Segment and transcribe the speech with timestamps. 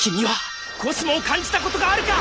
[0.00, 0.30] 君は
[0.78, 2.12] コスモを感じたことがあるか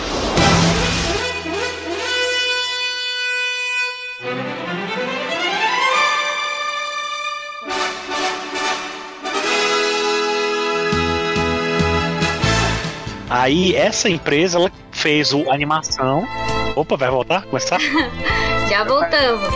[13.32, 16.28] Aí essa empresa ela fez o animação.
[16.76, 17.44] Opa, vai voltar?
[17.46, 17.80] Começar?
[18.70, 19.50] Já voltamos.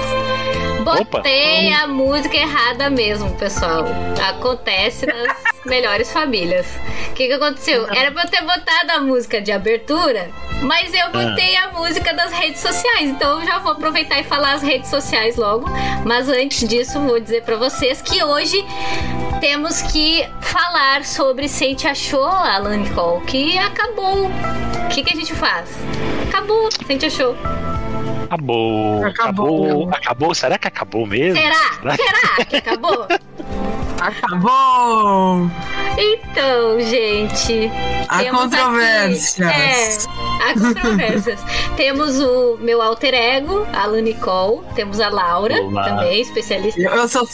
[0.85, 3.83] Botei a música errada mesmo, pessoal.
[4.29, 6.66] Acontece nas melhores famílias.
[7.10, 7.86] O que, que aconteceu?
[7.94, 10.30] Era pra eu ter botado a música de abertura,
[10.62, 13.10] mas eu botei a música das redes sociais.
[13.10, 15.66] Então eu já vou aproveitar e falar as redes sociais logo.
[16.04, 18.64] Mas antes disso, vou dizer pra vocês que hoje
[19.40, 24.26] temos que falar sobre Sente Achou, Alan Nicole, que acabou.
[24.26, 25.68] O que, que a gente faz?
[26.28, 27.36] Acabou, Sente Achou.
[28.24, 29.04] Acabou.
[29.04, 29.64] Acabou.
[29.64, 29.90] Acabou.
[29.92, 30.34] Acabou.
[30.34, 31.36] Será que acabou mesmo?
[31.40, 31.96] Será?
[31.96, 33.06] Será que acabou?
[34.00, 35.50] Acabou!
[35.98, 37.70] Então, gente.
[38.08, 39.40] Há controvérsias.
[39.48, 41.40] aqui- é, há controvérsias.
[41.76, 44.62] temos o meu alter ego, a Alan Nicole.
[44.74, 45.84] Temos a Laura, Olá.
[45.84, 46.80] também, especialista.
[46.80, 47.28] Eu, eu sou.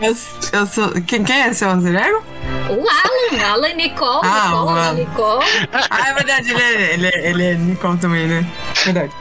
[0.00, 0.16] Eu,
[0.52, 0.90] eu sou.
[1.06, 2.22] Quem, quem é seu alter ego?
[2.70, 4.94] o Alan, Alan Nicole, Ah, Nicole, o Alan Alan.
[4.94, 5.44] Nicole.
[5.90, 8.46] Ah, é verdade, ele é, ele é, ele é Nicole também, né?
[8.84, 9.12] Verdade.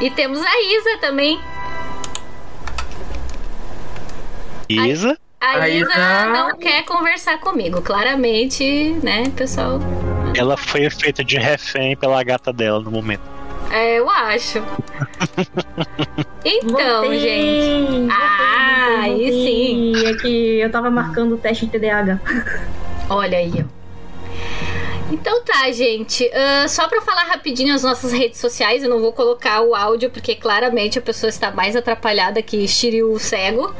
[0.00, 1.40] E temos a Isa também.
[4.72, 5.18] Isa.
[5.40, 9.80] A A Isa Isa- não quer conversar comigo, claramente, né, pessoal?
[10.36, 13.22] Ela foi feita de refém pela gata dela no momento.
[13.70, 14.62] É, eu acho.
[16.44, 17.90] Então, Voltei, gente.
[17.90, 20.06] voltei, Ah, voltei, aí sim.
[20.06, 22.18] É que eu tava marcando o teste de TDAH.
[23.08, 23.81] Olha aí, ó.
[25.12, 26.30] Então tá, gente.
[26.32, 30.08] Ah, só pra falar rapidinho as nossas redes sociais, eu não vou colocar o áudio,
[30.08, 33.74] porque claramente a pessoa está mais atrapalhada que Shiryu cego.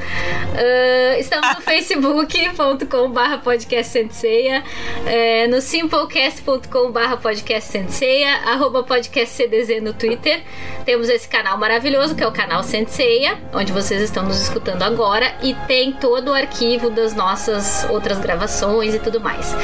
[0.55, 4.63] Ah, estamos no facebook.com.br podcast Senseia,
[5.07, 10.43] eh, no simplecast.com.br podcast Senseia, arroba podcast CDZ no Twitter.
[10.85, 15.35] Temos esse canal maravilhoso que é o canal Senseia, onde vocês estão nos escutando agora,
[15.43, 19.55] e tem todo o arquivo das nossas outras gravações e tudo mais.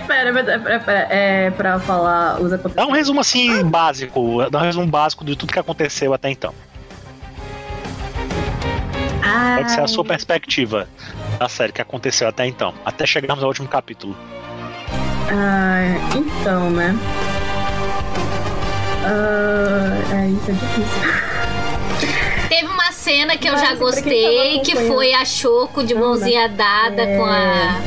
[0.06, 2.92] Pera, pera, pera, pera, é pra falar os Dá acontecimentos.
[2.92, 6.54] um resumo assim básico, dá um resumo básico de tudo que aconteceu até então.
[9.22, 10.88] Ah, Pode ser a sua perspectiva
[11.38, 14.16] da série que aconteceu até então, até chegarmos ao último capítulo.
[15.32, 15.80] Ah,
[16.14, 16.96] então, né?
[19.04, 21.02] Ah, é, isso é difícil.
[22.48, 27.16] Teve uma cena que eu já gostei, que foi a Choco de mãozinha dada É.
[27.16, 27.80] com a.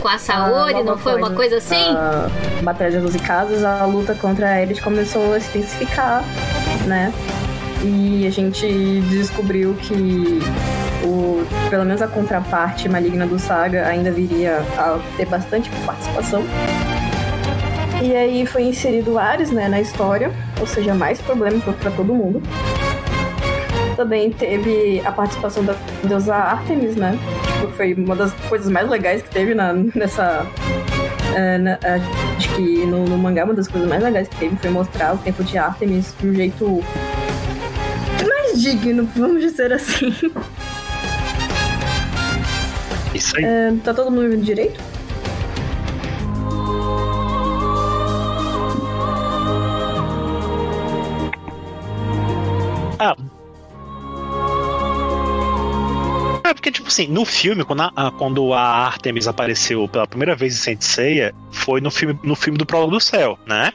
[0.00, 1.96] Com a Saori, Ah, não foi uma coisa assim?
[1.96, 2.28] A
[2.62, 6.22] Batalha das 12 Casas, a luta contra a Elite começou a se intensificar,
[6.86, 7.10] né?
[7.82, 10.40] E a gente descobriu que
[11.04, 16.42] o, pelo menos a contraparte maligna do Saga ainda viria a ter bastante participação.
[18.02, 20.30] E aí foi inserido Ares, né, na história,
[20.60, 22.42] ou seja, mais problema pra todo mundo.
[23.96, 27.16] Também teve a participação da deusa Artemis, né?
[27.60, 30.44] Tipo, foi uma das coisas mais legais que teve na, nessa.
[31.34, 31.78] é, na-
[32.36, 35.18] acho que no, no mangá, uma das coisas mais legais que teve foi mostrar o
[35.18, 36.82] tempo de Artemis de um jeito
[38.28, 40.12] mais digno, vamos dizer assim.
[43.24, 43.44] Isso aí.
[43.44, 44.78] Uh, tá todo mundo vendo direito?
[52.98, 53.16] Ah.
[56.44, 60.54] É porque, tipo assim, no filme, quando a, quando a Artemis apareceu pela primeira vez
[60.54, 63.72] em Saint Seiya, foi no filme, no filme do Prólogo do Céu, né?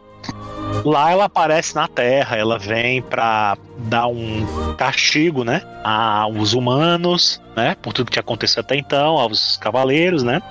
[0.85, 7.75] Lá ela aparece na Terra, ela vem pra dar um castigo, né, aos humanos, né,
[7.81, 10.41] por tudo que aconteceu até então, aos cavaleiros, né,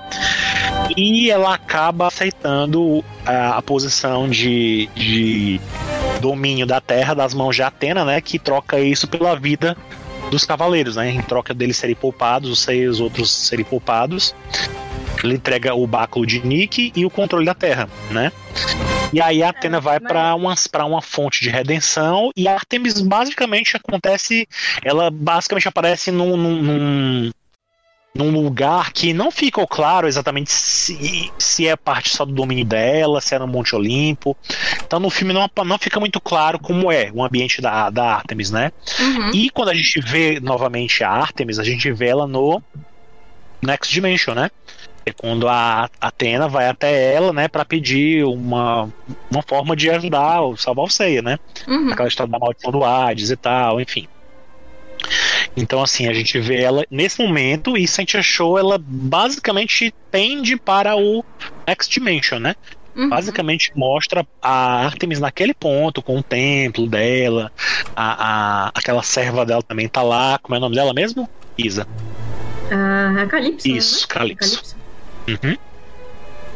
[0.95, 5.59] e ela acaba aceitando a, a posição de, de
[6.21, 9.75] domínio da Terra das mãos de Atena, né, que troca isso pela vida
[10.29, 14.35] dos cavaleiros, né, em troca deles serem poupados, os seis outros serem poupados.
[15.23, 18.31] Ele entrega o báculo de Nick e o controle da Terra, né?
[19.11, 23.01] E aí a Atena vai para uma, pra uma fonte de redenção e a Artemis
[23.01, 24.47] basicamente acontece.
[24.83, 27.31] Ela basicamente aparece num, num,
[28.13, 33.19] num lugar que não ficou claro exatamente se, se é parte só do domínio dela,
[33.19, 34.37] se é no Monte Olimpo.
[34.85, 38.51] Então no filme não, não fica muito claro como é o ambiente da, da Artemis,
[38.51, 38.71] né?
[38.99, 39.31] Uhum.
[39.33, 42.61] E quando a gente vê novamente a Artemis, a gente vê ela no
[43.61, 44.51] Next Dimension, né?
[45.09, 48.89] É quando a Atena vai até ela, né, para pedir uma,
[49.29, 51.39] uma forma de ajudar, salvar o Seiya, né?
[51.67, 51.91] Uhum.
[51.91, 54.07] Aquela história da maldição do Hades e tal, enfim.
[55.57, 60.95] Então, assim, a gente vê ela nesse momento e Sentia Show, ela basicamente tende para
[60.95, 61.23] o
[61.67, 62.55] Next Dimension, né?
[62.95, 63.09] Uhum.
[63.09, 67.51] Basicamente mostra a Artemis naquele ponto, com o templo dela,
[67.95, 70.37] a, a, aquela serva dela também tá lá.
[70.41, 71.27] Como é o nome dela mesmo?
[71.57, 71.87] Isa.
[72.71, 73.67] A Calypso.
[73.67, 74.07] Isso, né?
[74.09, 74.55] Calypso.
[74.55, 74.78] Calypso.
[75.43, 75.57] Uhum.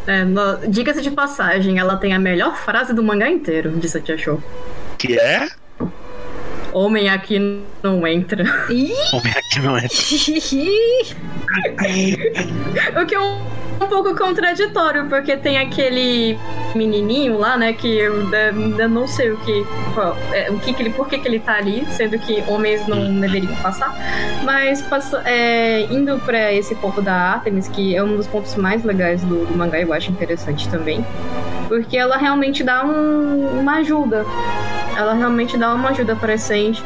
[0.05, 4.41] É, Diga-se de passagem, ela tem a melhor frase do mangá inteiro de Satya Show.
[4.97, 5.49] Que é.
[6.73, 8.43] Homem aqui não entra.
[8.43, 8.93] Ver
[9.37, 9.87] aqui, não é?
[13.01, 13.37] O que é um,
[13.81, 16.37] um pouco contraditório, porque tem aquele
[16.73, 20.81] menininho lá, né, que eu ainda não sei o que, qual- é, o que, que
[20.81, 23.95] ele, por que, que ele tá ali, sendo que homens não deveriam passar.
[24.43, 28.83] Mas passa- é, indo pra esse ponto da Artemis, que é um dos pontos mais
[28.83, 31.05] legais do, do mangá, eu acho interessante também,
[31.67, 34.25] porque ela realmente dá um- uma ajuda.
[34.95, 36.37] Ela realmente dá uma ajuda para
[36.71, 36.83] Ascend.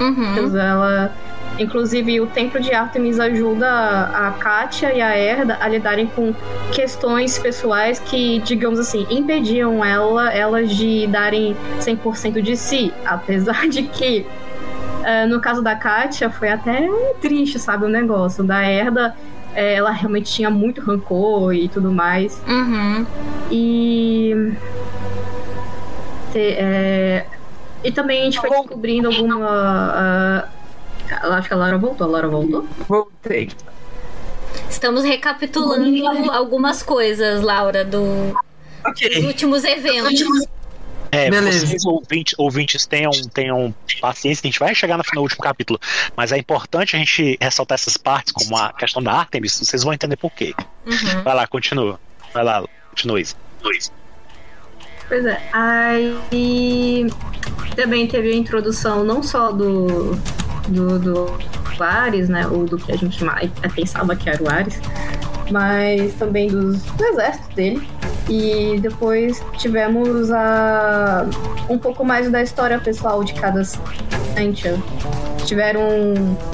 [0.00, 0.58] Uhum.
[0.58, 1.12] Ela,
[1.58, 6.34] inclusive, o Templo de Artemis ajuda a Katia e a Erda a lidarem com
[6.72, 12.92] questões pessoais que, digamos assim, impediam ela, elas de darem 100% de si.
[13.04, 14.26] Apesar de que,
[15.04, 16.88] eh, no caso da Katia, foi até
[17.20, 18.42] triste, sabe, o negócio.
[18.42, 19.14] Da Erda,
[19.54, 22.42] eh, ela realmente tinha muito rancor e tudo mais.
[22.48, 23.06] Uhum.
[23.50, 24.52] E.
[26.32, 27.26] te- é,
[27.84, 30.48] e também a gente foi descobrindo alguma.
[31.22, 32.06] eu acho que a Laura voltou.
[32.06, 32.66] A Laura voltou?
[32.88, 33.50] Voltei.
[34.68, 38.00] Estamos recapitulando algumas coisas, Laura, do,
[38.32, 38.34] dos
[38.86, 39.26] Ok.
[39.26, 40.46] últimos eventos.
[41.14, 41.66] É, Beleza.
[41.66, 45.78] vocês ouvintes, ouvintes tenham, tenham paciência, que a gente vai chegar no, no último capítulo.
[46.16, 49.92] Mas é importante a gente ressaltar essas partes, como a questão da Artemis, vocês vão
[49.92, 50.54] entender por quê.
[50.86, 51.22] Uhum.
[51.22, 52.00] Vai lá, continua.
[52.32, 53.36] Vai lá, continua isso.
[53.62, 53.92] Luiz.
[55.08, 55.40] Pois é.
[55.52, 57.06] Aí.
[57.76, 60.16] Também teve a introdução não só do.
[60.68, 60.98] do.
[60.98, 62.46] do Ares, né?
[62.46, 64.80] Ou do que a gente mais pensava que era o Ares.
[65.50, 67.88] Mas também dos, do exército dele.
[68.28, 71.26] E depois tivemos a,
[71.68, 74.76] um pouco mais da história pessoal de cada Sentia.
[75.44, 75.82] Tiveram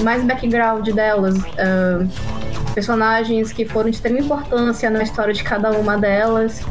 [0.03, 1.35] mais background delas.
[1.57, 2.05] ah,
[2.73, 6.61] personagens que foram de extrema importância na história de cada uma delas.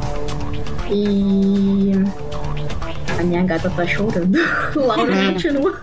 [0.90, 1.92] E.
[3.18, 4.38] A minha gata tá chorando.
[4.76, 5.80] Laura continua.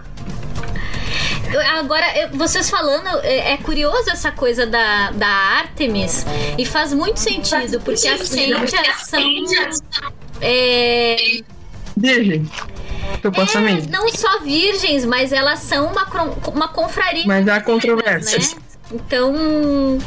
[1.51, 6.25] Eu- Agora, vocês falando, é, é curioso essa coisa da, da Artemis
[6.57, 8.67] e faz muito sentido, porque as Sentia
[9.03, 9.21] são.
[10.41, 11.41] É,
[11.95, 12.50] Virgem.
[13.21, 13.89] Supostamente.
[13.89, 16.05] não só virgens, mas elas são uma,
[16.53, 17.24] uma confraria.
[17.25, 17.62] Mas há
[18.17, 18.64] né?
[18.91, 19.97] Então,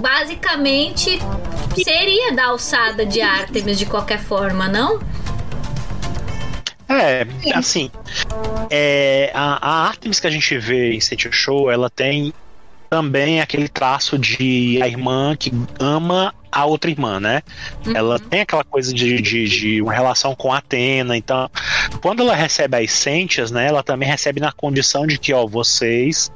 [0.00, 1.18] basicamente,
[1.82, 5.00] seria da alçada de Artemis de qualquer forma, não?
[6.88, 7.90] É, assim,
[8.70, 12.32] é, a, a Artemis que a gente vê em Sentia Show, ela tem
[12.88, 17.42] também aquele traço de a irmã que ama a outra irmã, né?
[17.94, 21.50] Ela tem aquela coisa de, de, de uma relação com a Atena, então
[22.00, 26.32] quando ela recebe as Sentias, né, ela também recebe na condição de que, ó, vocês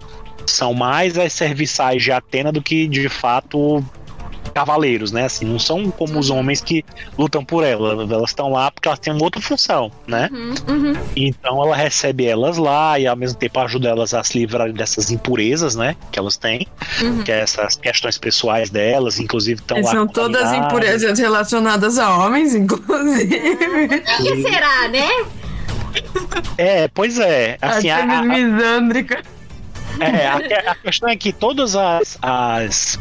[0.47, 3.85] são mais as serviçais de Atena do que de fato
[4.55, 5.25] cavaleiros, né?
[5.25, 6.85] Assim, não são como os homens que
[7.17, 10.29] lutam por ela, elas estão lá porque elas têm uma outra função, né?
[10.31, 10.93] Uhum, uhum.
[11.17, 15.11] Então ela recebe elas lá e ao mesmo tempo ajuda elas a se livrarem dessas
[15.11, 15.97] impurezas, né?
[16.11, 16.67] Que elas têm,
[17.01, 17.23] Uhum.
[17.23, 19.91] que é essas questões pessoais delas, inclusive estão lá.
[19.91, 23.41] São todas impurezas relacionadas a homens, inclusive.
[24.21, 25.09] O que será, né?
[26.59, 27.57] É, pois é.
[27.61, 29.23] Assim, a, a- misândrica.
[30.01, 32.99] É, a, a questão é que todas as, as.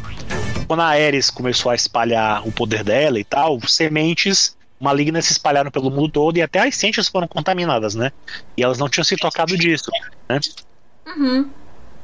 [0.68, 5.70] Quando a Ares começou a espalhar o poder dela e tal, sementes malignas se espalharam
[5.70, 8.12] pelo mundo todo e até as ciências foram contaminadas, né?
[8.58, 9.92] E elas não tinham se tocado disso,
[10.28, 10.40] né?
[11.06, 11.50] Uhum.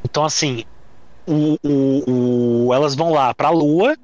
[0.03, 0.63] Então, assim,
[1.25, 3.95] o, o, o, elas vão lá para a Lua,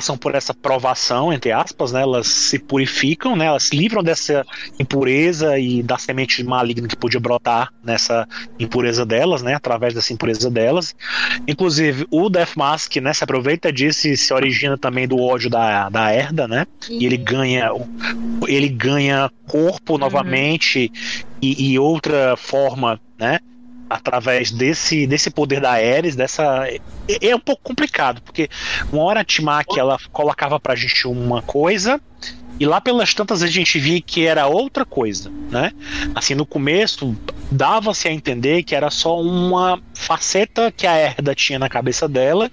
[0.00, 2.00] passam por essa provação, entre aspas, né?
[2.00, 3.44] Elas se purificam, né?
[3.44, 4.46] Elas se livram dessa
[4.78, 8.26] impureza e da semente maligna que podia brotar nessa
[8.58, 9.52] impureza delas, né?
[9.52, 10.96] Através dessa impureza delas.
[11.46, 13.12] Inclusive, o Death Mask, né?
[13.12, 16.66] Se aproveita disso e se origina também do ódio da, da Herda, né?
[16.88, 17.70] E ele ganha
[18.48, 20.90] ele ganha corpo novamente
[21.42, 23.38] e, e outra forma, né?
[23.90, 26.68] Através desse, desse poder da Ares, dessa.
[26.68, 28.48] É, é um pouco complicado, porque
[28.92, 32.00] uma hora a Timak ela colocava pra gente uma coisa
[32.60, 35.72] e lá pelas tantas a gente via que era outra coisa, né?
[36.14, 37.16] Assim, no começo
[37.50, 42.50] dava-se a entender que era só uma faceta que a Herda tinha na cabeça dela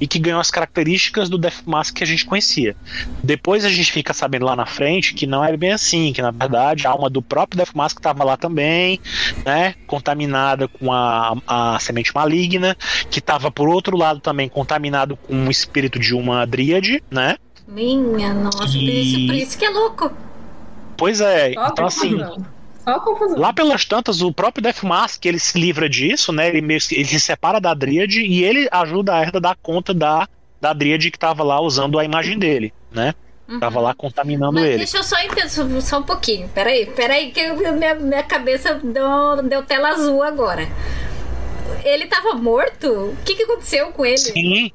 [0.00, 2.76] e que ganhou as características do Death Mask que a gente conhecia.
[3.22, 6.32] Depois a gente fica sabendo lá na frente que não era bem assim, que na
[6.32, 9.00] verdade a alma do próprio Death Mask estava lá também,
[9.44, 9.76] né?
[9.86, 12.76] Contaminada com a, a semente maligna,
[13.08, 17.36] que estava por outro lado também contaminado com o espírito de uma dríade, né?
[17.66, 20.12] Minha nossa, por, isso, por isso que é louco.
[20.96, 22.16] Pois é, Só então assim.
[23.36, 26.48] Lá pelas tantas, o próprio Death Mask ele se livra disso, né?
[26.48, 29.94] Ele, meio- ele se separa da Dríade e ele ajuda a Herda a dar conta
[29.94, 30.28] da,
[30.60, 33.14] da Dríade que tava lá usando a imagem dele, né?
[33.60, 34.76] Tava lá contaminando Mas ele.
[34.78, 36.48] deixa eu só entender só, só um pouquinho.
[36.54, 40.68] Peraí, peraí, que eu- minha, minha cabeça deu, deu tela azul agora.
[41.84, 42.86] Ele tava morto?
[42.88, 44.16] O que, que aconteceu com ele?
[44.18, 44.72] Sim,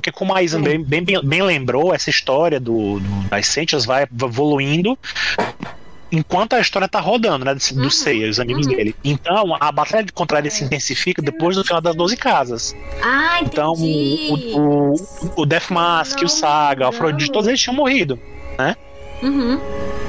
[0.00, 4.04] porque como a Isa bem, bem, bem lembrou, essa história do, do- das Sentias vai
[4.04, 4.98] evoluindo
[6.12, 7.54] enquanto a história tá rodando, né?
[7.54, 8.96] Do Uhum, Seiya, os amigos dele.
[9.04, 12.74] Então, a batalha de contra ele se intensifica depois do final das 12 casas.
[13.02, 13.52] Ah, entendi.
[13.52, 18.18] Então, o, o, o Death Mask, o Saga, o Afrodite, todos eles tinham morrido.
[19.22, 19.60] Uhum.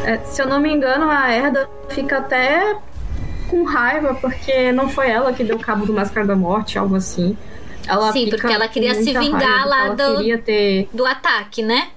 [0.05, 2.75] É, se eu não me engano, a Herda fica até
[3.49, 7.37] com raiva, porque não foi ela que deu cabo do Máscara da Morte, algo assim.
[7.87, 10.89] Ela Sim, porque ela queria se vingar lá do- ter.
[10.93, 11.89] Do ataque, né?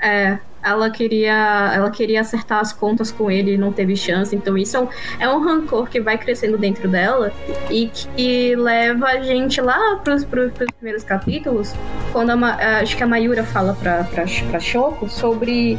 [0.00, 4.34] É, ela queria, ela queria acertar as contas com ele e não teve chance.
[4.34, 4.88] Então isso é um,
[5.20, 7.32] é um rancor que vai crescendo dentro dela
[7.70, 11.72] e que leva a gente lá pros, pros, pros primeiros capítulos,
[12.12, 15.78] quando a, acho que a Mayura fala pra, pra, pra Shoko sobre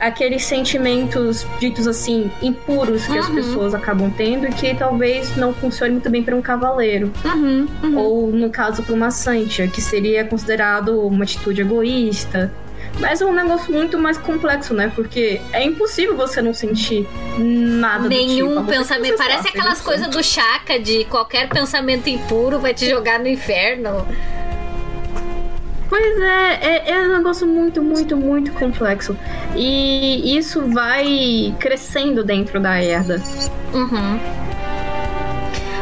[0.00, 3.34] aqueles sentimentos ditos assim impuros que as Uhum.
[3.34, 7.66] pessoas acabam tendo e que talvez não funcione muito bem para um cavaleiro Uhum.
[7.82, 7.96] uhum.
[7.98, 12.52] ou no caso para uma Santia, que seria considerado uma atitude egoísta.
[13.00, 14.90] Mas é um negócio muito mais complexo, né?
[14.94, 17.06] Porque é impossível você não sentir
[17.38, 18.24] nada do tipo.
[18.26, 19.16] Nenhum que pensamento.
[19.16, 24.06] Parece sofra, aquelas coisas do Chaka de qualquer pensamento impuro vai te jogar no inferno.
[25.88, 29.16] Pois é, é, é um negócio muito, muito, muito complexo.
[29.56, 33.22] E isso vai crescendo dentro da Herda.
[33.72, 34.20] Uhum.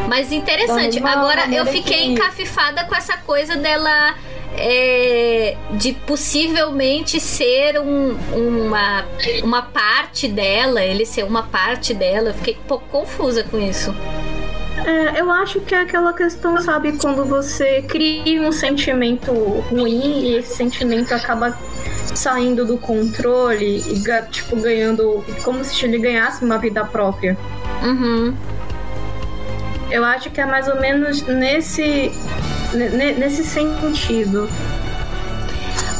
[0.08, 0.98] Mas interessante.
[1.04, 4.14] Agora eu fiquei que- encafifada com essa coisa dela.
[4.58, 9.04] é, de possivelmente ser um- uma,
[9.42, 12.30] uma parte dela, ele ser uma parte dela.
[12.30, 13.94] Eu fiquei um pouco confusa com isso.
[14.84, 19.32] É, eu acho que é aquela questão, sabe, quando você cria um sentimento
[19.70, 21.56] ruim e esse sentimento acaba
[22.14, 25.24] saindo do controle e, tipo, ganhando.
[25.42, 27.36] como se ele ganhasse uma vida própria.
[27.82, 28.34] Uhum.
[29.90, 32.12] Eu acho que é mais ou menos nesse.
[32.72, 34.48] ne- ne- nesse sentido.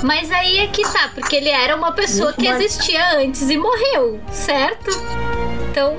[0.03, 3.49] Mas aí é que tá, porque ele era uma pessoa Muito que mais- existia antes
[3.49, 4.91] e morreu, certo?
[5.71, 5.95] Então,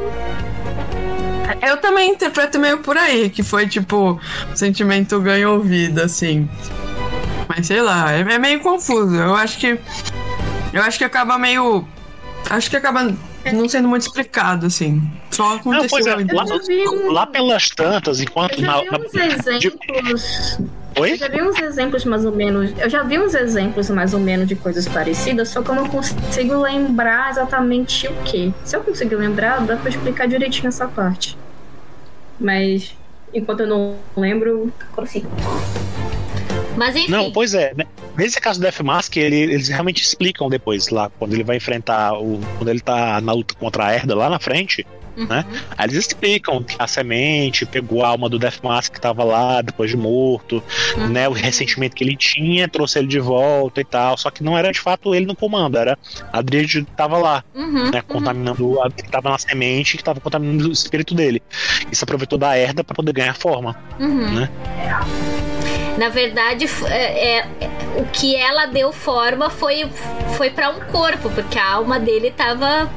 [1.62, 4.20] Eu também interpreto meio por aí, que foi tipo,
[4.52, 6.50] o sentimento ganhou vida, assim.
[7.48, 9.16] Mas sei lá, é, é meio confuso.
[9.16, 9.80] Eu acho que.
[10.74, 11.88] Eu acho que acaba meio.
[12.50, 13.14] Acho que acaba
[13.54, 15.02] não sendo muito explicado, assim.
[15.32, 16.20] Só Não, pois aconteceu.
[16.20, 20.60] é, lá, vi lá pelas tantas, enquanto Eu já na, vi na- exemplos.
[20.60, 20.68] Eu
[21.00, 21.16] Oi?
[21.16, 22.74] já vi uns exemplos mais ou menos.
[22.80, 25.88] Eu já vi uns exemplos mais ou menos de coisas parecidas, só que eu não
[25.88, 28.54] consigo lembrar exatamente o que.
[28.64, 31.38] Se eu conseguir lembrar, dá pra explicar direitinho essa parte.
[32.40, 32.96] Mas
[33.34, 35.30] enquanto eu não lembro, prossigo.
[36.78, 37.12] Mas enfim.
[37.12, 37.74] Não, pois é.
[37.76, 37.86] né?
[38.16, 42.14] Nesse caso do Death Mask, ele- eles realmente explicam depois lá, quando ele vai enfrentar
[42.14, 42.40] o.
[42.58, 44.86] Quando ele tá na luta contra a Herda lá na frente.
[45.18, 45.26] Uhum.
[45.26, 45.44] né?
[45.76, 49.64] Aí eles explicam que a semente pegou a alma do Death Mask que tava lá
[49.64, 50.62] depois de morto,
[50.96, 51.08] Uhum.
[51.10, 51.28] né?
[51.28, 54.16] O ressentimento que ele tinha, trouxe ele de volta e tal.
[54.16, 55.98] Só que não era de fato ele no comando, era
[56.32, 58.04] a Dríade que tava lá, Uhum, né?
[58.08, 61.42] Contaminando a que tava na semente que tava contaminando o espírito dele.
[61.92, 63.76] E se aproveitou da herda pra poder ganhar forma.
[64.00, 64.36] uhum.
[64.36, 64.50] né?
[65.98, 67.48] Na verdade, é, é-
[67.98, 69.90] o que ela deu forma foi,
[70.36, 72.90] foi para um corpo, porque a alma dele tava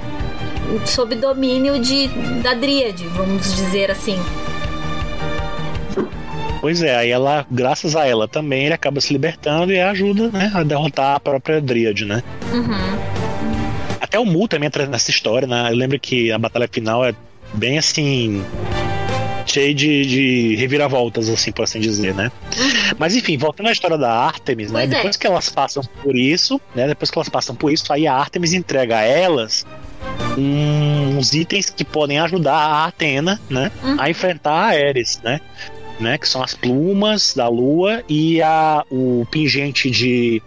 [0.84, 2.08] sob domínio de,
[2.42, 4.18] da Dríade, vamos dizer assim.
[6.60, 10.52] Pois é, aí ela, graças a ela também, ele acaba se libertando e ajuda, né,
[10.54, 12.22] a derrotar a própria Dríade, né?
[12.52, 13.20] Uhum.
[13.98, 15.70] Até o Mu também entra nessa história, né?
[15.70, 17.14] Eu lembro que a batalha final é
[17.54, 18.44] bem assim.
[19.50, 22.30] Cheio de, de reviravoltas, assim, por assim dizer, né?
[22.98, 24.80] Mas enfim, voltando à história da Artemis, né?
[24.80, 24.96] Pois é.
[24.96, 26.86] Depois que elas passam por isso, né?
[26.86, 29.66] Depois que elas passam por isso, aí a Artemis entrega a elas
[30.38, 33.70] uns itens que podem ajudar a Atena, né?
[33.82, 33.96] Uhum.
[34.00, 35.40] A enfrentar a Ares, né?
[35.98, 36.16] né?
[36.16, 40.42] Que são as plumas da lua e a, o pingente de.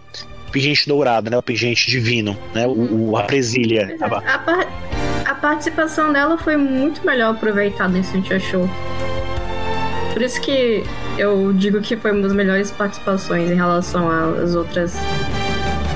[0.50, 1.36] Pingente dourado, né?
[1.36, 2.66] O pingente divino, né?
[2.66, 3.96] O, o- a presilha.
[4.00, 4.66] A, par-
[5.24, 8.68] a participação dela foi muito melhor aproveitada nesse Cintia Show.
[10.12, 10.84] Por isso que
[11.18, 14.94] eu digo que foi uma das melhores participações em relação às outras.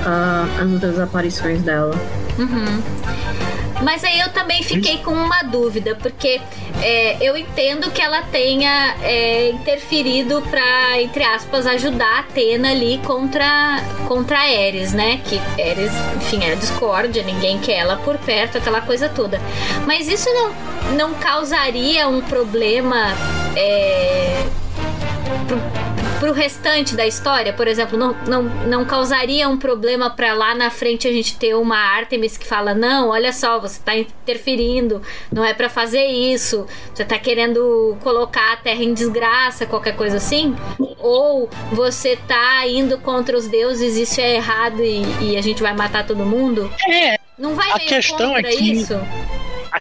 [0.04, 1.94] ah, às outras aparições dela.
[2.38, 2.82] Uhum.
[3.82, 6.40] Mas aí eu também fiquei com uma dúvida, porque
[6.82, 12.98] é, eu entendo que ela tenha é, interferido pra, entre aspas, ajudar a Atena ali
[13.04, 15.20] contra, contra Ares, né?
[15.24, 19.40] Que Ares, enfim, é discórdia, ninguém quer ela por perto, aquela coisa toda.
[19.86, 20.52] Mas isso não,
[20.96, 23.12] não causaria um problema
[23.56, 24.44] é,
[25.46, 25.58] pro,
[26.18, 27.52] pro restante da história?
[27.52, 31.54] Por exemplo, não, não, não causaria um problema pra lá na frente a gente ter
[31.54, 35.00] uma Artemis que fala: não, olha só, você tá interferindo,
[35.32, 40.16] não é pra fazer isso, você tá querendo colocar a Terra em desgraça, qualquer coisa
[40.16, 40.54] assim?
[40.98, 45.74] Ou você tá indo contra os deuses, isso é errado e, e a gente vai
[45.74, 46.70] matar todo mundo?
[46.88, 48.94] É, Não vai A questão é contra que- isso?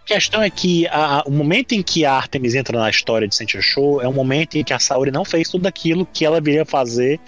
[0.10, 3.36] A questão é que a- o momento em que a Artemis entra na história de
[3.36, 6.39] Sentia Show é um momento em que a Saori não fez tudo aquilo que ela
[6.39, 7.20] viria fazer,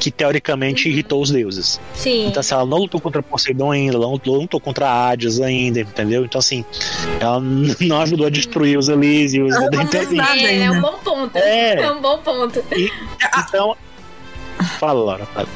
[0.00, 1.80] que teoricamente irritou os deuses.
[1.94, 2.26] Sim.
[2.26, 6.24] Então, assim, ela não lutou contra Poseidon ainda, ela não lutou, contra Hades ainda, entendeu?
[6.24, 6.64] Então, assim,
[7.20, 7.38] ela
[7.80, 9.54] não ajudou a destruir os Elísios.
[9.54, 9.68] Não.
[10.34, 11.38] É, é um bom ponto.
[11.38, 11.74] É.
[11.82, 12.64] É um bom ponto.
[13.46, 13.76] então.
[14.80, 15.26] Fala, Laura.
[15.26, 15.48] fala.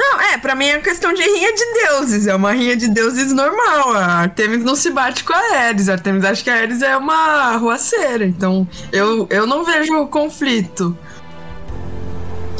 [0.00, 2.26] Não, é, pra mim é questão de rinha de deuses.
[2.26, 3.92] É uma rinha de deuses normal.
[3.92, 5.90] A Artemis não se bate com a Ares.
[5.90, 8.24] A Artemis acha que a Ares é uma ruaceira.
[8.24, 10.96] Então, eu, eu não vejo conflito.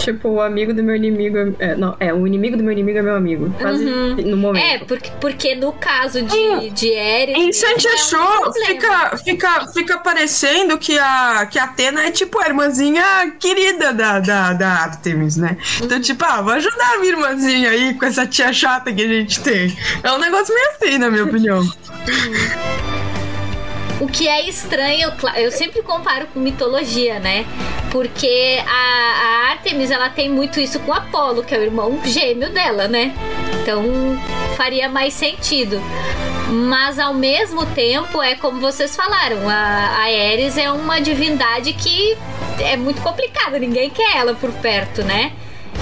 [0.00, 1.54] Tipo, o amigo do meu inimigo.
[1.58, 3.54] É, não, é, o inimigo do meu inimigo é meu amigo.
[3.60, 4.16] Quase Uhum.
[4.16, 4.64] no momento.
[4.64, 7.36] É, porque, porque no caso de, de Ares.
[7.36, 12.40] Em Santia é um fica, fica, fica parecendo que a, que a Atena é tipo
[12.40, 15.56] a irmãzinha querida da, da, da Artemis, né?
[15.82, 19.08] Então, tipo, ah, vou ajudar a minha irmãzinha aí com essa tia chata que a
[19.08, 19.76] gente tem.
[20.02, 21.62] É um negócio meio assim, na minha opinião.
[24.00, 27.44] O que é estranho, eu sempre comparo com mitologia, né?
[27.92, 32.50] Porque a, a Artemis ela tem muito isso com Apolo, que é o irmão gêmeo
[32.50, 33.14] dela, né?
[33.60, 33.84] Então
[34.56, 35.78] faria mais sentido.
[36.48, 42.16] Mas ao mesmo tempo, é como vocês falaram, a, a Ares é uma divindade que
[42.58, 45.32] é muito complicada, ninguém quer ela por perto, né?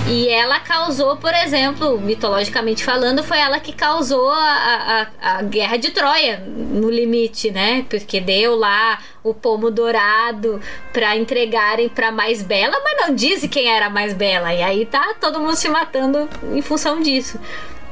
[0.07, 5.77] E ela causou, por exemplo, mitologicamente falando, foi ela que causou a, a, a guerra
[5.77, 7.85] de Troia, no limite, né?
[7.91, 10.61] Porque deu lá o pomo dourado
[10.93, 14.55] pra entregarem pra mais bela, mas não disse quem era mais bela.
[14.55, 17.39] E aí tá todo mundo se matando em função disso.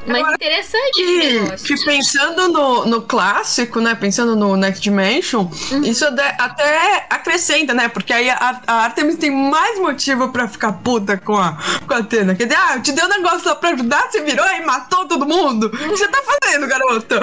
[0.07, 1.67] Mas acho interessante esse que, negócio.
[1.77, 3.95] que pensando no, no clássico, né?
[3.95, 5.83] Pensando no Next Dimension, Uhum.
[5.83, 7.89] isso de- até acrescenta, né?
[7.89, 11.99] Porque aí a, a Artemis tem mais motivo pra ficar puta com a, com a
[11.99, 12.35] Atena.
[12.35, 15.07] Quer dizer, ah, eu te dei um negócio lá pra ajudar, você virou e matou
[15.07, 15.67] todo mundo.
[15.67, 17.21] O que você tá fazendo, garota?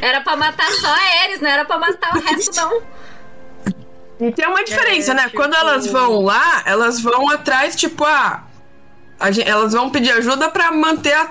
[0.00, 2.80] Era pra matar só a Ares, não era pra matar o resto, não.
[4.20, 5.24] E tem uma diferença, É, né?
[5.24, 8.42] tipo- Quando elas vão lá, elas vão atrás, tipo, ah,
[9.20, 11.28] a gen- elas vão pedir ajuda pra manter a,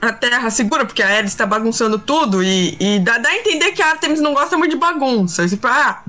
[0.00, 3.72] a terra segura, porque a Ares tá bagunçando tudo e, e dá, dá a entender
[3.72, 5.48] que a Artemis não gosta muito de bagunça.
[5.48, 6.02] Tipo, ah,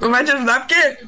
[0.00, 0.98] não vai te ajudar porque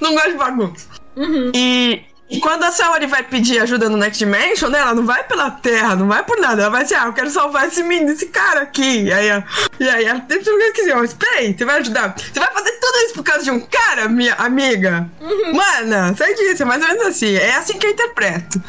[0.00, 0.86] não gosta de bagunça.
[1.16, 1.52] Uhum.
[1.54, 2.04] E,
[2.40, 4.78] quando a Saori vai pedir ajuda no Next Dimension, né?
[4.78, 6.62] Ela não vai pela terra, não vai por nada.
[6.62, 9.02] Ela vai assim, ah, eu quero salvar esse menino, esse cara aqui.
[9.04, 9.44] E aí,
[9.78, 10.96] e aí ela tem tudo que quiser.
[10.96, 12.14] Mas peraí, você vai ajudar?
[12.16, 15.10] Você vai fazer tudo isso por causa de um cara, minha amiga?
[15.20, 15.54] Uhum.
[15.54, 17.34] Mana, sai disso, é mais ou menos assim.
[17.34, 18.62] É assim que eu interpreto.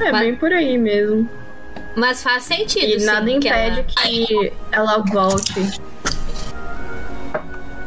[0.00, 0.20] É Mas...
[0.20, 1.28] bem por aí mesmo.
[1.94, 2.96] Mas faz sentido.
[2.96, 5.80] E sim, nada impede que ela, que ela volte.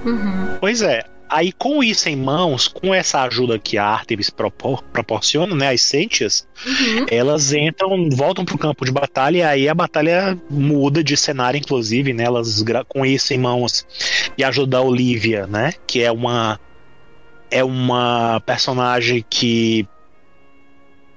[0.03, 0.57] Uhum.
[0.59, 1.03] Pois é.
[1.29, 5.83] Aí, com isso em mãos, com essa ajuda que a Artemis propor, proporciona, né, as
[5.83, 7.05] Sentias, uhum.
[7.07, 12.13] elas entram, voltam pro campo de batalha, e aí a batalha muda de cenário, inclusive,
[12.13, 13.85] né, elas com isso em mãos,
[14.35, 16.59] e ajuda a Olivia, né, que é uma
[17.51, 19.87] é uma personagem que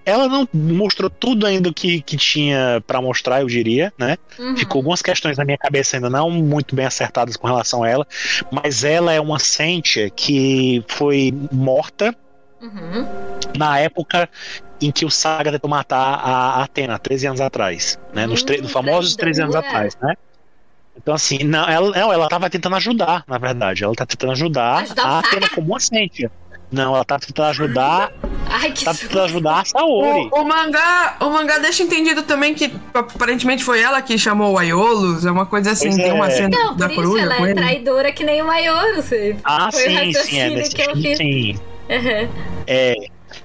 [0.05, 4.17] ela não mostrou tudo ainda que, que tinha para mostrar, eu diria, né?
[4.39, 4.57] Uhum.
[4.57, 8.07] Ficou algumas questões na minha cabeça ainda não muito bem acertadas com relação a ela,
[8.51, 12.15] mas ela é uma Sentia que foi morta
[12.61, 13.07] uhum.
[13.57, 14.29] na época
[14.81, 18.27] em que o Saga tentou matar a Atena, 13 anos atrás, né?
[18.27, 20.15] Nos, nos famosos 13 anos atrás, né?
[20.97, 23.83] Então, assim, não, ela, não, ela tava tentando ajudar, na verdade.
[23.83, 26.31] Ela tá tentando ajudar, ajudar a Atena como uma Sentia.
[26.73, 28.11] Não, ela tá tentando ajudar.
[28.49, 30.31] Ai, que tá tentando ajudar a Saori.
[30.33, 34.59] O, o, mangá, o mangá deixa entendido também que aparentemente foi ela que chamou o
[34.59, 35.27] Aiolos.
[35.27, 36.13] É uma coisa assim, pois tem é.
[36.15, 39.11] uma cena não, da por ela é traidora que nem o Aiolos.
[39.45, 41.19] Ah, foi sim, sim, é que eu fiz.
[41.19, 41.55] sim.
[41.91, 42.29] Uhum.
[42.67, 42.95] É.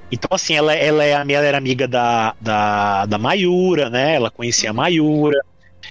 [0.09, 4.15] Então, assim, ela, ela, é, ela era amiga da, da, da Mayura, né?
[4.15, 5.41] Ela conhecia a Mayura.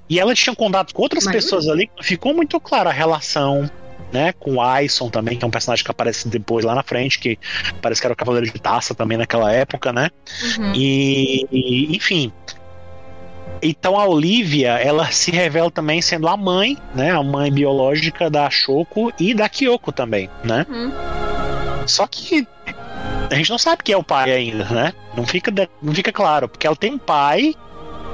[0.08, 1.42] E ela tinha contato com outras Mayura?
[1.42, 3.70] pessoas ali, ficou muito clara a relação
[4.12, 4.32] né?
[4.32, 7.38] Com o Aison também, que é um personagem que aparece depois lá na frente, que
[7.80, 10.10] parece que era o Cavaleiro de Taça também naquela época, né?
[10.58, 10.72] Uhum.
[10.74, 12.32] E, e, enfim.
[13.62, 17.10] Então a Olivia, ela se revela também sendo a mãe, né?
[17.10, 20.66] A mãe biológica da Shoko e da Kyoko também, né?
[20.68, 20.92] Uhum.
[21.86, 22.46] Só que
[23.30, 24.92] a gente não sabe quem é o pai ainda, né?
[25.16, 27.54] Não fica, não fica claro, porque ela tem um pai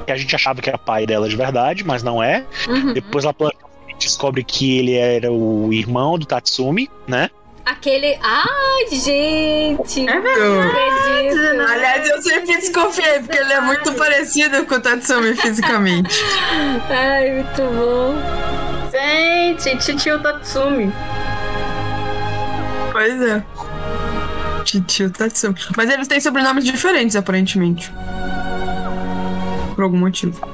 [0.05, 2.45] que a gente achava que era pai dela de verdade, mas não é.
[2.67, 2.93] Uhum.
[2.93, 3.33] Depois ela
[3.97, 7.29] descobre que ele era o irmão do Tatsumi, né?
[7.65, 8.17] Aquele.
[8.21, 10.07] Ai, gente!
[10.07, 11.71] É verdade.
[11.71, 16.13] Aliás, eu sempre desconfiei, porque ele é muito parecido com o Tatsumi fisicamente.
[16.89, 18.15] Ai, muito bom.
[18.91, 20.91] Gente, titio Tatsumi.
[22.91, 23.43] Pois é.
[24.65, 25.55] Titio Tatsumi.
[25.77, 27.91] Mas eles têm sobrenomes diferentes, aparentemente.
[29.73, 30.52] Por algum motivo.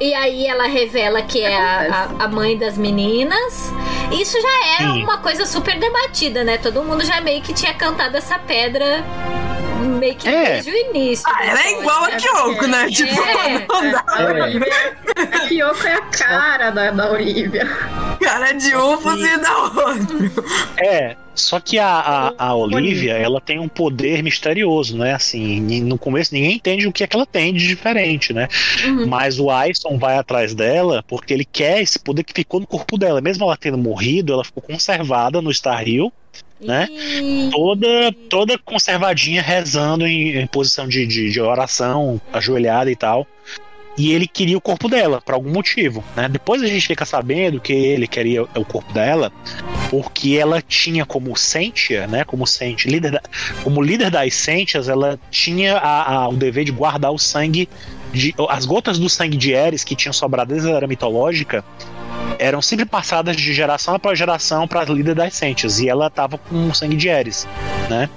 [0.00, 3.72] E aí ela revela que é a, a, a mãe das meninas.
[4.12, 5.02] Isso já era Sim.
[5.02, 6.58] uma coisa super debatida, né?
[6.58, 9.04] Todo mundo já meio que tinha cantado essa pedra
[9.96, 10.52] meio que é.
[10.54, 11.24] desde o início.
[11.28, 12.84] Ah, ela é igual a Kyoko, né?
[12.84, 13.14] É, tipo,
[13.72, 14.04] não dá.
[14.18, 15.36] É.
[15.36, 17.66] A Kyoko é a cara da, da Olivia.
[18.22, 20.32] Cara de um, você da outro.
[20.78, 25.14] É, só que a, a, a Olivia, ela tem um poder misterioso, né?
[25.14, 28.48] Assim, no começo ninguém entende o que é que ela tem de diferente, né?
[28.84, 29.06] Uhum.
[29.06, 32.98] Mas o Aison vai atrás dela porque ele quer esse poder que ficou no corpo
[32.98, 33.20] dela.
[33.20, 36.12] Mesmo ela tendo morrido, ela ficou conservada no Star Hill
[36.60, 36.88] né?
[37.50, 43.26] Toda, toda conservadinha, rezando em, em posição de, de, de, oração, ajoelhada e tal.
[43.96, 46.28] E ele queria o corpo dela, por algum motivo, né?
[46.28, 49.32] Depois a gente fica sabendo que ele queria o corpo dela,
[49.88, 52.22] porque ela tinha como Sentia, né?
[52.24, 53.22] Como Sentia, líder da,
[53.62, 57.68] como líder das Sentias, ela tinha a, a, o dever de guardar o sangue
[58.12, 61.64] de, as gotas do sangue de Eris que tinham sobrado desde a era mitológica
[62.38, 66.38] eram sempre passadas de geração para geração para as líderes das Sentias, e ela tava
[66.38, 67.46] com sangue de Ares,
[67.88, 68.08] né?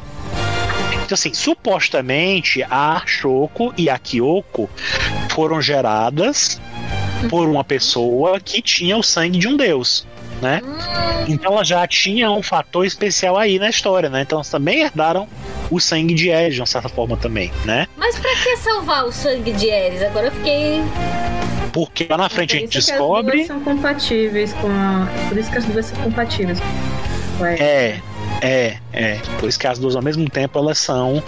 [1.09, 4.69] Então, assim, supostamente a Shoko e a Kyoko
[5.31, 6.61] foram geradas
[7.31, 10.05] por uma pessoa que tinha o sangue de um deus,
[10.39, 10.61] né?
[11.27, 14.21] Então ela já tinha um fator especial aí na história, né?
[14.21, 15.27] Então elas também herdaram
[15.71, 17.87] o sangue de Ares de uma certa forma também, né?
[17.97, 20.03] Mas para que salvar o sangue de Ares?
[20.03, 20.83] Agora eu fiquei
[21.73, 23.31] porque lá na frente a gente descobre.
[23.31, 25.07] Que as duas são compatíveis com a.
[25.27, 26.59] Por isso que as duas são compatíveis.
[27.57, 27.99] É,
[28.41, 29.19] é, é.
[29.39, 31.23] Por isso que as duas ao mesmo tempo elas são.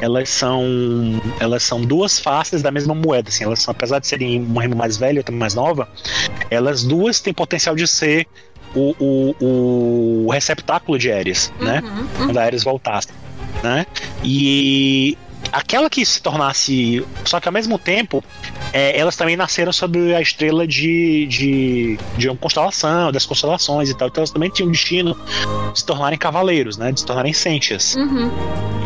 [0.00, 0.62] Elas são.
[1.40, 3.28] Elas são duas faces da mesma moeda.
[3.28, 5.88] Assim, elas são, apesar de serem uma rima mais velha e outra mais nova,
[6.50, 8.26] elas duas têm potencial de ser
[8.74, 11.80] o, o, o receptáculo de Ares, né?
[11.82, 12.00] uhum, né?
[12.00, 12.26] Uhum.
[12.26, 13.08] Quando a Ares voltasse.
[13.62, 13.86] Né?
[14.24, 15.16] E
[15.52, 17.04] aquela que se tornasse.
[17.24, 18.24] Só que ao mesmo tempo,
[18.72, 23.94] é, elas também nasceram sobre a estrela de, de, de uma constelação, das constelações e
[23.94, 24.08] tal.
[24.08, 25.16] Então elas também tinham o destino
[25.72, 26.90] de se tornarem cavaleiros, né?
[26.90, 27.94] De se tornarem sentias.
[27.94, 28.30] Uhum.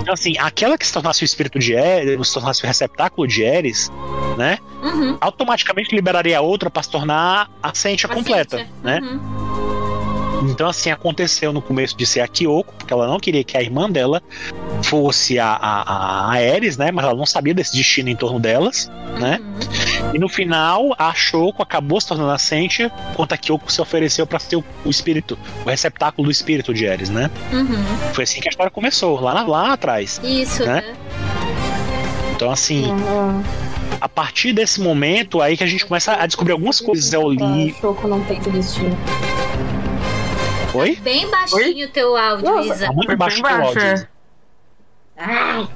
[0.01, 3.43] Então, assim, aquela que se tornasse o espírito de Eris, se tornasse o receptáculo de
[3.43, 3.91] Eris,
[4.37, 4.59] né?
[4.83, 5.17] Uhum.
[5.21, 9.01] Automaticamente liberaria a outra para se tornar a sentia completa, né?
[10.37, 10.51] Uhum.
[10.51, 13.63] Então, assim, aconteceu no começo de ser a Kyoko, porque ela não queria que a
[13.63, 14.23] irmã dela
[14.83, 16.91] fosse a, a, a Ares, né?
[16.91, 19.41] Mas ela não sabia desse destino em torno delas, né?
[20.13, 24.27] E no final, a Shoko acabou se tornando a Sentia, enquanto a Kyoko se ofereceu
[24.27, 27.31] para ser o, o, espírito, o receptáculo do espírito de Ares, né?
[27.53, 28.13] Uhum.
[28.13, 30.21] Foi assim que a história começou, lá, lá atrás.
[30.23, 30.83] Isso, né?
[30.83, 30.97] né?
[32.35, 33.43] Então, assim, Uhum.
[34.01, 37.13] a partir desse momento aí que a gente começa a descobrir algumas coisas.
[37.13, 37.75] Eu li.
[37.81, 38.97] Choco não tem destino.
[40.77, 40.97] Oi?
[40.97, 42.87] Bem baixinho o teu áudio, Nossa, Isa.
[42.87, 44.09] Tá muito Foi baixo o áudio.
[45.17, 45.69] Ai.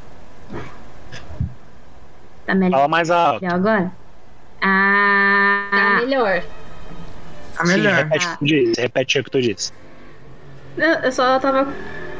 [2.46, 3.46] Tá melhor Fala mais alto.
[3.46, 3.92] agora?
[4.60, 5.68] Ah.
[5.70, 6.42] Tá melhor.
[7.56, 7.94] Tá Sim, melhor.
[7.94, 8.80] repete o que tu disse.
[8.80, 9.72] Repete o que tu disse.
[10.76, 11.72] Eu eu só tava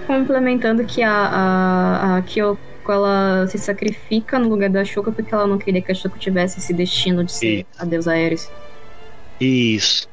[0.07, 5.47] complementando que a, a, a Kyoko ela se sacrifica no lugar da Shoko porque ela
[5.47, 7.66] não queria que a Shoko tivesse esse destino de ser Isso.
[7.79, 8.51] a deusa Ares.
[9.40, 10.09] Isso.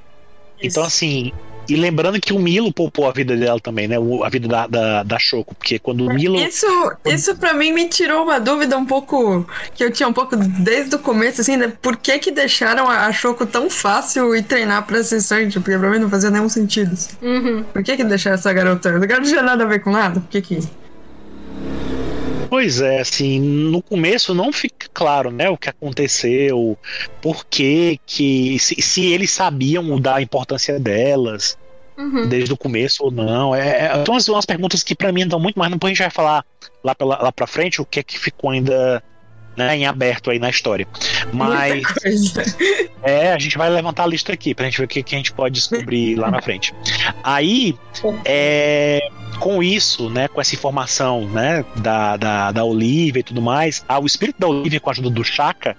[0.62, 1.32] Então, assim.
[1.70, 4.00] E lembrando que o Milo poupou a vida dela também, né?
[4.00, 5.54] O- A vida da, da, da Shoko.
[5.56, 6.38] Porque quando o Milo.
[6.40, 6.66] Isso,
[7.06, 10.96] isso para mim me tirou uma dúvida um pouco que eu tinha um pouco desde
[10.96, 11.72] o começo, assim, né?
[11.82, 15.60] Por que que deixaram a a Choco tão fácil e treinar pra ser Sanji?
[15.60, 16.94] Porque pra mim não fazia nenhum sentido.
[16.94, 17.16] assim.
[17.22, 17.64] Uhum.
[17.74, 18.90] Por que que deixaram essa garota?
[18.90, 20.20] A garota não tinha nada a ver com nada?
[20.20, 20.60] Por que que...
[22.50, 26.78] Pois é, assim, no começo não fica claro, né, o que aconteceu,
[27.22, 31.58] por que que, se, se eles sabiam da importância delas
[31.98, 32.30] Uhum.
[32.30, 33.56] desde o começo ou não.
[33.56, 36.04] É, é, são umas, umas perguntas que pra mim estão muito mais, depois a gente
[36.04, 36.46] vai falar
[36.84, 39.04] lá, pela, lá pra frente o que é que ficou ainda
[39.58, 40.88] né, em aberto aí na história.
[41.34, 41.84] Mas
[43.02, 45.18] é, a gente vai levantar a lista aqui pra gente ver o que, que a
[45.18, 46.74] gente pode descobrir lá na frente.
[47.24, 47.76] Aí,
[48.24, 53.84] é, com isso, né, com essa informação, né, da, da, da Olivia e tudo mais,
[53.88, 55.76] ah, o espírito da Olivia, com a ajuda do Chaka,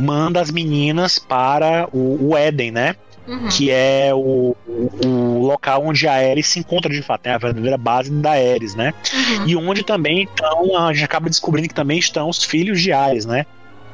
[0.00, 2.96] manda as meninas para o, o Éden, né,
[3.28, 3.48] Uhum.
[3.48, 4.56] que é o,
[5.04, 8.74] o, local onde a Ares se encontra de fato, né, a verdadeira base da Ares,
[8.74, 9.46] né, Uhum.
[9.46, 13.26] e onde também estão, a gente acaba descobrindo que também estão os filhos de Ares,
[13.26, 13.44] né?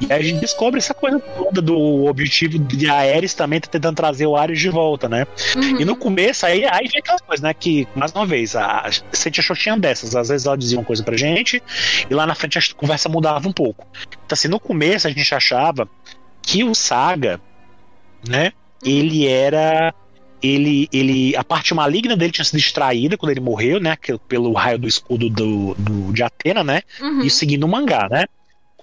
[0.00, 3.96] E aí a gente descobre essa coisa toda do objetivo de Ares também tá tentando
[3.96, 5.26] trazer o Ares de volta, né?
[5.56, 5.80] Uhum.
[5.80, 7.54] E no começo, aí, aí vem aquelas coisas, né?
[7.54, 10.16] Que, mais uma vez, a Show tinha dessas.
[10.16, 11.62] Às vezes ela dizia uma coisa pra gente,
[12.08, 13.86] e lá na frente a conversa mudava um pouco.
[14.10, 15.88] Então, assim, no começo a gente achava
[16.42, 17.40] que o Saga,
[18.28, 18.52] né?
[18.84, 19.94] Ele era.
[20.42, 23.96] Ele, ele, a parte maligna dele tinha sido extraída quando ele morreu, né?
[24.28, 26.82] Pelo raio do escudo do, do, de Atena, né?
[27.00, 27.22] Uhum.
[27.22, 28.26] Isso seguindo o mangá, né?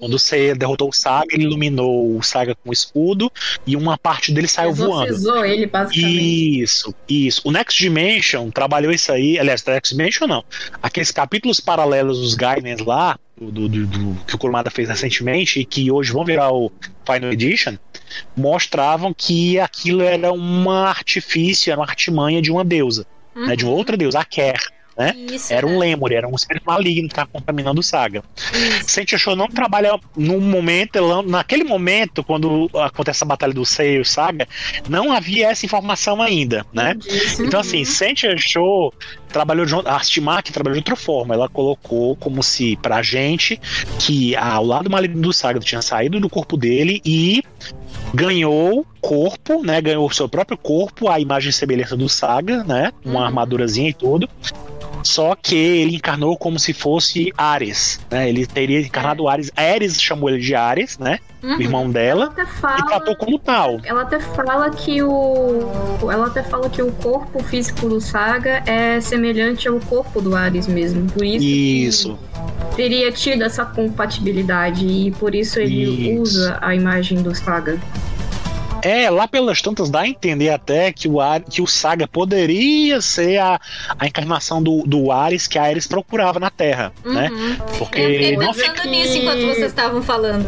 [0.01, 3.31] Quando você derrotou o Saga, ele iluminou o Saga com o escudo
[3.67, 5.13] e uma parte dele saiu voando.
[5.45, 6.61] Ele, basicamente.
[6.63, 7.41] Isso, isso.
[7.45, 9.37] O Next Dimension trabalhou isso aí.
[9.37, 10.43] Aliás, o Next Dimension não.
[10.81, 15.65] Aqueles capítulos paralelos dos Gainens lá, do, do- do- que o Kurumada fez recentemente e
[15.65, 16.71] que hoje vão virar o
[17.05, 17.77] Final Edition,
[18.35, 23.73] mostravam que aquilo era um artifício, era uma artimanha de uma deusa, né, de uma
[23.73, 24.59] outra deusa, a Ker.
[24.97, 25.13] Né?
[25.31, 25.77] Isso, Era um né?
[25.79, 28.23] lemur, era um espírito maligno que estava contaminando o Saga.
[28.85, 33.95] Sentia Show não trabalha num momento, ela- naquele momento, quando acontece a batalha do Sei
[33.97, 34.47] e o Saga,
[34.89, 36.93] não havia essa informação ainda, né?
[36.95, 37.43] Disso.
[37.43, 38.93] Então, assim, Sentia Show
[39.31, 41.33] trabalhou de, a Stimac trabalhou de outra forma.
[41.33, 43.59] Ela colocou como se pra gente
[43.99, 47.43] que ah, o lado maligno do Saga tinha saído do corpo dele e
[48.13, 49.81] ganhou corpo, né?
[49.81, 52.91] Ganhou o seu próprio corpo, a imagem e semelhança do Saga, né?
[53.05, 53.25] Uma Uhum.
[53.25, 54.29] armadurazinha e tudo.
[55.03, 58.29] Só que ele encarnou como se fosse Ares, né?
[58.29, 59.51] Ele teria encarnado Ares.
[59.55, 61.17] Ares chamou ele de Ares, né?
[61.43, 61.57] Uhum.
[61.57, 62.25] O irmão dela.
[62.25, 63.79] Até E fala, tratou como tal.
[63.83, 65.59] ela até fala que o.
[66.11, 70.67] Ela até fala que o corpo físico do Saga é semelhante ao corpo do Ares
[70.67, 71.09] mesmo.
[71.11, 72.19] Por isso, que Isso.
[72.75, 74.85] teria tido essa compatibilidade.
[74.85, 76.21] E por isso ele Isso.
[76.21, 77.79] usa a imagem do Saga.
[78.83, 82.99] É, lá pelas tantas dá a entender até que o, Ar- que o Saga poderia
[82.99, 83.59] ser a,
[83.99, 87.29] a encarnação do, do Ares que a Ares procurava na Terra, né?
[87.31, 87.55] Uhum.
[87.77, 88.87] Porque Eu fiquei não pensando fica.
[88.87, 90.47] nisso enquanto vocês estavam falando.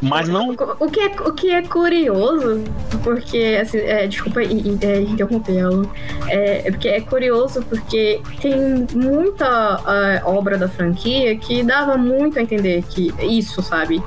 [0.00, 0.50] Mas não.
[0.78, 2.64] O que é, o que é curioso,
[3.02, 5.84] porque, assim, é, desculpa é, interromper ela,
[6.28, 12.38] é, é porque é curioso porque tem muita ah, obra da franquia que dava muito
[12.38, 14.02] a entender que isso, sabe?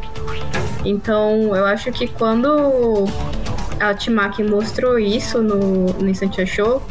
[0.84, 3.06] Então, eu acho que quando
[3.80, 6.82] a Timaki mostrou isso no, no Instant Show,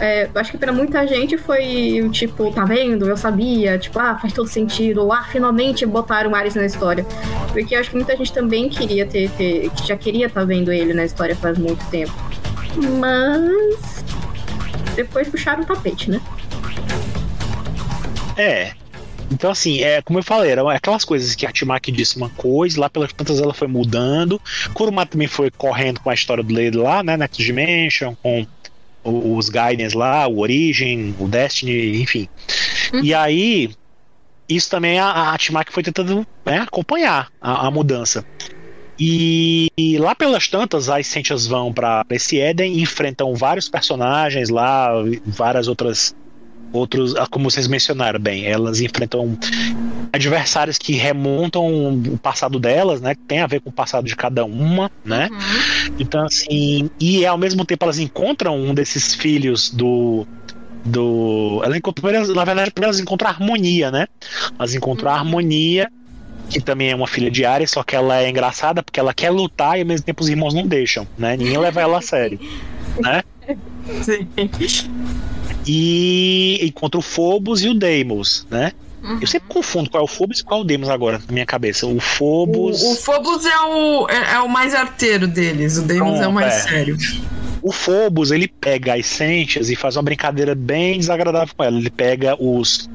[0.00, 3.08] é, acho que pra muita gente foi tipo, tá vendo?
[3.08, 7.04] Eu sabia, tipo, ah, faz todo sentido, ou ah, finalmente botaram o Ares na história.
[7.52, 11.04] Porque acho que muita gente também queria ter, ter já queria estar vendo ele na
[11.04, 12.12] história faz muito tempo.
[12.98, 14.04] Mas
[14.94, 16.20] depois puxaram o tapete, né?
[18.36, 18.72] É.
[19.30, 22.80] Então, assim, é, como eu falei, eram aquelas coisas que a Timaki disse uma coisa,
[22.80, 24.40] lá pelas tantas ela foi mudando.
[24.72, 27.16] Kuruma também foi correndo com a história do Lady lá, né?
[27.16, 28.46] Next Dimension, com
[29.08, 32.28] os Guidance lá, o Origin, o Destiny, enfim.
[33.02, 33.70] E aí,
[34.48, 38.24] isso também a, a Timak foi tentando né, acompanhar a, a mudança.
[38.98, 44.48] E, e lá pelas tantas, as Sentias vão para esse Éden e enfrentam vários personagens
[44.48, 44.90] lá,
[45.24, 46.16] várias outras.
[46.72, 49.38] Outros, ah, como vocês mencionaram bem, elas enfrentam
[50.12, 53.14] adversários que remontam o passado delas, né?
[53.14, 55.28] Que tem a ver com o passado de cada uma, né?
[55.30, 55.94] Uhum.
[55.98, 60.26] Então, assim, e ao mesmo tempo elas encontram um desses filhos do.
[60.84, 64.06] do ela encontra, primeiro, na verdade, primeiro elas encontram a harmonia, né?
[64.58, 65.90] Elas encontram a harmonia,
[66.50, 69.30] que também é uma filha de Ares, só que ela é engraçada porque ela quer
[69.30, 71.34] lutar e ao mesmo tempo os irmãos não deixam, né?
[71.34, 72.38] Ninguém leva ela a sério,
[73.00, 73.22] né?
[74.02, 74.28] Sim.
[75.68, 78.72] E encontra o Phobos e o Deimos, né?
[79.02, 79.18] Uhum.
[79.20, 81.46] Eu sempre confundo qual é o Phobos e qual é o Deimos agora, na minha
[81.46, 81.86] cabeça.
[81.86, 82.82] O Phobos.
[82.82, 86.32] O, o Phobos é o, é, é o mais arteiro deles, o Deimos é o
[86.32, 86.60] mais É.
[86.60, 86.96] sério.
[87.60, 91.76] O Phobos, ele pega as Sentias e faz uma brincadeira bem desagradável com ela.
[91.76, 92.88] Ele pega os,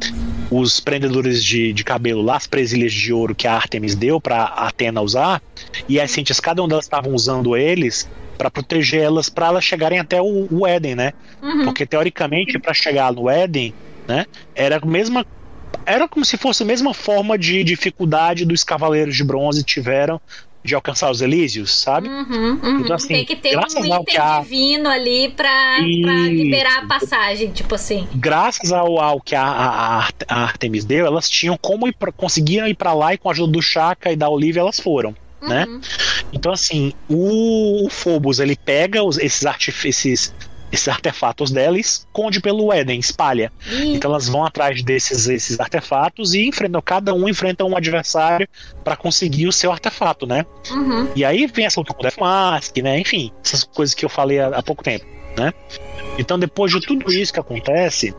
[0.49, 4.45] os prendedores de, de cabelo lá, as presilhas de ouro que a Artemis deu pra
[4.45, 5.41] Atena usar,
[5.87, 9.99] e as Sentias, cada uma delas estavam usando eles pra proteger elas, pra elas chegarem
[9.99, 11.13] até o, o Éden, né?
[11.41, 11.65] Uhum.
[11.65, 13.73] Porque teoricamente, pra chegar no Éden,
[14.07, 15.25] né, era a mesma.
[15.85, 20.19] Era como se fosse a mesma forma de dificuldade dos Cavaleiros de Bronze tiveram
[20.63, 22.07] de alcançar os Elísios, sabe?
[22.07, 22.79] Uhum, uhum.
[22.79, 26.33] Então, assim, Tem que ter graças um ao item a- divino ali pra, pra Isso.
[26.33, 28.07] liberar a passagem, tipo assim.
[28.15, 31.93] graças ao, ao que a, a, a Art- a Artemis deu, elas tinham como ir
[31.93, 34.79] pra, conseguiam ir pra lá e com a ajuda do Chaka e da Olivia elas
[34.79, 35.13] foram,
[35.47, 35.65] né?
[35.65, 35.81] Uhum.
[36.31, 40.33] Então assim, o, o Phobos ele pega os- esses artifícios
[40.71, 43.51] esses artefatos dela e esconde pelo Éden, espalha.
[43.67, 48.47] Ih, Então elas vão atrás desses esses artefatos e enfrentam cada um enfrenta um adversário
[48.83, 50.43] pra conseguir o seu artefato, né?
[50.71, 51.07] uhum.
[51.15, 52.99] E aí vem essa luta com o Death Mask, né?
[52.99, 55.05] Enfim, essas coisas que eu falei há, há pouco tempo,
[55.37, 55.53] né?
[56.17, 58.11] Então, depois de tudo isso que acontece,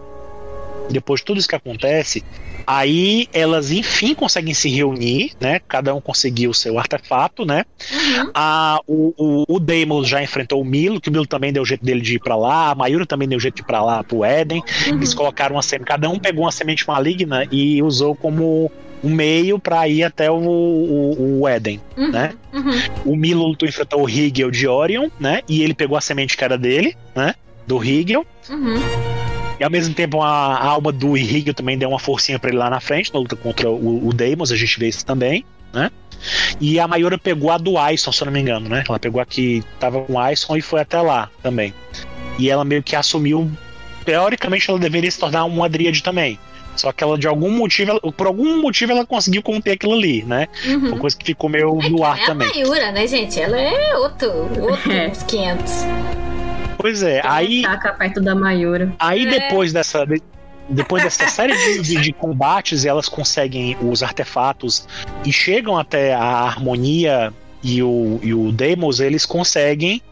[0.91, 2.25] depois de tudo isso que acontece,
[2.67, 5.61] aí elas enfim conseguem se reunir, né?
[5.67, 7.65] Cada um conseguiu o seu artefato, né?
[7.93, 8.31] Uhum.
[8.35, 11.67] A, o, o, o Deimos já enfrentou o Milo, que o Milo também deu o
[11.67, 13.83] jeito dele de ir pra lá, a Mayura também deu o jeito de ir pra
[13.83, 14.63] lá, pro Éden.
[14.87, 14.97] Uhum.
[14.97, 18.71] Eles colocaram uma semente, cada um pegou uma semente maligna e usou como
[19.03, 21.81] um meio pra ir até o, o, o Éden.
[21.97, 22.11] Uhum.
[22.11, 22.33] né?
[22.53, 23.13] Uhum.
[23.13, 25.43] O Milo lutou enfrentou o Higel de Orion, né?
[25.49, 27.35] E ele pegou a semente que era dele, né?
[27.67, 28.27] Do Higel.
[28.49, 28.75] Uhum.
[29.59, 32.59] E ao mesmo tempo a, a alma do Higel também deu uma forcinha pra ele
[32.59, 35.91] lá na frente, na luta contra o, o Deimos, a gente vê isso também, né?
[36.61, 38.83] E a Mayura pegou a do Aison, se eu não me engano, né?
[38.89, 41.73] Ela pegou a que tava com o Aison e foi até lá também.
[42.39, 43.51] E ela meio que assumiu.
[44.05, 46.39] Teoricamente ela deveria se tornar uma Dríade também.
[46.77, 50.25] Só que ela, de algum motivo, ela- por algum motivo, ela conseguiu conter aquilo ali,
[50.25, 50.49] né?
[50.67, 50.89] Uhum.
[50.89, 52.49] Uma coisa que ficou meio no ar é a também.
[52.49, 53.41] Mayura, né, gente?
[53.41, 55.09] Ela é outro, outro É.
[55.09, 55.73] uns 500.
[56.85, 57.63] Pois é, aí.
[57.63, 58.93] Chaka perto da Mayura.
[58.99, 59.31] Aí É.
[59.41, 60.05] depois dessa.
[60.05, 60.21] de-
[60.69, 64.87] Depois dessa série de, de- de combates, elas conseguem os artefatos
[65.25, 70.03] e chegam até a harmonia e o, e o Deimos, eles conseguem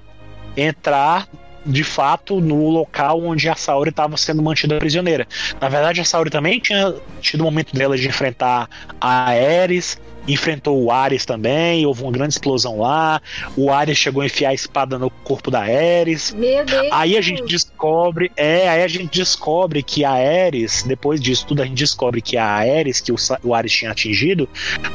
[0.57, 1.27] entrar
[1.65, 5.27] de fato no local onde a Saori estava sendo mantida prisioneira.
[5.61, 8.69] Na verdade, a Saori também tinha tido o momento dela de enfrentar
[9.01, 13.21] a Ares, enfrentou o Ares também, houve uma grande explosão lá.
[13.57, 16.33] O Ares chegou a enfiar a espada no corpo da Ares.
[16.33, 16.89] Meu Deus.
[16.93, 21.63] Aí a gente descobre, é, aí a gente descobre que a Ares, depois disso tudo,
[21.63, 24.49] a gente descobre que a Ares, que o, o Ares tinha atingido,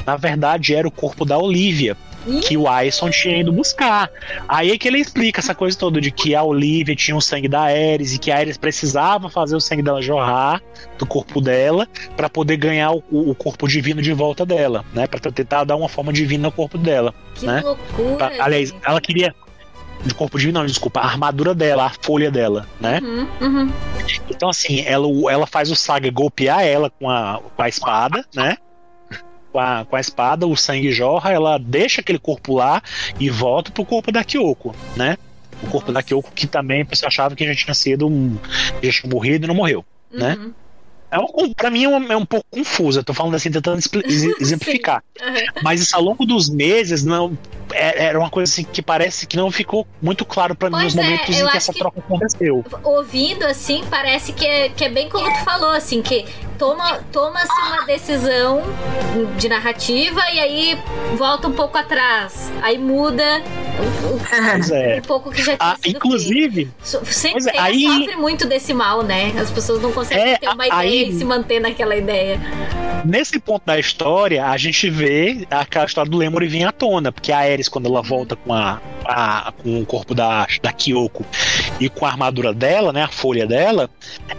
[0.06, 2.40] na verdade era o corpo da Olivia, Ih.
[2.42, 4.10] que o Aison tinha ido buscar.
[4.48, 7.48] Aí é que ele explica essa coisa toda de que a Olivia tinha o sangue
[7.48, 10.62] da Ares e que a Ares precisava fazer o sangue dela jorrar
[10.98, 15.08] do corpo dela para poder ganhar o, o corpo divino de volta dela, né?
[15.08, 17.14] Para tentar dar uma forma divina ao corpo dela.
[17.36, 17.62] Que né?
[17.62, 18.30] loucura.
[18.30, 19.34] Pra- aliás, ela queria
[20.06, 23.00] do corpo divino, não, desculpa, a armadura dela, a folha dela, né?
[23.02, 23.74] Uhum, uhum.
[24.30, 28.58] Então, assim, ela, ela faz o Saga golpear ela com a, com a espada, né?
[29.52, 32.82] Com a, com a espada, o sangue jorra, ela deixa aquele corpo lá
[33.20, 35.18] e volta pro corpo da Kyoko, né?
[35.64, 38.38] O corpo da Kyoko, que também a pessoa achava que já tinha sido um.
[38.84, 39.84] já tinha morrido e não morreu.
[40.12, 40.38] Né?
[40.40, 40.54] Uhum.
[41.10, 43.80] É um, pra mim é um, é um pouco confuso, eu tô falando assim, tentando
[44.42, 45.02] exemplificar.
[45.22, 45.36] Uhum.
[45.64, 47.38] Mas isso ao longo dos meses não
[47.72, 50.98] é- era uma coisa assim que parece que não ficou muito claro pra mim nos
[50.98, 52.64] é, momentos eu em que essa que- troca aconteceu.
[52.84, 56.26] Ouvindo assim, parece que é, que é bem como tu falou, assim, que
[56.58, 58.64] toma- toma-se uma decisão
[59.38, 60.80] de narrativa e aí
[61.16, 62.52] volta um pouco atrás.
[62.62, 63.42] Aí muda
[64.04, 64.98] o- Pois é.
[64.98, 68.16] um pouco que já tinha Ah, sido inclusive, So- Sem, Pois é, sem- aí- sofre
[68.16, 69.34] muito desse mal, né?
[69.40, 72.40] As pessoas não conseguem É, ter uma aí- ideia e se manter naquela ideia.
[73.06, 77.32] Nesse ponto da história, a gente vê aquela história do Lemuri vir à tona, porque
[77.32, 81.26] a Ares, quando ela volta com, a, a- com o corpo da, da Kyoko
[81.80, 83.90] e com a armadura dela, né, a folha dela,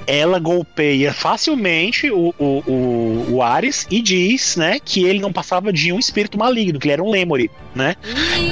[0.07, 5.73] ela golpeia facilmente o, o, o, o Ares e diz, né, que ele não passava
[5.73, 7.95] de um espírito maligno, que ele era um Lemuri, né?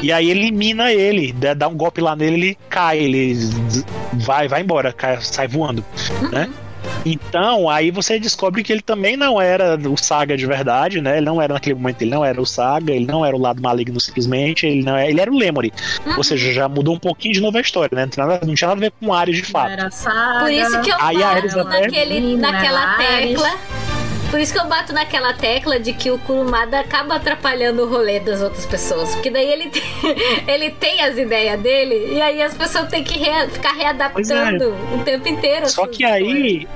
[0.03, 3.37] E aí elimina ele, dá um golpe lá nele, ele cai, ele
[4.12, 5.85] vai, vai embora, cai- sai voando,
[6.33, 6.49] né?
[7.05, 11.18] Então, aí você descobre que ele também não era o Saga de verdade, né?
[11.18, 13.62] Ele não era naquele momento, ele não era o Saga, ele não era o lado
[13.62, 15.72] maligno simplesmente, ele não é, ele era o Lemuri.
[16.05, 16.16] Uhum.
[16.16, 18.03] Ou seja, já mudou um pouquinho de novo a história, né?
[18.03, 19.70] Não tinha nada, não tinha nada a ver com Ares de fato.
[19.70, 20.41] Era saga.
[20.41, 21.34] Por isso que eu Aí a
[21.64, 23.41] naquele, naquela Ares.
[23.41, 23.95] tecla.
[24.31, 28.20] Por isso que eu bato naquela tecla de que o Kurumada acaba atrapalhando o rolê
[28.20, 29.14] das outras pessoas.
[29.14, 29.83] Porque daí ele tem,
[30.49, 35.03] ele tem as ideias dele e aí as pessoas têm que rea- ficar readaptando o
[35.05, 35.68] tempo inteiro.
[35.68, 36.29] Só que histórias.
[36.29, 36.68] aí.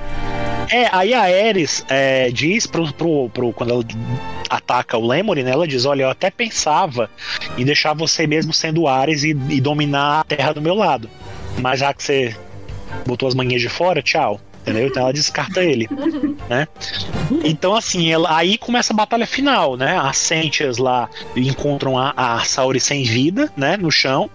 [0.71, 3.83] É, aí a Ares é, diz pro, pro, pro- Quando ela
[4.49, 5.51] ataca o Lemuri, né?
[5.51, 7.09] Ela diz: Olha, eu até pensava
[7.57, 11.09] em deixar você mesmo sendo Ares e, e dominar a terra do meu lado.
[11.59, 12.35] Mas já que você
[13.05, 14.39] botou as manhas de fora, tchau.
[14.61, 14.87] Entendeu?
[14.87, 15.89] Então ela descarta ele,
[16.47, 16.67] né?
[17.43, 19.97] Então, assim, ela, aí começa a batalha final, né?
[19.97, 23.75] As Sentias lá encontram a, a Saori sem vida, né?
[23.75, 24.29] No chão,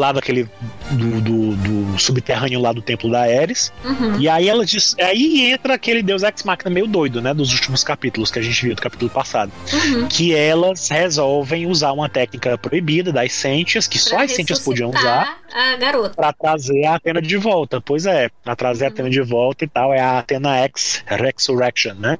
[0.00, 0.48] lá daquele
[0.90, 3.72] do, do- do subterrâneo lá do templo da Ares.
[3.84, 4.18] Uhum.
[4.18, 4.96] E aí ela diz.
[4.98, 7.32] Aí entra aquele Deus Ex Machina meio doido, né?
[7.34, 9.52] Dos últimos capítulos que a gente viu do capítulo passado.
[9.72, 10.08] Uhum.
[10.08, 14.90] Que elas resolvem usar uma técnica proibida das Sentias, que só Pra as Sentias podiam
[14.90, 15.38] usar.
[15.52, 16.14] A garota.
[16.14, 17.80] Pra trazer a Atena de volta.
[17.80, 19.92] Pois é, pra trazer a Atena de volta e tal.
[19.92, 22.18] É a Atena X Resurrection, né?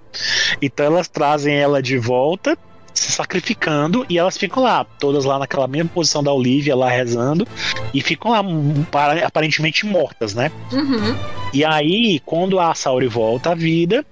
[0.60, 2.58] Então elas trazem ela de volta,
[2.94, 7.46] se sacrificando, e elas ficam lá, todas lá naquela mesma posição da Olivia, lá rezando,
[7.94, 10.50] e ficam lá hum, para- aparentemente mortas, né?
[10.72, 11.16] Uhum.
[11.52, 14.04] E aí, quando a Saori volta à vida,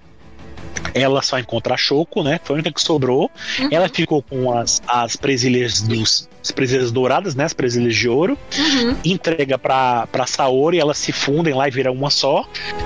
[0.93, 2.39] ela só encontra a Shoko, né?
[2.43, 3.29] Foi a única que sobrou.
[3.59, 3.67] Uhum.
[3.71, 6.27] Ela ficou com as, as presilhas dos.
[6.41, 7.43] As presilhas douradas, né?
[7.43, 8.37] As presilhas de ouro.
[8.57, 8.95] Uhum.
[9.03, 12.45] Entrega pra, pra Saori, elas se fundem lá e viram uma só.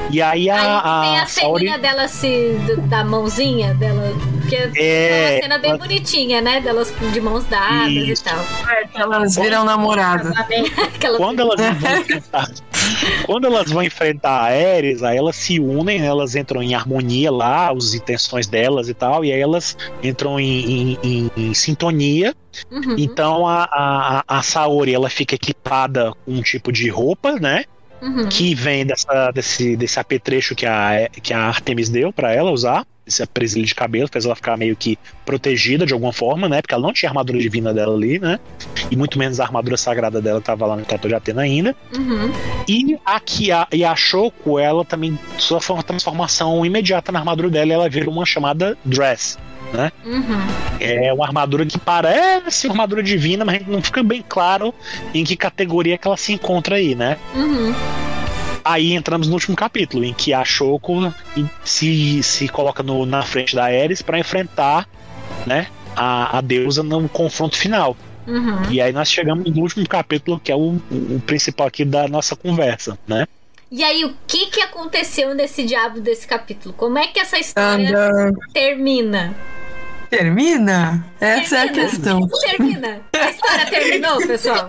[0.09, 1.59] E aí a, Aí tem a a Saori.
[1.65, 2.55] ceninha dela se.
[2.89, 4.11] da mãozinha dela.
[4.49, 6.61] Que é É, uma cena bem ela- bonitinha, né?
[6.61, 8.23] Delas de mãos dadas Isso.
[8.23, 8.39] e tal.
[8.69, 10.29] É, elas viram namorada.
[10.95, 12.49] Aquela Quando elas vão enfrentar,
[13.25, 14.43] quando elas vão enfrentar a
[14.75, 18.93] Ares, aí elas se unem, né, elas entram em harmonia lá, as intenções delas e
[18.93, 22.35] tal, e aí elas entram em, em- em- em sintonia.
[22.71, 22.95] Uhum.
[22.97, 27.65] Então a, a, a Saori ela fica equipada com um tipo de roupa, né?
[28.01, 28.27] Uhum.
[28.27, 32.85] Que vem dessa, desse, desse apetrecho que a, que a Artemis deu pra ela usar.
[33.05, 36.61] Esse presilho de cabelo fez ela ficar meio que protegida de alguma forma, né?
[36.61, 38.39] Porque ela não tinha armadura divina dela ali, né?
[38.89, 41.75] E muito menos a armadura sagrada dela tava lá no Trator de Atena ainda.
[41.97, 42.31] Uhum.
[42.67, 42.97] E
[43.51, 48.09] a, e a Shoko, ela também sofre uma transformação imediata na armadura dela ela vira
[48.09, 49.37] uma chamada Dress.
[50.05, 50.47] Uhum.
[50.79, 54.73] É uma armadura que parece uma armadura divina, mas não fica bem claro
[55.13, 57.17] em que categoria que ela se encontra aí, né?
[57.35, 57.73] Uhum.
[58.65, 61.13] Aí entramos no último capítulo, em que a Shoko
[61.65, 64.87] se, se coloca no- na frente da Ares para enfrentar
[65.45, 67.97] né, a, a deusa no confronto final.
[68.25, 68.71] Uhum.
[68.71, 72.35] E aí nós chegamos no último capítulo, que é o, o principal aqui da nossa
[72.37, 73.27] conversa, né?
[73.69, 76.75] E aí, o que que aconteceu nesse diabo desse capítulo?
[76.77, 79.35] Como é que essa história termina?
[80.17, 81.05] Termina?
[81.19, 81.89] Essa é a Termina.
[81.89, 82.27] questão.
[82.27, 83.01] Termina.
[83.13, 84.67] A história terminou, pessoal?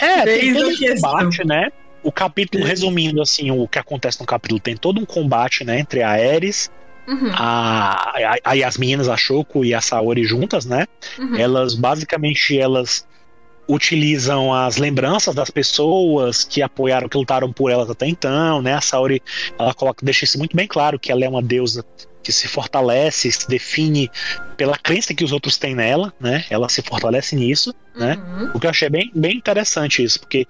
[0.00, 1.70] É, tem todo um combate, né?
[2.02, 6.02] O capítulo, resumindo assim, o que acontece no capítulo, tem todo um combate, né, entre
[6.02, 6.70] a Ares,
[7.08, 7.30] Uhum.
[7.34, 10.86] a, a, a Yasminas, a Shoko e a Saori juntas, né?
[11.16, 11.36] Uhum.
[11.36, 13.06] Elas, basicamente, elas
[13.68, 18.74] utilizam as lembranças das pessoas que apoiaram, que lutaram por elas até então, né?
[18.74, 19.22] A Saori,
[19.56, 21.84] ela coloca, deixa isso muito bem claro, que ela é uma deusa
[22.26, 24.10] que se fortalece, se define
[24.56, 26.44] pela crença que os outros têm nela, né?
[26.50, 28.16] Ela se fortalece nisso, né?
[28.16, 28.50] Uhum.
[28.52, 30.44] O que eu achei bem, bem interessante isso, porque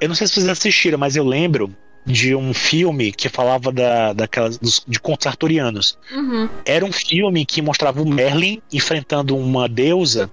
[0.00, 4.14] eu não sei se vocês assistiram, mas eu lembro de um filme que falava da,
[4.14, 5.98] daquelas, dos, de contos arturianos.
[6.10, 6.48] Uhum.
[6.64, 10.30] Era um filme que mostrava o Merlin enfrentando uma deusa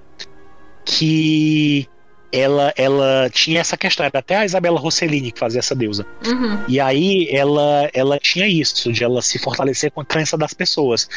[0.85, 1.85] que
[2.31, 4.05] ela, ela tinha essa questão.
[4.05, 6.05] Era até a Isabela Rossellini que fazia essa deusa.
[6.25, 6.59] Uhum.
[6.67, 11.09] E aí ela, ela tinha isso, de ela se fortalecer com a crença das pessoas.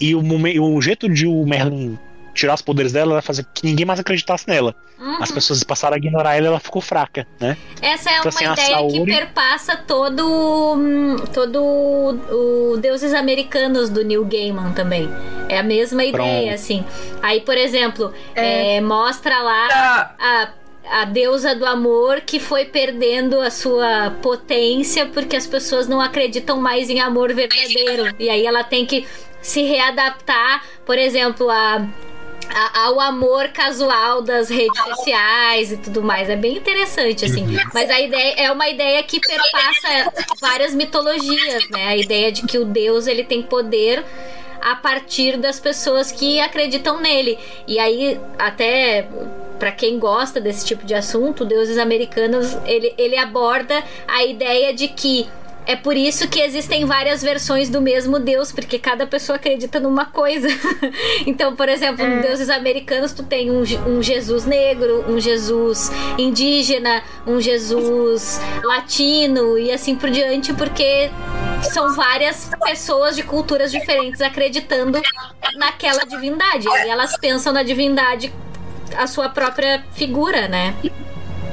[0.00, 1.98] E o, o jeito de o Merlin
[2.36, 4.74] tirar os poderes dela era fazer que ninguém mais acreditasse nela.
[4.98, 5.22] Uhum.
[5.22, 7.56] As pessoas passaram a ignorar ela e ela ficou fraca, né?
[7.82, 13.90] Essa é Então, uma assim, a ideia que Saori- perpassa todo, todo o, Deuses Americanos
[13.90, 15.08] do Neil Gaiman também.
[15.48, 16.54] É a mesma ideia, Pronto.
[16.54, 16.84] assim.
[17.22, 21.00] Aí, por exemplo, é, mostra lá Ah, a.
[21.02, 26.60] a deusa do amor que foi perdendo a sua potência porque as pessoas não acreditam
[26.60, 28.14] mais em amor verdadeiro.
[28.18, 29.06] E aí ela tem que
[29.42, 31.86] se readaptar, por exemplo, a
[32.74, 36.28] ao amor casual das redes sociais e tudo mais.
[36.28, 37.46] É bem interessante, assim.
[37.72, 41.88] Mas a ideia é uma ideia que perpassa várias mitologias, né?
[41.88, 44.04] A ideia de que o Deus ele tem poder
[44.60, 47.38] a partir das pessoas que acreditam nele.
[47.66, 49.08] E aí, até
[49.58, 54.88] para quem gosta desse tipo de assunto, Deuses Americanos, ele, ele aborda a ideia de
[54.88, 55.28] que
[55.66, 60.04] é por isso que existem várias versões do mesmo Deus, porque cada pessoa acredita numa
[60.04, 60.46] coisa.
[61.26, 62.20] então, por exemplo, é.
[62.20, 69.72] deuses americanos, tu tem um, um, Jesus negro, um Jesus indígena, um Jesus latino e
[69.72, 71.10] assim por diante, porque
[71.72, 75.02] são várias pessoas de culturas diferentes acreditando
[75.56, 76.68] naquela divindade.
[76.68, 78.32] E elas pensam na divindade
[78.96, 80.76] a sua própria figura, né?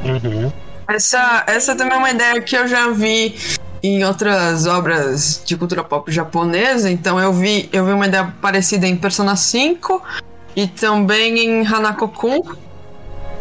[0.05, 0.53] Uhum.
[0.87, 3.35] Essa, essa também é uma ideia que eu já vi
[3.83, 6.89] em outras obras de cultura pop japonesa.
[6.89, 10.01] Então eu vi, eu vi uma ideia parecida em Persona 5
[10.55, 12.41] e também em Hanako-kun.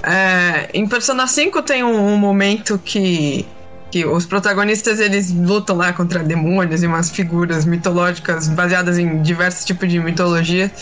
[0.03, 3.47] É, em Persona 5 tem um, um, momento que,
[3.93, 9.67] que os protagonistas eles lutam lá contra demônios e umas figuras mitológicas baseadas em diversos
[9.67, 10.73] tipos de mitologia.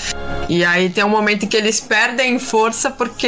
[0.49, 3.27] E aí tem um momento que eles perdem força porque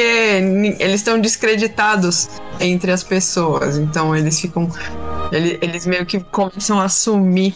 [0.78, 2.28] eles estão descreditados
[2.61, 3.76] entre as pessoas.
[3.76, 4.70] Então eles ficam
[5.33, 7.53] eles, eles meio que começam a assumir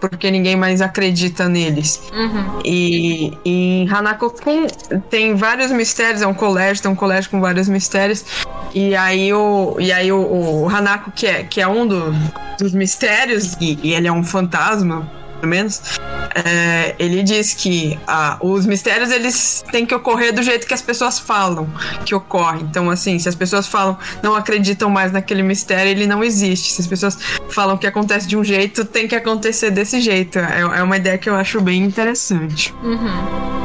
[0.00, 2.02] porque ninguém mais acredita neles.
[2.12, 2.60] Uhum.
[2.64, 4.66] E, e em Hanako-kun
[5.10, 8.24] tem vários mistérios, é um colégio, tem um colégio com vários mistérios.
[8.74, 12.12] E aí o, e aí o, o Hanako, que é, que é um do,
[12.58, 15.10] dos mistérios, e, e ele é um fantasma,
[15.46, 15.98] menos,
[16.34, 20.82] é, ele diz que ah, os mistérios eles têm que ocorrer do jeito que as
[20.82, 21.68] pessoas falam
[22.04, 22.62] que ocorre.
[22.62, 26.72] Então, assim, se as pessoas falam, não acreditam mais naquele mistério, ele não existe.
[26.72, 27.18] Se as pessoas
[27.50, 30.38] falam que acontece de um jeito, tem que acontecer desse jeito.
[30.38, 32.74] É, é uma ideia que eu acho bem interessante.
[32.82, 33.58] Uhum.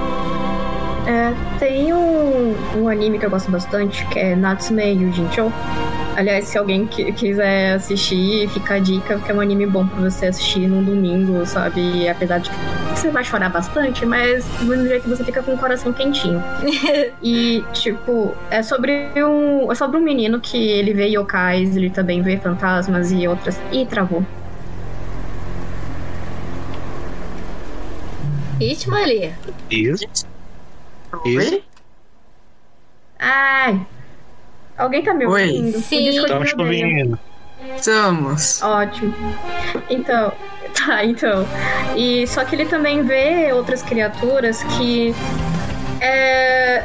[1.06, 5.52] É, tem um, um anime que eu gosto bastante, que é Natsume Yujincho.
[6.16, 10.28] Aliás, se alguém quiser assistir, fica a dica, que é um anime bom pra você
[10.28, 12.08] assistir num domingo, sabe?
[12.08, 12.56] Apesar de que
[12.96, 16.42] você vai chorar bastante, mas do jeito que você fica com o coração quentinho.
[17.22, 19.72] e, tipo, é sobre um.
[19.72, 23.60] É sobre um menino que ele vê yokais, ele também vê fantasmas e outras.
[23.72, 24.24] Ih, travou.
[28.60, 29.34] Ritmo ali.
[29.70, 30.06] Isso.
[31.26, 31.62] Isso.
[33.20, 33.86] Ai.
[34.84, 35.76] Alguém tá me ouvindo?
[35.78, 35.82] Oi.
[35.82, 36.10] Sim.
[36.10, 37.18] Estamos te ouvindo.
[37.78, 38.62] Estamos.
[38.62, 39.14] Ótimo.
[39.90, 40.34] Então,
[40.76, 41.48] tá, então.
[41.96, 45.16] E só que ele também vê outras criaturas que
[46.02, 46.84] é,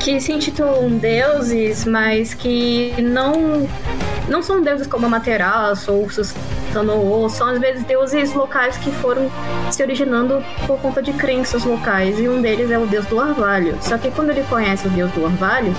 [0.00, 3.68] que se intitulam deuses, mas que não
[4.28, 9.30] não são deuses como Amaterasu ou são às vezes deuses locais que foram
[9.70, 13.76] se originando por conta de crenças locais, e um deles é o deus do orvalho.
[13.80, 15.74] Só que quando ele conhece o deus do orvalho,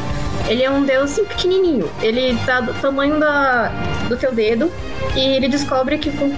[0.48, 1.90] ele é um deus assim, pequenininho.
[2.02, 3.70] Ele tá do tamanho da,
[4.10, 4.70] do teu dedo,
[5.16, 6.30] e ele descobre que com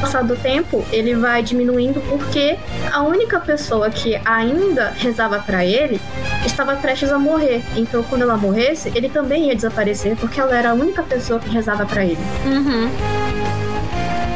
[0.00, 2.56] passar do tempo, ele vai diminuindo porque
[2.92, 6.00] a única pessoa que ainda rezava para ele
[6.44, 7.62] estava prestes a morrer.
[7.76, 11.48] Então, quando ela morresse, ele também ia desaparecer porque ela era a única pessoa que
[11.48, 12.18] rezava para ele.
[12.46, 12.90] Uhum.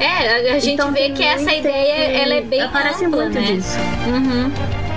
[0.01, 3.47] É, a gente então, vê que essa ideia ela é bem aparece ampla, muito né?
[3.47, 3.77] disso.
[4.07, 4.53] Uhum.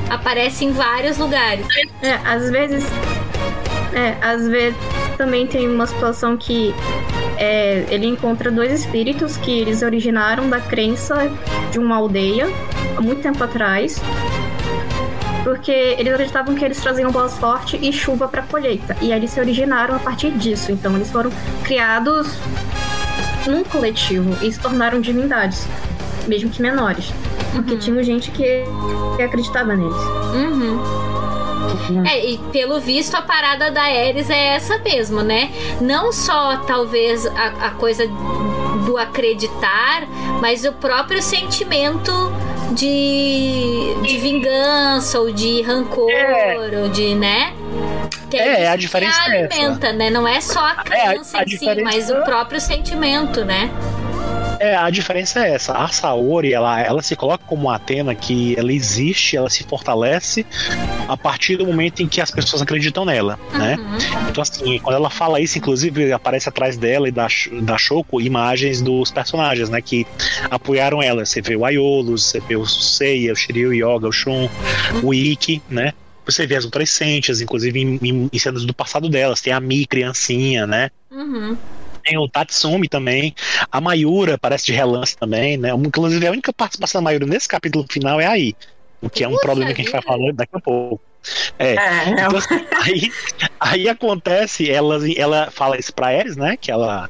[0.10, 1.66] Aparece em vários lugares.
[2.02, 2.86] É, às vezes
[3.94, 4.78] é, às vezes
[5.18, 6.74] também tem uma situação que
[7.38, 11.30] é, ele encontra dois espíritos que eles originaram da crença
[11.72, 12.48] de uma aldeia
[12.96, 14.02] há muito tempo atrás.
[15.44, 18.98] Porque eles acreditavam que eles traziam boa sorte e chuva para colheita.
[19.02, 20.72] E aí eles se originaram a partir disso.
[20.72, 21.32] Então eles foram
[21.64, 22.28] criados
[23.48, 25.66] num coletivo e se tornaram divindades,
[26.28, 27.14] mesmo que menores.
[27.54, 27.80] Porque uhum.
[27.80, 28.64] tinha gente que,
[29.24, 29.96] acreditava neles.
[30.34, 31.17] Uhum.
[32.06, 35.52] É, e pelo visto a parada da Ares é essa mesmo, né?
[35.82, 38.08] Não só talvez a, a coisa
[38.86, 40.08] do acreditar,
[40.40, 42.12] mas o próprio sentimento
[42.72, 46.82] de, de vingança ou de rancor é.
[46.82, 47.54] ou de, né?
[48.30, 50.10] Que é, é a diferença que alimenta, é né?
[50.10, 53.72] Não é só a crença é, a, a em si, mas o próprio sentimento, né?
[54.60, 55.74] É, a diferença é essa.
[55.74, 60.46] A Saori, ela, ela se coloca como Atena que ela existe, ela se fortalece
[61.08, 63.76] a partir do momento em que as pessoas acreditam nela, né?
[63.78, 63.92] uhum.
[63.92, 63.98] né?
[64.30, 67.28] Então, assim, quando ela fala isso, inclusive, aparece atrás dela e da,
[67.62, 69.82] da Shoko imagens dos personagens, né?
[69.82, 70.06] Que
[70.50, 71.26] apoiaram ela.
[71.26, 74.50] Você vê o Aiolos, você vê o Seiya, o Shiryu, o Yoga, o Shun,
[75.04, 75.94] o Ikki, né?
[76.32, 79.42] você vê as outras Sentias, inclusive em, em, em cenas do passado delas.
[79.42, 80.92] Tem a Mi, criancinha, né?
[81.10, 81.58] Uhum.
[82.08, 83.36] Tem o Tatsumi também.
[83.72, 85.72] A Mayura parece de relance também, né?
[85.72, 88.56] Inclusive, a única participação da Mayura nesse capítulo final é aí.
[89.02, 91.02] O que é um Puxa problema que a gente vai falar daqui a pouco.
[91.60, 91.76] É.
[91.76, 92.30] É, Então,
[92.82, 93.12] aí,
[93.60, 96.56] aí acontece, ela, ela fala isso pra Ares, né?
[96.56, 97.10] Que ela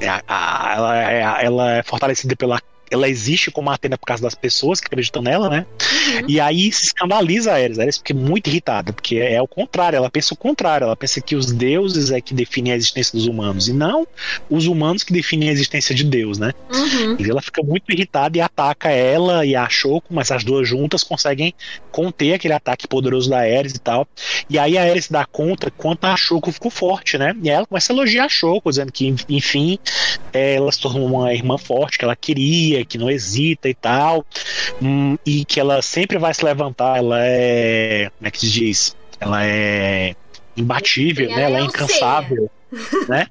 [0.00, 2.60] é, a- a- ela, é, ela é fortalecida pela.
[2.90, 5.66] Ela existe como Atena por causa das pessoas que acreditam nela, né?
[5.80, 6.24] Uhum.
[6.28, 7.78] E aí se escandaliza a Ares.
[7.78, 9.96] A Ares fica muito irritada, porque é, é o contrário.
[9.96, 10.84] Ela pensa o contrário.
[10.84, 14.06] Ela pensa que os deuses é que definem a existência dos humanos, e não
[14.48, 16.52] os humanos que definem a existência de Deus, né?
[16.72, 17.16] Uhum.
[17.18, 21.02] E ela fica muito irritada e ataca ela e a Shoko, mas as duas juntas
[21.02, 21.54] conseguem
[21.90, 24.06] conter aquele ataque poderoso da Ares e tal.
[24.48, 27.34] E aí a Ares dá conta quanto a Shoko ficou forte, né?
[27.42, 29.78] E ela começa a elogiar a Shoko, dizendo que, enfim,
[30.32, 34.24] é, ela se tornou uma irmã forte que ela queria, que não hesita e tal.
[34.82, 38.10] Hum, e que ela sempre vai se levantar, ela é.
[38.18, 38.96] Como é que se diz?
[39.20, 40.14] Ela é
[40.56, 41.42] imbatível, Ela né?
[41.42, 42.50] Ela é é incansável,
[43.08, 43.26] né?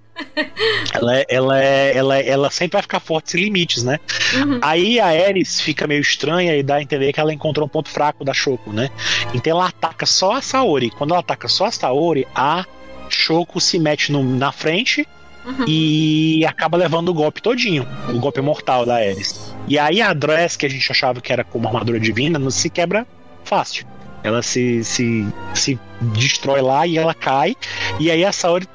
[0.94, 4.00] Ela, é- ela, é, ela, ela sempre vai ficar forte sem limites, né?
[4.36, 4.60] Uhum.
[4.62, 7.90] Aí a Ares fica meio estranha e dá a entender que ela encontrou um ponto
[7.90, 8.90] fraco da Shoko, né?
[9.34, 10.90] Então ela ataca só a Saori.
[10.90, 12.66] Quando ela ataca só a Saori, a
[13.10, 15.06] Shoko se mete no- na frente
[15.46, 15.66] Uhum.
[15.68, 19.54] e acaba levando o golpe todinho, o golpe mortal da Ares.
[19.68, 22.70] E aí a Dress, que a gente achava que era como armadura divina, não se
[22.70, 23.06] quebra
[23.44, 23.86] fácil.
[24.24, 27.56] Ela se, se, se destrói lá e ela cai.
[28.00, 28.68] E aí a Saori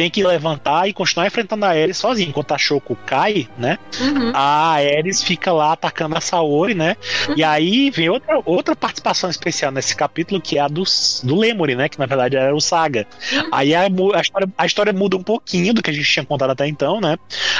[0.00, 2.26] tem que levantar e continuar enfrentando a Ares sozinha.
[2.26, 3.76] Enquanto a Shoko cai, né?
[4.00, 4.32] Uhum.
[4.34, 6.96] a Ares fica lá atacando a Saori, né?
[7.36, 10.84] E aí vem outra, outra participação especial nesse capítulo, que é a do,
[11.22, 11.86] do Lemuri, né?
[11.86, 13.06] Que na verdade era o Saga.
[13.52, 16.52] Aí a, a história, a história muda um pouquinho do que a gente tinha contado
[16.52, 17.18] até então, né?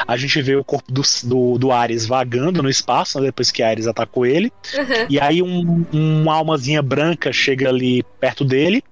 [0.08, 3.26] A gente vê o corpo do, do, do Ares vagando no espaço, né?
[3.26, 4.50] depois que a Ares atacou ele.
[4.74, 5.06] Uhum.
[5.10, 8.82] E aí um, uma almazinha branca chega ali perto dele.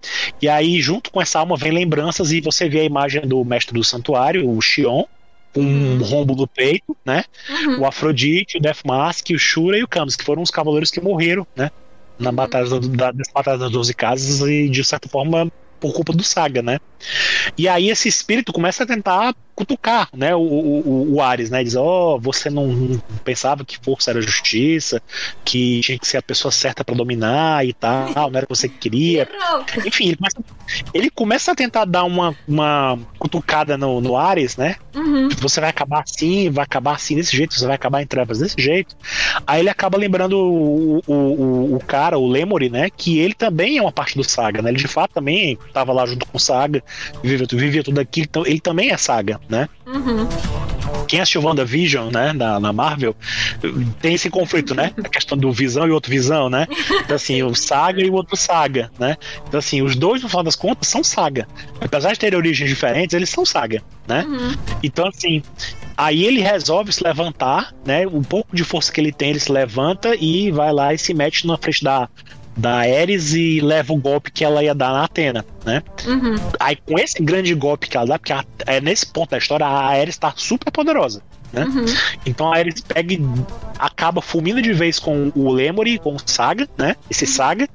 [0.42, 3.74] E aí, junto com essa alma, vem lembranças e você vê a imagem do mestre
[3.74, 5.05] do santuário, o Xion,
[5.53, 7.24] com um rombo no peito, né?
[7.49, 7.80] Uhum.
[7.80, 11.01] o Afrodite, o Death Mask, o Shura e o Camus, que foram os cavaleiros que
[11.01, 11.70] morreram, né?
[12.18, 16.12] Na batalha da, da, das batalhas das 12 casas e de certa forma por culpa
[16.12, 16.78] do Saga, né?
[17.57, 20.36] E aí esse espírito começa a tentar cutucar, né?
[20.36, 21.64] O, o, o- Ares, né?
[21.64, 25.02] Diz, ó, você não, não pensava que força era justiça,
[25.44, 28.54] que tinha que ser a pessoa certa pra dominar e tal, não era o que
[28.56, 29.28] você queria.
[29.84, 30.36] Enfim, ele começa,
[30.94, 34.76] ele começa a tentar dar uma, uma cutucada no, no Ares, né?
[34.94, 35.28] Uhum.
[35.40, 38.61] você vai acabar assim, vai acabar assim desse jeito, você vai acabar em trevas desse
[38.61, 38.96] jeito.
[39.46, 42.88] Aí ele acaba lembrando o, o, o, cara, o Lemuri, né?
[42.96, 44.70] Que ele também é uma parte do Saga, né?
[44.70, 46.82] Ele de fato também estava lá junto com o Saga,
[47.22, 49.68] vivia, vivia tudo aquilo, então ele também é Saga, né?
[49.86, 50.28] Uhum.
[51.07, 53.16] Quem assistiu WandaVision, né, na, na Marvel,
[54.01, 54.92] tem esse conflito, né?
[55.03, 56.66] A questão do Visão e outro Visão, né?
[57.05, 59.16] Então, assim, o Saga e o outro Saga, né?
[59.46, 61.49] Então, assim, os dois, no final das contas, são Saga.
[61.80, 64.24] Apesar de terem origens diferentes, eles são Saga, né?
[64.28, 64.55] Uhum.
[64.82, 65.42] Então, assim,
[65.96, 68.07] aí ele resolve se levantar, né?
[68.07, 71.14] Um pouco de força que ele tem, ele se levanta e vai lá e se
[71.14, 72.09] mete na frente da,
[72.59, 75.82] da Ares e leva o golpe que ela ia dar na Atena, né?
[76.06, 76.34] Uhum.
[76.59, 79.64] Aí, com esse grande golpe que ela dá, porque a- é nesse ponto da história,
[79.64, 81.22] a Ares está super poderosa.
[81.50, 81.64] Né?
[81.64, 81.86] Uhum.
[82.26, 83.20] Então a Ares pega e
[83.78, 86.94] acaba fulmina de vez com o Lemuri, com o Saga, né?
[87.09, 87.66] Esse Saga.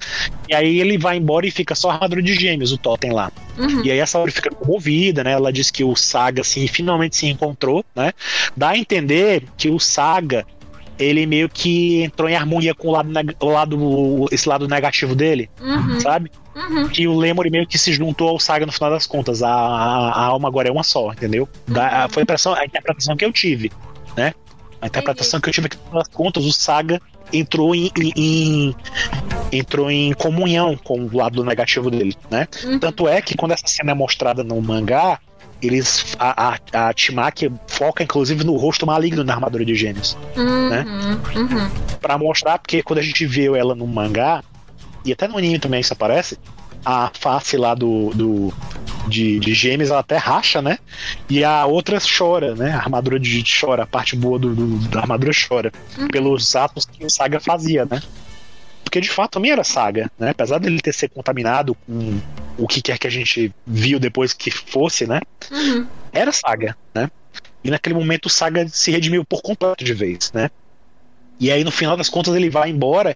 [0.47, 3.31] E aí ele vai embora e fica só a armadura de gêmeos, o Totem lá.
[3.57, 3.83] Uhum.
[3.83, 5.31] E aí a Saori fica comovida, né?
[5.31, 8.11] Ela diz que o Saga, assim, finalmente se encontrou, né?
[8.55, 10.45] Dá a entender que o Saga,
[10.99, 15.49] ele meio que entrou em harmonia com o lado, o lado esse lado negativo dele,
[15.61, 15.99] Uhum.
[15.99, 16.31] sabe?
[16.55, 16.87] Uhum.
[16.87, 19.41] Que o Lemuri meio que se juntou ao Saga no final das contas.
[19.41, 21.49] A, a, a alma agora é uma só, entendeu?
[21.67, 23.71] Da, foi a, impressão, a interpretação que eu tive,
[24.15, 24.33] né?
[24.79, 27.89] A interpretação que eu tive é que, no final das contas, o Saga entrou em,
[27.97, 28.75] em- em-
[29.51, 32.47] entrou em comunhão com o lado negativo dele, né?
[32.65, 32.79] Uhum.
[32.79, 35.19] Tanto é que quando essa cena é mostrada no mangá,
[35.65, 40.69] eles a, a, a Timaki foca inclusive no rosto maligno na armadura de gêmeos Uhum.
[40.69, 40.85] né?
[41.35, 41.97] Uhum.
[42.01, 44.43] Pra mostrar porque quando a gente vê ela no mangá
[45.05, 46.37] e até no anime também isso aparece,
[46.85, 48.53] a face lá do, do
[49.07, 50.77] de, de gêmeos ela até racha, né?
[51.29, 52.71] E a outra chora, né?
[52.71, 55.71] A armadura de chora, a parte boa do, do- da armadura chora
[56.11, 58.01] pelos atos que o Saga fazia, né?
[58.83, 60.29] Porque de fato também era Saga, né?
[60.29, 62.17] Apesar dele ter sido contaminado com
[62.57, 65.19] o que quer que a gente viu depois que fosse, né?
[65.51, 65.87] Uhum.
[66.11, 67.07] era Saga, né?
[67.63, 70.49] E naquele momento o Saga se redimiu por completo de vez, né?
[71.39, 73.15] E aí no final das contas ele vai embora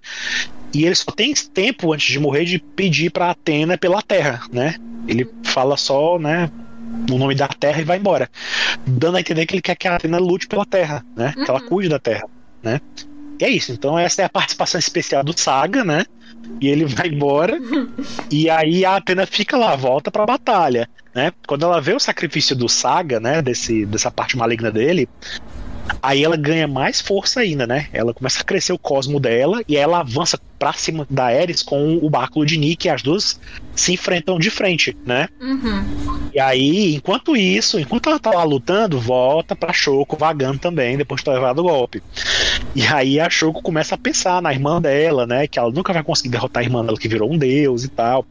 [0.73, 4.75] e ele só tem tempo antes de morrer de pedir pra Atena pela Terra, né?
[5.07, 6.49] Ele fala só, né,
[7.09, 8.29] o nome da Terra e vai embora,
[8.85, 11.33] dando a entender que ele quer que a Atena lute pela Terra, né?
[11.33, 11.67] Que ela Uhum.
[11.69, 12.23] cuide da Terra,
[12.63, 12.79] né?
[13.39, 13.71] E é isso.
[13.71, 16.03] Então essa é a participação especial do Saga, né?
[16.59, 17.57] E ele vai embora.
[18.31, 21.31] e aí a Atena fica lá, volta pra batalha, né?
[21.47, 25.07] Quando ela vê o sacrifício do Saga, né, desse, dessa parte maligna dele,
[26.01, 27.87] Aí ela ganha mais força ainda, né?
[27.91, 31.97] Ela começa a crescer o cosmo dela e ela avança pra cima da Ares com
[32.01, 33.39] o báculo de Nick e as duas
[33.75, 35.29] se enfrentam de frente, né?
[35.39, 36.29] Uhum.
[36.33, 41.21] E aí, enquanto isso, enquanto ela tá lá lutando, volta pra Shoko vagando também, depois
[41.21, 42.01] de ter levado o golpe.
[42.75, 45.47] E aí a Shoko começa a pensar na irmã dela, né?
[45.47, 48.25] Que ela nunca vai conseguir derrotar a irmã dela que virou um deus e tal.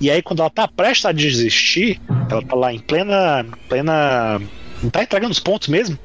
[0.00, 3.46] E aí, quando ela tá prestes a desistir, ela tá lá em plena.
[3.68, 4.40] plena
[4.82, 5.98] não tá entregando os pontos mesmo.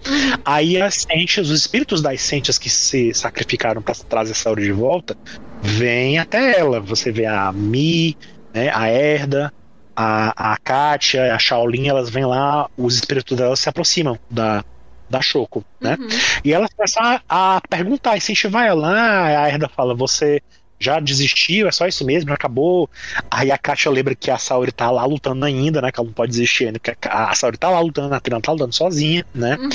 [0.46, 4.72] Aí as Sentias, os espíritos das Sentias que se sacrificaram para trazer essa hora de
[4.72, 5.18] volta,
[5.62, 6.80] vêm até ela.
[6.80, 8.16] Você vê a Mi,
[8.54, 9.52] né, a Erda,
[9.96, 14.64] a, a Kátia, a Shaolin, elas vêm lá, os espíritos delas se aproximam da,
[15.10, 15.98] da Choco, né?
[16.00, 16.08] Uhum.
[16.44, 17.22] E elas começam a,
[17.56, 18.90] a perguntar, incentivar ela.
[18.90, 20.42] Ah, a Erda fala, você
[20.80, 22.90] já desistiu, é só isso mesmo, já acabou.
[23.32, 25.92] Aí a Katia lembra que a Saori tá lá lutando ainda, né?
[25.92, 28.52] Que ela não pode desistir ainda, porque a Saori tá lá lutando, a Trina tá
[28.52, 29.58] lutando sozinha, né?
[29.60, 29.70] Uhum.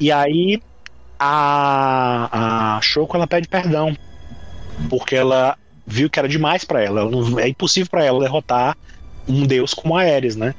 [0.00, 0.60] E aí
[1.18, 3.96] a, a Shoko ela pede perdão,
[4.88, 7.08] porque ela viu que era demais pra ela.
[7.08, 8.76] não- é impossível pra ela derrotar
[9.28, 10.54] um deus como a Ares, né?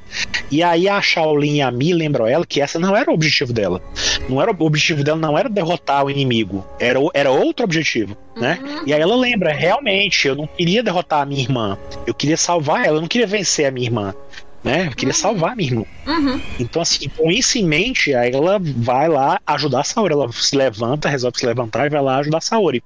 [0.50, 3.52] E aí a Shaolin e a Mi lembram ela que essa não era o objetivo
[3.52, 3.82] dela.
[4.28, 8.58] Não era o objetivo dela não era derrotar o inimigo, era, era outro objetivo, né?
[8.62, 8.82] Uhum.
[8.86, 12.84] E aí ela lembra, realmente, eu não queria derrotar a minha irmã, eu queria salvar
[12.84, 14.14] ela, eu não queria vencer a minha irmã,
[14.62, 14.88] né?
[14.88, 15.84] Eu queria salvar a minha irmã.
[16.06, 16.40] Uhum.
[16.58, 20.12] Então, assim, com isso em mente, aí ela vai lá ajudar a Saori.
[20.12, 22.82] Ela se levanta, resolve se levantar e vai lá ajudar a Saori.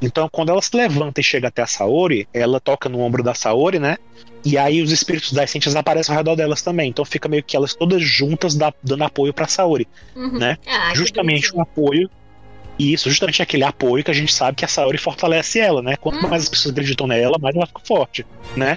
[0.00, 3.34] Então, quando ela se levanta e chega até a Saori, ela toca no ombro da
[3.34, 3.96] Saori, né?
[4.48, 6.88] E aí os espíritos das ciências aparecem ao redor delas também.
[6.90, 9.88] Então fica meio que elas todas juntas da- dando apoio pra Saori.
[10.14, 10.38] Uhum.
[10.38, 10.56] Né?
[10.66, 12.08] Ah, justamente um apoio.
[12.78, 15.96] E isso, justamente aquele apoio que a gente sabe que a Saori fortalece ela, né?
[15.96, 16.28] Quanto Uhum.
[16.28, 18.24] mais as pessoas acreditam nela, mais ela fica forte,
[18.54, 18.76] né?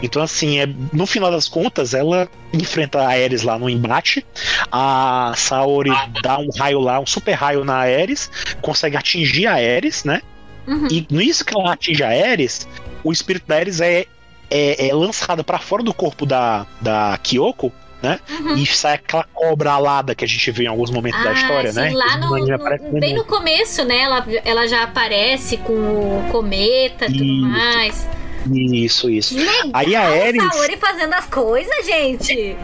[0.00, 4.24] Então, assim, é, no final das contas, ela enfrenta a Ares lá no embate.
[4.70, 5.90] A Saori
[6.22, 8.30] dá um raio lá, um super raio na Ares,
[8.62, 10.22] consegue atingir a Ares, né?
[10.68, 10.86] Uhum.
[10.88, 12.68] E nisso que ela atinge a Ares,
[13.02, 14.06] o espírito da Ares é,
[14.50, 17.72] é, é lançado pra fora do corpo da, da Kyoko,
[18.02, 18.18] né?
[18.30, 18.54] Uhum.
[18.56, 21.72] E sai aquela cobra alada que a gente vê em alguns momentos da Ah, história,
[21.72, 21.90] sim, né?
[21.92, 23.98] Lá no, no- bem no começo, né?
[23.98, 28.08] Ela, ela já aparece com o cometa e tudo mais.
[28.50, 29.36] Isso, isso.
[29.36, 32.56] Legal, Aí a Ares, Saori fazendo as coisas, gente.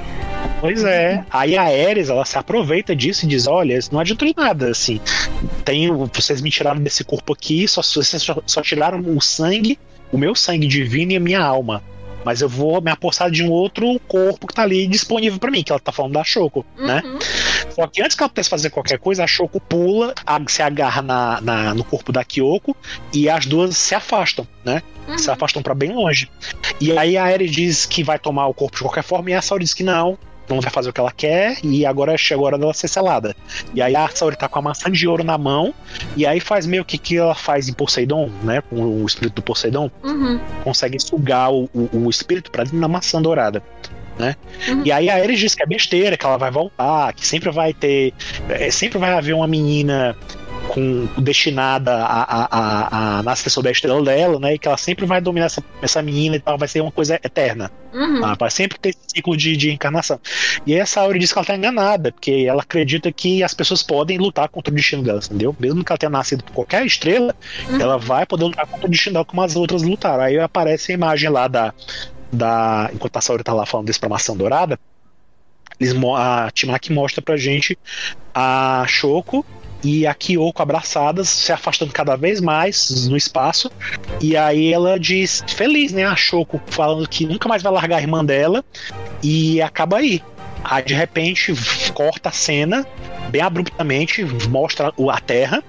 [0.59, 1.23] pois é.
[1.31, 4.99] Aí a Ares, ela se aproveita disso e diz: Olha, não adianta de nada, assim.
[5.67, 9.79] Tem, vocês me tiraram desse corpo aqui, só, vocês só, só tiraram o sangue,
[10.13, 11.83] o meu sangue divino e a minha alma.
[12.25, 15.63] Mas eu vou me apossar de um outro corpo que tá ali disponível pra mim,
[15.63, 17.01] que ela tá falando da Choco, né?
[17.05, 17.19] Uhum.
[17.71, 20.13] Só que antes que ela pudesse fazer qualquer coisa, a Shoko pula,
[20.49, 22.77] se agarra na, na- no corpo da Kyoko
[23.13, 24.83] e as duas se afastam, né?
[25.07, 25.17] Uhum.
[25.19, 26.29] Se afastam pra bem longe.
[26.81, 29.41] E aí a Eri diz que vai tomar o corpo de qualquer forma e a
[29.41, 30.19] Saori diz que não,
[30.49, 33.35] não vai fazer o que ela quer e agora chegou a hora dela ser selada.
[33.75, 35.75] E aí a Saori tá com a maçã de ouro na mão
[36.17, 38.63] e aí faz meio que que ela faz em Poseidon, né?
[38.69, 40.39] Com o espírito do Poseidon, Uhum.
[40.65, 43.63] consegue sugar o, o, o espírito pra dentro da maçã dourada.
[44.19, 44.35] Né?
[44.69, 44.83] Uhum.
[44.83, 47.75] E aí a Ares diz que é besteira, que ela vai voltar, que sempre vai
[47.75, 48.15] ter.
[48.49, 50.17] é, sempre vai haver uma menina
[50.69, 54.55] com destinada a, a, a, nascer sob a estrela dela, né?
[54.55, 57.15] E que ela sempre vai dominar essa, essa menina e tal, vai ser uma coisa
[57.15, 57.71] eterna.
[57.93, 58.21] Uhum.
[58.21, 58.35] Tá?
[58.35, 60.21] Vai sempre ter esse ciclo de, de encarnação.
[60.67, 63.83] E aí essa Auri diz que ela tá enganada, porque ela acredita que as pessoas
[63.83, 65.57] podem lutar contra o destino dela, entendeu?
[65.59, 67.35] Mesmo que ela tenha nascido por qualquer estrela,
[67.69, 67.81] Uhum.
[67.81, 70.23] ela vai poder lutar contra o destino dela como as outras lutaram.
[70.23, 71.73] Aí aparece a imagem lá da.
[72.33, 74.79] da enquanto a Saori tá lá falando desse pra maçã dourada,
[75.79, 77.79] eles, a Timaki mostra pra gente
[78.35, 79.45] a Shoko
[79.83, 83.71] e a Kyoko abraçadas, se afastando cada vez mais no espaço.
[84.21, 86.05] E aí ela diz, feliz, né?
[86.05, 88.65] A Shoko falando que nunca mais vai largar a irmã dela.
[89.23, 90.23] E acaba aí.
[90.65, 91.55] Aí de repente
[91.95, 92.87] corta a cena
[93.29, 95.63] bem abruptamente, mostra a Terra,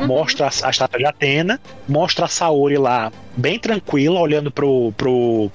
[0.00, 0.06] Uhum.
[0.06, 5.50] mostra a, a estátua de Atena, mostra a Saori lá bem tranquila, olhando pro, pro,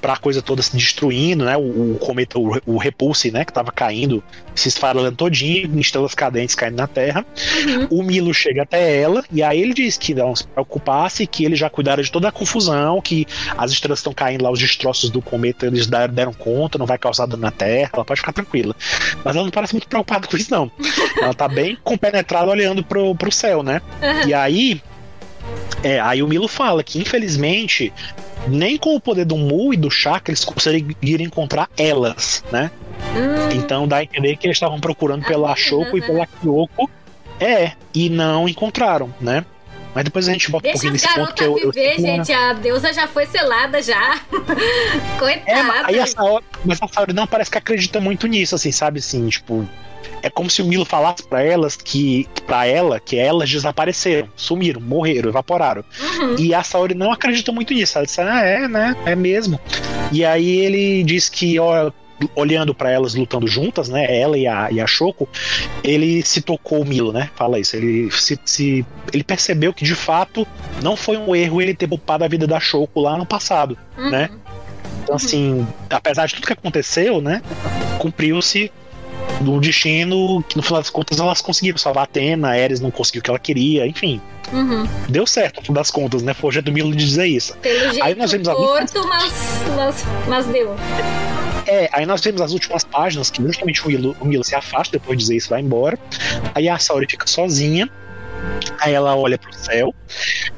[0.00, 1.56] pra coisa toda se destruindo, né?
[1.56, 3.44] O, o cometa, o, o Repulse, né?
[3.44, 4.22] Que tava caindo,
[4.54, 7.24] se esfarelando todinho, em estrelas cadentes caindo na Terra.
[7.66, 7.98] Uhum.
[7.98, 11.56] O Milo chega até ela, e aí ele diz que não se preocupasse, que ele
[11.56, 13.26] já cuidara de toda a confusão, que
[13.56, 16.98] as estrelas estão caindo lá, os destroços do cometa eles deram, deram conta, não vai
[16.98, 18.74] causar dano na Terra, ela pode ficar tranquila.
[19.24, 20.70] Mas ela não parece muito preocupada com isso, não.
[21.20, 23.80] Ela tá bem compenetrada olhando pro, pro céu, né?
[24.02, 24.28] Uhum.
[24.28, 24.82] E aí.
[25.82, 27.92] É, aí o Milo fala que, infelizmente,
[28.46, 32.70] nem com o poder do Mu e do Chakra eles conseguiram encontrar elas, né?
[33.14, 33.50] Hum.
[33.54, 36.06] Então dá a entender que eles estavam procurando pela Apenas, Shoko e né?
[36.06, 36.90] pela Kyoko.
[37.38, 39.44] É, e não encontraram, né?
[39.94, 41.58] Mas depois a gente volta um Deixa pouquinho as nesse ponto que eu.
[41.58, 42.32] eu viver, fico- gente.
[42.32, 44.20] A deusa já foi selada já.
[45.46, 45.88] É, mas Coitada.
[45.88, 48.98] aí a Saori, mas a Saori não parece que acredita muito nisso, assim, sabe?
[49.00, 49.66] Assim, tipo.
[50.22, 52.26] É como se o Milo falasse pra elas que.
[52.46, 55.84] pra ela, que elas desapareceram, sumiram, morreram, evaporaram.
[56.20, 56.36] Uhum.
[56.38, 57.96] E a Saori não acredita muito nisso.
[57.98, 58.96] Ela disse, ah, é, né?
[59.04, 59.58] É mesmo.
[60.12, 61.90] E aí ele diz que, ó,
[62.34, 64.06] olhando pra elas lutando juntas, né?
[64.20, 65.28] Ela e a, e a Shoko,
[65.84, 67.28] ele se tocou o Milo, né?
[67.36, 67.76] Fala isso.
[67.76, 70.46] Ele se, se- ele percebeu que de fato
[70.82, 73.76] não foi um erro ele ter poupado a vida da Shoko lá no passado.
[73.98, 74.10] Uhum.
[74.10, 74.30] né?
[75.02, 77.40] Então, assim, apesar de tudo que aconteceu, né?
[77.98, 78.72] Cumpriu-se
[79.40, 82.90] do destino que no final das contas elas conseguiram salvar a Atena, a Ares não
[82.90, 84.20] conseguiu o que ela queria, enfim.
[84.52, 84.86] Uhum.
[85.08, 86.32] Deu certo, no final das contas, né?
[86.34, 87.56] Foi o jeito do Milo de dizer isso.
[87.58, 88.86] Pelo jeito Aí nós vemos a luta.
[88.86, 89.32] torto, mas,
[89.76, 90.74] mas, mas deu.
[91.66, 94.98] É, aí nós vemos as últimas páginas que justamente o Milo, o Milo se afasta
[94.98, 95.98] depois de dizer isso, vai embora.
[96.54, 97.90] Aí a Saori fica sozinha.
[98.80, 99.92] Aí ela olha pro céu.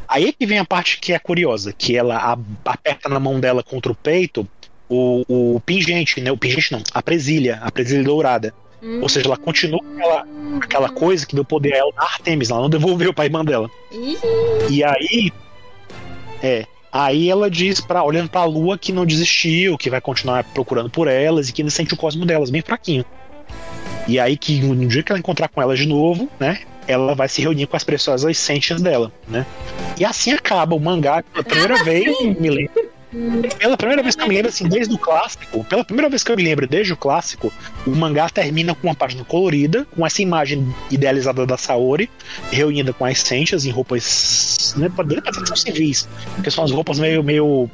[0.07, 2.39] Aí é que vem a parte que é curiosa, que ela a-
[2.70, 4.47] aperta na mão dela contra o peito
[4.91, 5.24] o,
[5.57, 6.31] o pingente, né?
[6.31, 8.53] O pingente não, a presilha, a presilha dourada.
[9.01, 10.26] Ou seja, ela continua com aquela,
[10.62, 13.70] aquela coisa que deu poder a ela da Artemis, ela não devolveu pra irmã dela.
[13.91, 14.16] Ih,
[14.70, 15.33] E aí.
[16.43, 16.64] É.
[16.91, 21.07] Aí ela diz, pra, olhando pra lua, que não desistiu, que vai continuar procurando por
[21.07, 23.05] elas e que ainda sente o cosmo delas bem fraquinho.
[24.07, 26.61] E aí que no dia que ela encontrar com elas de novo, né?
[26.87, 29.45] Ela vai se reunir com as preciosas sentias dela, né?
[29.99, 32.88] E assim acaba o mangá pela primeira vez, me lembro.
[33.59, 36.30] Pela primeira vez que eu me lembro, assim, desde o clássico, pela primeira vez que
[36.30, 37.52] eu me lembro, desde o clássico,
[37.86, 42.11] o mangá termina com uma página colorida, com essa imagem idealizada da Saori,
[42.50, 44.74] reunida com as Sentias em roupas.
[44.94, 47.22] Poderia parecer que são civis, porque são as roupas meio.
[47.22, 47.70] meio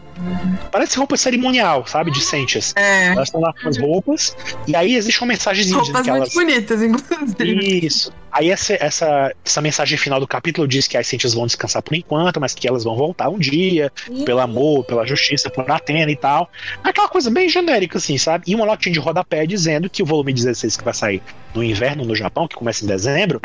[0.71, 2.11] parece roupa cerimonial, sabe?
[2.11, 2.73] De Sentias.
[2.77, 3.09] É.
[3.09, 6.35] Elas estão lá com as roupas, e aí existe uma mensagenzinha dizendo Roupas que elas.
[6.35, 7.87] muito bonitas, inclusive.
[7.87, 8.13] Isso.
[8.35, 11.95] Aí essa, essa, essa mensagem final do capítulo diz que as Sentias vão descansar por
[11.95, 13.93] enquanto, mas que elas vão voltar um dia,
[14.25, 15.24] pelo amor, pela justiça,
[15.55, 16.51] por Atena e tal.
[16.83, 18.45] Aquela coisa bem genérica, assim, sabe?
[18.47, 21.23] E uma notinha de rodapé dizendo que o volume 16 que vai sair
[21.55, 23.41] no inverno no Japão, que começa em dezembro,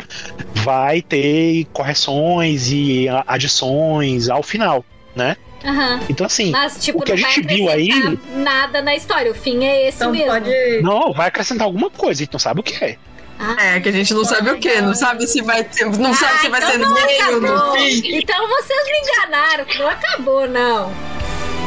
[0.54, 5.36] vai ter correções e adições ao final, né?
[5.64, 6.00] Aham.
[6.08, 9.30] Então, assim, Mas, tipo, O que a gente viu aí- nada na história.
[9.30, 10.26] O fim é esse Então mesmo.
[10.28, 10.50] pode.
[10.82, 12.96] não, vai acrescentar alguma coisa, a gente não sabe o que é.
[13.38, 16.12] Ah, É, que a gente não sabe o que, não sabe se vai ter, não
[16.14, 17.72] sabe se vai então ser no meio, no acabou.
[17.78, 18.16] fim.
[18.18, 20.92] Então vocês me enganaram, que não acabou, não.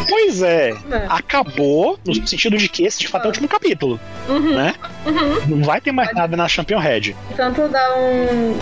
[0.08, 1.06] Pois é, É.
[1.10, 4.56] acabou no sentido de que esse de fato é o último capítulo, Uhum.
[4.56, 4.74] né?
[5.06, 5.58] Uhum.
[5.58, 7.16] Não vai ter mais nada na Champion Red.
[7.36, 8.58] Tanto dar um.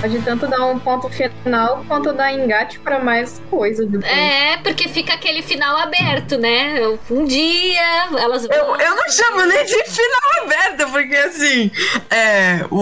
[0.00, 4.06] Pode tanto dar um ponto final quanto dar engate pra mais coisa depois.
[4.12, 6.76] É, porque fica aquele final aberto, né?
[7.10, 7.82] Um dia
[8.16, 8.56] elas vão.
[8.56, 11.70] Eu, eu não chamo nem de final aberto, porque assim,
[12.10, 12.78] é, o,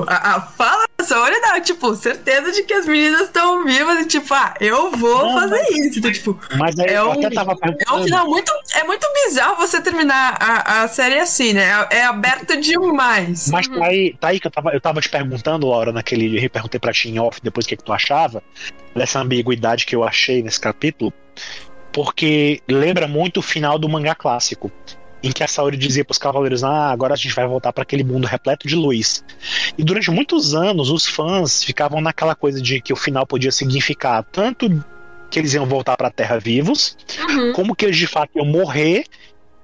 [0.00, 4.06] o, a, a fala Saori dá, tipo, certeza de que as meninas estão vivas e
[4.06, 5.98] tipo, ah, eu vou Não, fazer isso.
[5.98, 9.80] Então, tipo, Mas aí É eu um- é um final muito, é muito bizarro você
[9.80, 11.86] terminar a, a série assim, né?
[11.90, 13.48] É, é aberto demais.
[13.50, 16.44] Mas tá aí, tá aí que eu tava, eu tava te perguntando, Laura, naquele.
[16.44, 18.42] Eu perguntei pra ti em off depois o que, que tu achava
[18.94, 21.12] dessa ambiguidade que eu achei nesse capítulo.
[21.92, 24.72] Porque lembra muito o final do mangá clássico.
[25.22, 28.04] Em que a Saori dizia pros cavaleiros: Ah, agora a gente vai voltar para aquele
[28.04, 29.24] mundo repleto de luz.
[29.76, 34.24] E durante muitos anos, os fãs ficavam naquela coisa de que o final podia significar
[34.30, 34.68] tanto
[35.30, 36.96] que eles iam voltar pra Terra vivos,
[37.28, 37.52] Uhum.
[37.52, 39.04] como que eles de fato iam morrer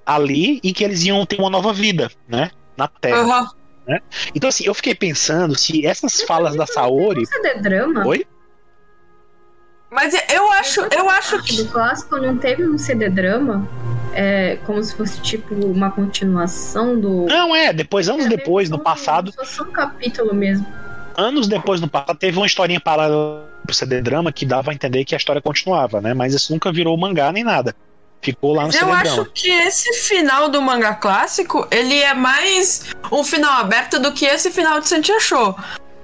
[0.04, 2.50] ali e que eles iam ter uma nova vida, né?
[2.76, 3.20] Na Terra.
[3.22, 3.48] Aham.
[4.34, 7.22] Então, assim, eu fiquei pensando se essas falas da Saori.
[7.22, 8.06] Isso é drama?
[8.06, 8.24] Oi?
[9.92, 11.62] Mas eu acho, eu acho que.
[11.62, 13.68] Do clássico não teve um CD drama?
[14.14, 17.26] É como se fosse tipo uma continuação do.
[17.26, 20.66] Não, é, depois, anos depois, no passado, Só um capítulo mesmo.
[21.14, 25.04] anos depois no passado, teve uma historinha paralela pro CD Drama que dava a entender
[25.04, 26.14] que a história continuava, né?
[26.14, 27.76] Mas isso nunca virou mangá nem nada.
[28.22, 33.24] Ficou lá no eu acho que esse final do mangá clássico, ele é mais um
[33.24, 35.56] final aberto do que esse final de Santia Show.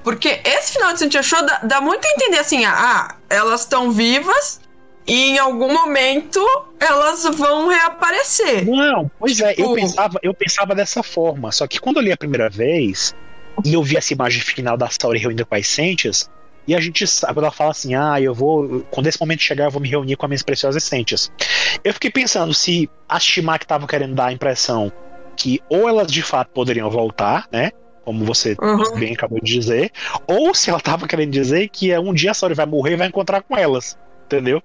[0.09, 3.90] Porque esse final de Santia Show dá, dá muito a entender assim, ah, elas estão
[3.90, 4.59] vivas
[5.06, 6.40] e em algum momento
[6.80, 8.64] elas vão reaparecer.
[8.66, 11.52] Não, pois é, eu Tipo- pensava, eu pensava dessa forma.
[11.52, 13.14] Só que quando eu li a primeira vez
[13.62, 16.30] e eu vi essa imagem final da Saori reunida com as Sentias,
[16.66, 18.80] e a gente sabe, ela fala assim, ah, eu vou.
[18.90, 21.30] Quando esse momento chegar, eu vou me reunir com as minhas preciosas Sentias.
[21.84, 24.90] Eu fiquei pensando se as Shimaki estavam querendo dar a impressão
[25.36, 27.72] que ou elas de fato poderiam voltar, né?
[28.09, 28.98] Como você Uhum.
[28.98, 29.92] bem acabou de dizer,
[30.26, 32.96] ou se ela tava querendo dizer que é um dia a Saori vai morrer e
[32.96, 33.98] vai encontrar com elas.
[34.24, 34.62] Entendeu?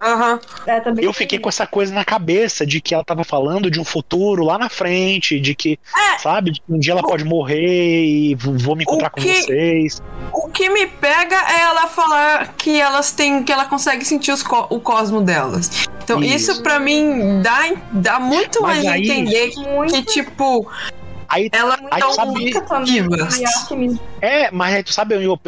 [0.00, 0.38] Aham.
[0.64, 3.80] É, também Eu fiquei com essa coisa na cabeça de que ela tava falando de
[3.80, 5.76] um futuro lá na frente, de que,
[6.14, 6.18] É.
[6.18, 9.42] sabe, de que um dia ela pode morrer e vou me encontrar O com que-
[9.42, 10.00] vocês.
[10.32, 13.42] O que me pega é ela falar que elas têm.
[13.42, 15.88] que ela consegue sentir os o cosmo delas.
[16.04, 16.62] Então, isso, Isso.
[16.62, 19.92] pra mim dá, dá muito Mas mais a aí- entender que, Muito.
[19.94, 20.64] que, tipo,
[21.28, 23.98] Aí, ela Aí não sabe- também Artemis.
[24.22, 25.38] é, mas aí tu sabe, eu- eu-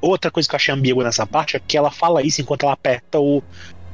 [0.00, 2.72] outra coisa que eu achei ambígua nessa parte é que ela fala isso enquanto ela
[2.72, 3.42] aperta o,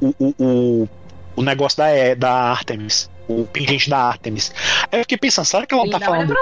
[0.01, 0.88] o, o, o,
[1.36, 3.11] o negócio da, é, da Artemis.
[3.28, 4.53] O pingente da Artemis.
[4.92, 6.34] Aí eu fiquei pensando, será que ela não tá falando.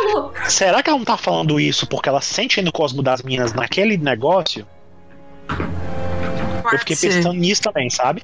[0.48, 3.96] Será que ela não tá falando isso porque ela sente no cosmo das minas naquele
[3.96, 4.66] negócio?
[5.48, 7.08] Eu fiquei Pode ser.
[7.14, 8.22] pensando nisso também, sabe?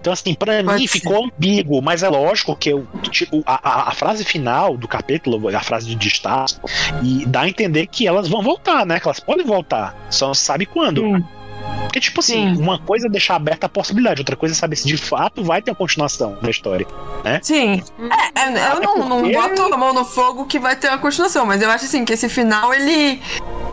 [0.00, 1.00] Então, assim, pra Pode mim ser.
[1.00, 5.48] ficou ambíguo, mas é lógico que eu, tipo, a, a, a frase final do capítulo,
[5.48, 6.54] a frase de destaque,
[7.02, 9.00] e dá a entender que elas vão voltar, né?
[9.00, 9.96] Que elas podem voltar.
[10.10, 11.00] Só não sabe quando.
[11.02, 11.24] Sim.
[11.82, 12.62] Porque, tipo assim, Sim.
[12.62, 15.62] uma coisa é deixar aberta a possibilidade, outra coisa é saber se de fato vai
[15.62, 16.86] ter uma continuação da história.
[17.42, 17.82] Sim.
[18.36, 20.98] É, é, eu não, não porque- boto a mão no fogo que vai ter uma
[20.98, 23.20] continuação, mas eu acho assim que esse final ele.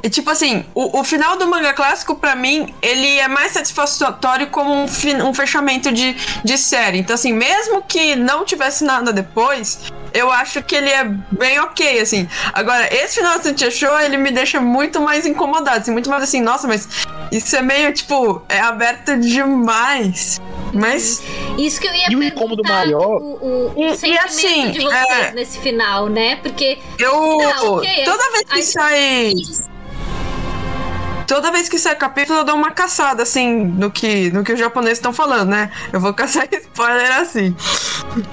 [0.01, 4.47] é tipo assim, o, o final do manga clássico, pra mim, ele é mais satisfatório
[4.47, 6.99] como um, fin- um fechamento de, de série.
[6.99, 11.99] Então, assim, mesmo que não tivesse nada depois, eu acho que ele é bem ok,
[11.99, 12.27] assim.
[12.53, 16.23] Agora, esse final do Santia Show, ele me deixa muito mais incomodado, assim, muito mais
[16.23, 16.87] assim, nossa, mas
[17.31, 20.39] isso é meio, tipo, é aberto demais.
[20.73, 21.21] Mas.
[21.57, 24.79] Isso que eu ia E o incômodo maior- o, o, o E- e assim, de
[24.81, 26.35] vocês é- nesse final, né?
[26.37, 27.37] Porque Eu.
[27.37, 29.33] Não, ok, toda vez que aí- sai.
[31.27, 34.59] Toda vez que sai capítulo, eu dou uma caçada, assim, no que, no que os
[34.59, 35.71] japoneses estão falando, né?
[35.91, 37.55] Eu vou caçar spoiler assim.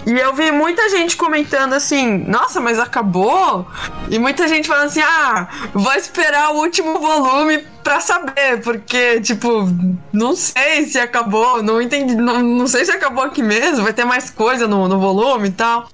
[0.06, 3.66] E eu vi muita gente comentando assim, nossa, mas acabou?
[4.10, 9.68] E muita gente falando assim, ah, vou esperar o último volume pra saber, porque, tipo,
[10.12, 14.04] não sei se acabou, não entendi, não, não sei se acabou aqui mesmo, vai ter
[14.04, 15.88] mais coisa no, no volume e tal.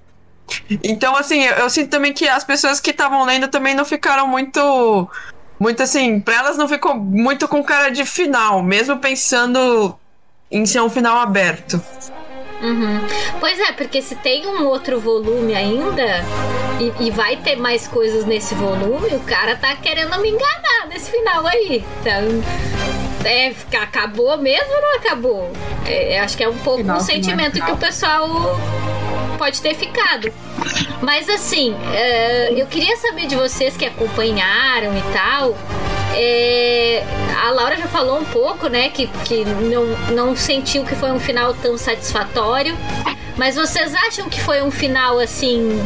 [0.82, 4.26] Então, assim, eu, eu sinto também que as pessoas que estavam lendo também não ficaram
[4.26, 5.08] muito.
[5.58, 9.98] Muito assim, pra elas não ficou muito com cara de final, mesmo pensando
[10.50, 11.82] em ser um final aberto.
[12.62, 13.00] Uhum.
[13.38, 16.24] Pois é, porque se tem um outro volume ainda
[16.80, 21.10] e, e vai ter mais coisas nesse volume, o cara tá querendo me enganar nesse
[21.10, 21.84] final aí.
[22.00, 22.22] Então,
[23.24, 25.52] é, acabou mesmo ou não acabou?
[25.86, 27.68] É, acho que é um pouco Final, o final, sentimento final.
[27.68, 28.28] que o pessoal
[29.38, 30.32] pode ter ficado.
[31.00, 35.56] Mas assim, é, eu queria saber de vocês que acompanharam e tal.
[36.14, 37.04] é,
[37.44, 38.88] a Laura já falou um pouco, né?
[38.90, 42.76] Que, que não, não sentiu que foi um final tão satisfatório.
[43.36, 45.80] Mas vocês acham que foi um final assim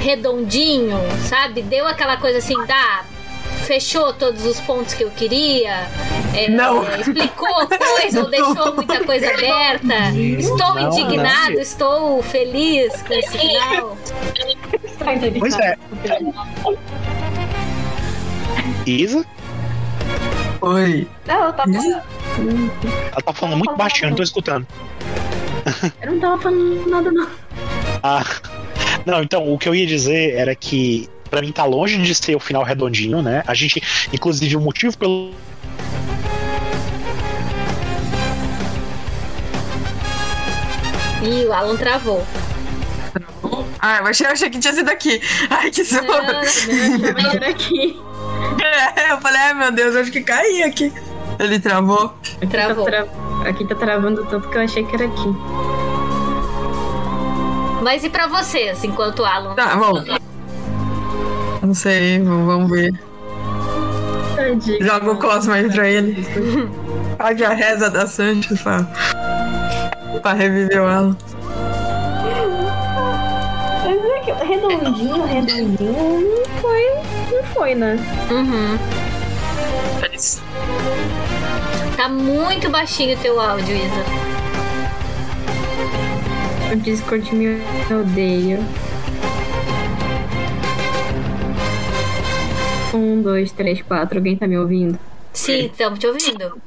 [0.00, 0.98] redondinho,
[1.28, 1.62] sabe?
[1.62, 3.04] Deu aquela coisa assim, dá.
[3.66, 5.86] Fechou todos os pontos que eu queria?
[6.34, 6.82] É, Não.
[6.98, 9.94] Explicou coisa ou deixou muita coisa aberta?
[10.38, 11.60] Estou Não, indignado, não.
[11.60, 13.96] estou feliz com esse final.
[14.98, 15.40] Tá entendendo?
[15.40, 15.76] Pois é.
[18.86, 19.24] Isa,
[20.62, 21.06] Oi.
[21.26, 21.70] Não, eu tava.
[21.76, 24.66] ela tá falando muito baixinho, eu não tô escutando.
[26.02, 27.26] Eu não tava falando nada, não.
[28.02, 28.24] Ah,
[29.06, 32.34] não, então, o que eu ia dizer era que pra mim tá longe de ser
[32.34, 33.42] o final redondinho, né?
[33.46, 33.80] A gente,
[34.12, 35.32] inclusive, o motivo pelo
[41.22, 42.24] Ih, o Alan travou.
[43.78, 45.20] Ah, eu achei, eu achei que tinha sido aqui.
[45.48, 46.32] Ai, que Não, zorra.
[47.14, 48.00] Mas era aqui.
[48.96, 50.92] É, eu falei, ai meu Deus, eu acho que caí aqui.
[51.38, 52.14] Ele travou.
[52.50, 52.84] Travou.
[52.84, 55.34] Tá tra- Aqui tá travando tanto que eu achei que era aqui.
[57.82, 59.54] Mas e pra vocês, enquanto o Alan?
[59.54, 60.04] Tá, bom.
[61.62, 62.92] Não sei, vamos ver.
[64.34, 64.84] Tadinho.
[64.84, 66.26] Joga o Cosmo aí pra ele.
[67.18, 68.82] Pague a reza da Sancho pra,
[70.22, 71.16] pra reviver ela.
[73.84, 76.84] Mas é que redondinho, redondinho, não foi.
[77.30, 77.98] Não foi, né?
[78.30, 78.78] Uhum.
[81.96, 84.04] Tá muito baixinho o teu áudio, Isa.
[86.72, 87.60] O Discord me
[87.92, 88.60] odeia.
[92.92, 94.18] Um, dois, três, quatro.
[94.18, 94.98] Alguém tá me ouvindo?
[95.32, 96.60] Sim, estamos te ouvindo.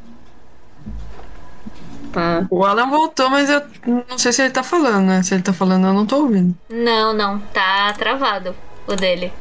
[2.11, 2.45] Tá.
[2.49, 3.61] O Alan voltou, mas eu
[4.07, 5.24] não sei se ele tá falando, né?
[5.24, 6.55] Se ele tá falando, eu não tô ouvindo.
[6.69, 8.55] Não, não, tá travado
[8.88, 9.34] o dele.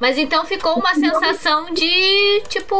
[0.00, 2.74] Mas então ficou uma sensação de tipo,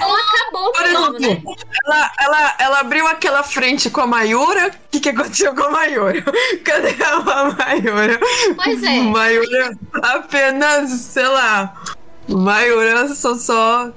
[0.00, 1.18] não acabou Por mesmo, né?
[1.18, 4.68] exemplo, ela, ela, ela abriu aquela frente com a Mayura.
[4.68, 6.24] O que, que aconteceu com a Mayura?
[6.64, 8.18] Cadê a Mayura?
[8.56, 9.00] Pois é.
[9.02, 11.74] Mayura apenas, sei lá.
[12.26, 13.92] Mayura só só.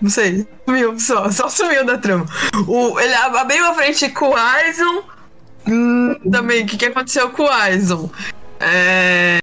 [0.00, 0.46] não sei.
[0.64, 2.24] Sumiu só, só sumiu da trama.
[2.68, 5.02] O, ele abriu a frente com o Aizen.
[5.66, 8.08] Hum, também, o que, que aconteceu com o Aizen?
[8.60, 9.40] É.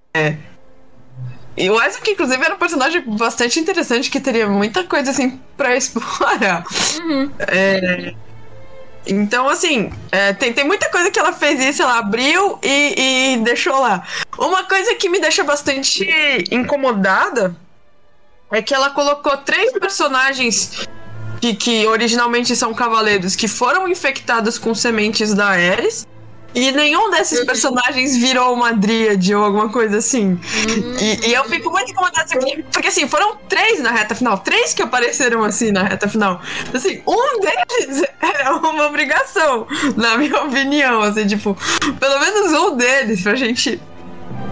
[1.60, 5.76] E o que inclusive era um personagem bastante interessante, que teria muita coisa assim pra
[5.78, 6.64] explorar.
[7.01, 7.30] Uhum.
[7.39, 8.14] É,
[9.05, 13.38] então, assim, é, tem, tem muita coisa que ela fez isso, ela abriu e, e
[13.43, 14.07] deixou lá.
[14.38, 16.07] Uma coisa que me deixa bastante
[16.49, 17.55] incomodada
[18.51, 20.88] é que ela colocou três personagens
[21.41, 26.07] que, que originalmente são cavaleiros que foram infectados com sementes da Ares.
[26.54, 30.39] E nenhum desses personagens virou uma dríade ou alguma coisa assim.
[31.00, 34.38] E, e eu fico muito incomodada porque, porque, assim, foram três na reta final.
[34.39, 36.41] Três que apareceram assim na reta final.
[36.74, 41.02] Assim, um deles era uma obrigação, na minha opinião.
[41.02, 41.56] Assim, tipo,
[42.00, 43.80] pelo menos um deles pra gente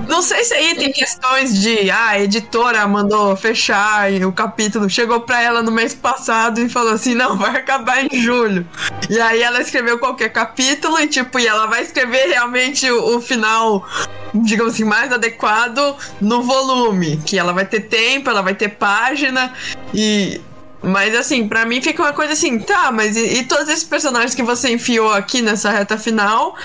[0.08, 5.22] não sei se aí tem questões de ah, a editora mandou fechar o capítulo, chegou
[5.22, 8.66] pra ela no mês passado e falou assim: não, vai acabar em julho.
[9.10, 13.22] E aí ela escreveu qualquer capítulo e tipo, e ela vai escrever realmente o, o
[13.22, 13.86] final,
[14.34, 17.18] digamos assim, mais adequado no volume.
[17.26, 19.54] Que ela vai ter tempo, ela vai ter página
[19.94, 20.42] e.
[20.82, 24.36] Mas assim, para mim fica uma coisa assim, tá, mas e, e todos esses personagens
[24.36, 26.56] que você enfiou aqui nessa reta final?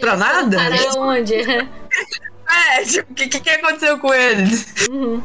[0.00, 0.56] Pra nada?
[0.56, 1.34] Para onde?
[2.48, 4.72] É, tipo, o que, que aconteceu com eles?
[4.88, 5.20] Uhum.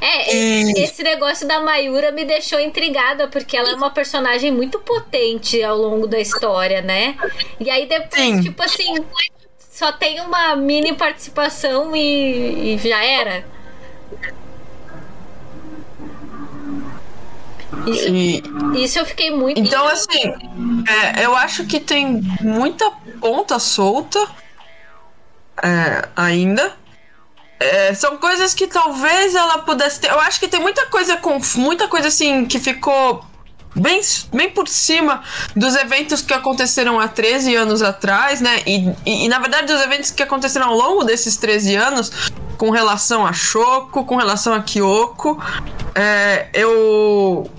[0.00, 0.84] É, e...
[0.84, 5.76] esse negócio da Mayura me deixou intrigada, porque ela é uma personagem muito potente ao
[5.76, 7.16] longo da história, né?
[7.58, 8.40] E aí depois, Sim.
[8.40, 8.94] tipo assim,
[9.58, 13.44] só tem uma mini participação e, e já era.
[17.86, 18.42] Isso, e...
[18.84, 19.58] isso eu fiquei muito.
[19.60, 20.22] Então, assim,
[21.16, 22.90] é, eu acho que tem muita
[23.20, 24.20] ponta solta
[25.62, 26.72] é, ainda.
[27.58, 30.10] É, são coisas que talvez ela pudesse ter.
[30.10, 33.22] Eu acho que tem muita coisa com muita coisa assim que ficou
[33.74, 34.00] bem,
[34.32, 35.22] bem por cima
[35.54, 38.62] dos eventos que aconteceram há 13 anos atrás, né?
[38.66, 42.10] E, e, e, na verdade dos eventos que aconteceram ao longo desses 13 anos,
[42.56, 45.42] com relação a Shoko, com relação a Kyoko.
[45.94, 47.50] É, eu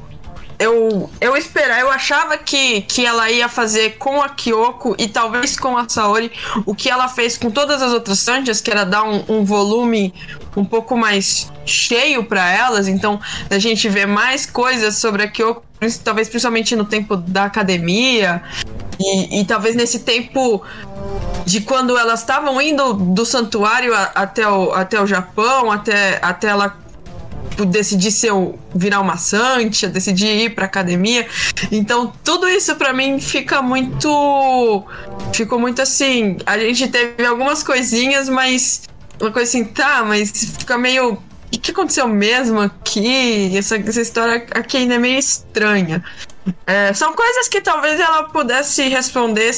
[0.61, 5.57] eu, eu esperava, eu achava que, que ela ia fazer com a Kyoko e talvez
[5.57, 6.31] com a Saori
[6.67, 10.13] o que ela fez com todas as outras Sanjas, que era dar um, um volume
[10.55, 12.87] um pouco mais cheio para elas.
[12.87, 15.63] Então, a gente vê mais coisas sobre a Kyoko,
[16.03, 18.43] talvez principalmente no tempo da academia
[18.99, 20.61] e, e talvez nesse tempo
[21.43, 26.49] de quando elas estavam indo do santuário a, até, o, até o Japão, até, até
[26.49, 26.77] ela
[27.65, 28.31] decidir ser
[28.73, 31.27] virar uma Santia, decidir ir pra academia.
[31.71, 34.83] Então, tudo isso para mim fica muito.
[35.33, 36.37] Ficou muito assim.
[36.45, 38.83] A gente teve algumas coisinhas, mas.
[39.19, 41.13] Uma coisa assim, tá, mas fica meio.
[41.13, 43.55] O que aconteceu mesmo aqui?
[43.55, 46.03] Essa, essa história aqui ainda é meio estranha.
[46.65, 49.53] É, são coisas que talvez ela pudesse responder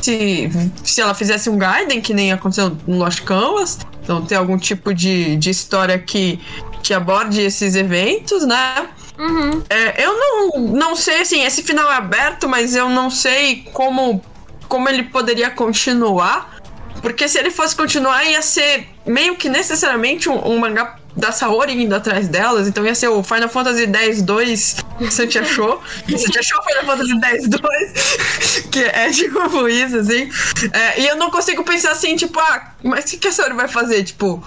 [0.00, 0.50] se,
[0.84, 3.78] se ela fizesse um Gaiden, que nem aconteceu no Lost Canvas.
[4.02, 6.40] Então, ter algum tipo de, de história que
[6.82, 8.88] que aborde esses eventos, né?
[9.18, 9.62] Uhum.
[9.68, 14.22] É, eu não, não sei, assim, esse final é aberto, mas eu não sei como,
[14.68, 16.58] como ele poderia continuar.
[17.02, 21.72] Porque se ele fosse continuar, ia ser meio que necessariamente um, um mangá da Saori
[21.72, 22.68] indo atrás delas.
[22.68, 25.82] Então ia ser o Final Fantasy X-2 Santi achou.
[26.08, 28.70] Santi achou Final Fantasy X-2.
[28.70, 30.30] que é tipo isso, assim.
[30.72, 33.54] É, e eu não consigo pensar assim, tipo, ah, mas o que, que a Saori
[33.54, 34.04] vai fazer?
[34.04, 34.42] Tipo,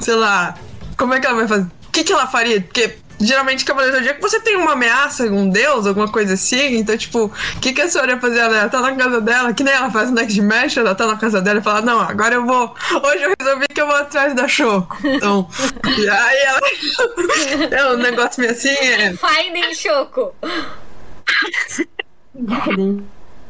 [0.00, 0.56] sei lá,
[0.96, 1.64] como é que ela vai fazer?
[1.64, 2.60] O que, que ela faria?
[2.60, 6.76] Porque geralmente Cavaleiro do Zodíaco você tem uma ameaça, um deus, alguma coisa assim.
[6.76, 8.38] Então, tipo, o que, que a senhora ia fazer?
[8.38, 11.16] Ela tá na casa dela, que nem ela faz no Next Mesh, ela tá na
[11.16, 12.74] casa dela e fala: Não, agora eu vou.
[13.02, 14.96] Hoje eu resolvi que eu vou atrás da Choco.
[15.04, 15.48] Então,
[15.98, 16.60] e aí ela.
[17.70, 18.68] é um negócio meio assim.
[18.68, 19.14] É...
[19.14, 20.34] Finding Choco.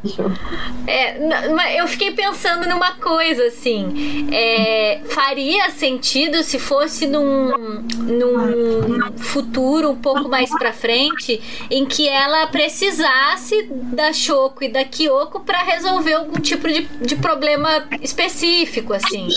[0.84, 4.28] É, eu fiquei pensando numa coisa assim.
[4.32, 7.50] É, faria sentido se fosse num,
[7.82, 11.40] num futuro um pouco mais pra frente
[11.70, 17.16] em que ela precisasse da Shoko e da Kyoko para resolver algum tipo de, de
[17.16, 19.28] problema específico, assim.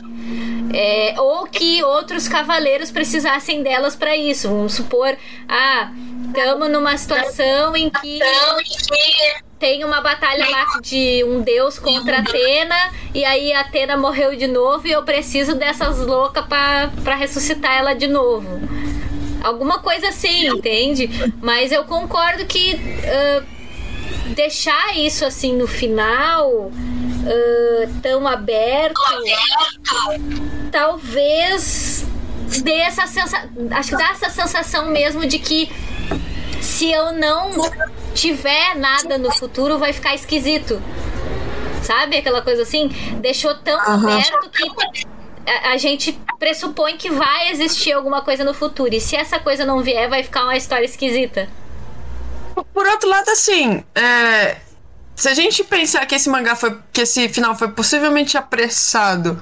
[0.74, 4.50] É, ou que outros cavaleiros precisassem delas para isso.
[4.50, 5.16] Vamos supor,
[5.48, 5.92] ah,
[6.28, 8.20] estamos numa situação em que
[9.60, 14.88] tem uma batalha lá de um deus contra Atena e aí Atena morreu de novo
[14.88, 18.48] e eu preciso dessas loucas para ressuscitar ela de novo.
[19.44, 21.10] Alguma coisa assim, entende?
[21.42, 23.46] Mas eu concordo que uh,
[24.34, 26.72] deixar isso assim no final uh,
[28.02, 29.00] tão aberto,
[30.72, 32.06] talvez
[32.64, 35.70] dê essa sensação, acho que dá essa sensação mesmo de que
[36.66, 37.52] se eu não
[38.14, 40.82] tiver nada no futuro, vai ficar esquisito.
[41.84, 42.90] Sabe aquela coisa assim?
[43.22, 44.12] Deixou tão Aham.
[44.12, 44.72] aberto que
[45.48, 48.94] a, a gente pressupõe que vai existir alguma coisa no futuro.
[48.94, 51.48] E se essa coisa não vier, vai ficar uma história esquisita.
[52.74, 54.58] Por outro lado, assim, é,
[55.16, 56.78] se a gente pensar que esse mangá foi.
[56.92, 59.40] que esse final foi possivelmente apressado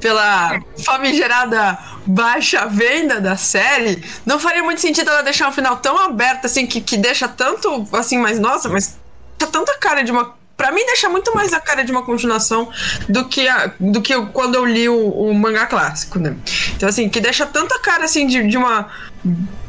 [0.00, 5.98] pela famigerada baixa venda da série, não faria muito sentido ela deixar um final tão
[5.98, 7.88] aberto, assim, que, que deixa tanto.
[7.92, 8.98] assim, mas nossa, mas
[9.38, 10.36] deixa tanta cara de uma.
[10.56, 12.68] Pra mim, deixa muito mais a cara de uma continuação
[13.08, 16.36] do que, a, do que quando eu li o, o mangá clássico, né?
[16.74, 18.88] Então, assim, que deixa tanta cara, assim, de, de uma.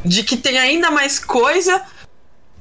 [0.04, 1.82] de que tem ainda mais coisa.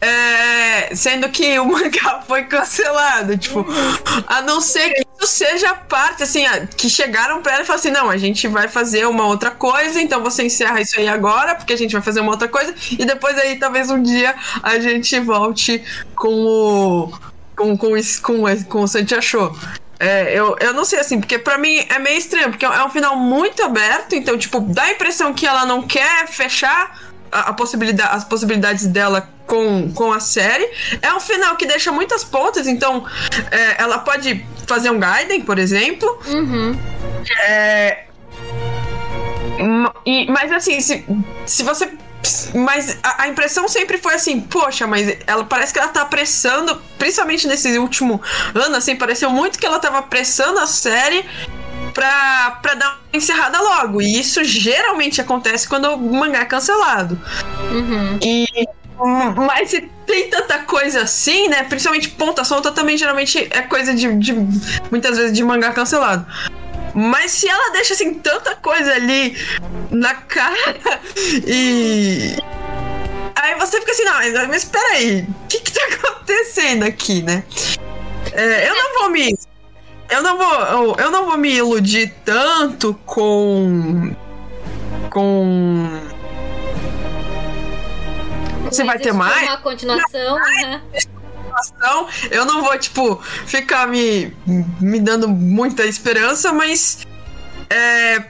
[0.00, 3.66] É, sendo que o mangá foi cancelado, tipo,
[4.28, 6.44] a não ser que isso seja parte, assim,
[6.76, 10.00] que chegaram pra ela e falaram assim: não, a gente vai fazer uma outra coisa,
[10.00, 13.04] então você encerra isso aí agora, porque a gente vai fazer uma outra coisa, e
[13.04, 15.82] depois aí talvez um dia a gente volte
[16.14, 17.12] com o.
[17.56, 17.90] com, com,
[18.22, 19.52] com, com o Santi achou.
[20.00, 22.90] É, eu, eu não sei assim, porque pra mim é meio estranho, porque é um
[22.90, 27.52] final muito aberto, então, tipo, dá a impressão que ela não quer fechar a, a
[27.52, 30.68] possibilidade, as possibilidades dela com, com a série.
[31.02, 33.04] É um final que deixa muitas pontas, então
[33.50, 36.20] é, ela pode fazer um Gaiden, por exemplo.
[36.26, 36.78] Uhum.
[37.46, 38.04] É,
[40.04, 41.04] e- mas assim, se,
[41.46, 41.90] se você.
[42.54, 46.80] Mas a, a impressão sempre foi assim, poxa, mas ela parece que ela tá apressando,
[46.98, 48.20] principalmente nesse último
[48.54, 51.24] ano, assim, pareceu muito que ela tava apressando a série
[51.92, 54.00] pra, pra dar uma encerrada logo.
[54.02, 57.18] E isso geralmente acontece quando o mangá é cancelado.
[57.70, 58.18] Uhum.
[58.22, 58.46] E,
[59.36, 61.62] mas se tem tanta coisa assim, né?
[61.64, 64.34] Principalmente ponta solta também geralmente é coisa de, de-
[64.90, 66.26] muitas vezes de mangá cancelado.
[66.94, 69.36] Mas se ela deixa assim tanta coisa ali
[69.90, 70.76] na cara
[71.46, 72.36] e
[73.36, 77.44] aí você fica assim, não, mas, espera aí, o que que tá acontecendo aqui, né?
[78.32, 79.36] É, eu não vou me
[80.10, 84.14] eu não vou eu, não vou me iludir tanto com
[85.10, 86.00] com
[88.64, 89.48] Você vai ter mais?
[89.48, 90.38] Uma continuação.
[91.58, 92.08] situação.
[92.30, 93.16] Eu não vou, tipo,
[93.46, 94.34] ficar me,
[94.80, 97.06] me dando muita esperança, mas.
[97.70, 98.24] É,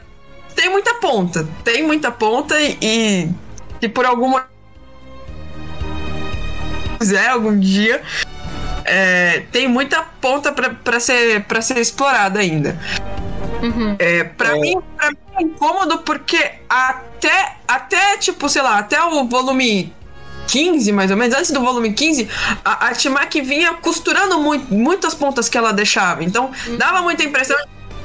[0.55, 1.47] tem muita ponta.
[1.65, 2.79] Tem muita ponta e.
[2.81, 3.31] e,
[3.83, 4.47] e por alguma.
[6.99, 8.03] quiser algum dia.
[8.89, 12.79] É, tem muita ponta pra, pra, ser, pra ser explorada ainda.
[13.63, 13.97] Uhum.
[13.99, 19.25] É, pra, Mim, pra mim é incômodo porque até, até, tipo, sei lá, até o
[19.29, 19.93] volume
[20.49, 22.29] 15, mais ou menos, antes do volume 15,
[22.65, 26.25] a, a Timaki vinha costurando muito, muitas pontas que ela deixava.
[26.25, 27.57] Então, dava muita impressão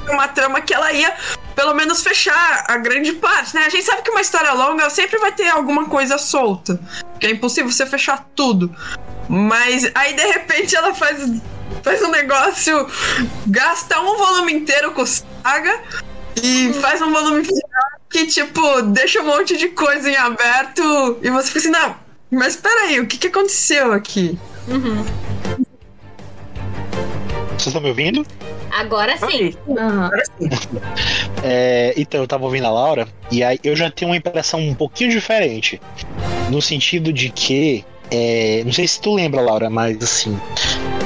[0.04, 1.14] de uma trama que ela ia,
[1.56, 3.64] pelo menos, fechar a grande parte, né?
[3.66, 6.78] A gente sabe que uma história longa sempre vai ter alguma coisa solta.
[7.18, 8.74] Que é impossível você fechar tudo.
[9.28, 11.18] Mas aí, de repente, ela faz,
[11.82, 12.86] faz um negócio,
[13.46, 15.82] gasta um volume inteiro com saga
[16.42, 21.30] e faz um volume final que, tipo, deixa um monte de coisa em aberto e
[21.30, 21.96] você fica assim, não,
[22.30, 24.38] mas peraí, o que, que aconteceu aqui?
[24.68, 25.04] Uhum.
[27.50, 28.26] Vocês estão me ouvindo?
[28.70, 29.54] Agora sim.
[29.68, 30.10] Aham.
[31.46, 34.74] É, então, eu tava ouvindo a Laura, e aí eu já tenho uma impressão um
[34.74, 35.78] pouquinho diferente.
[36.50, 37.84] No sentido de que.
[38.16, 40.38] É, não sei se tu lembra, Laura, mas assim.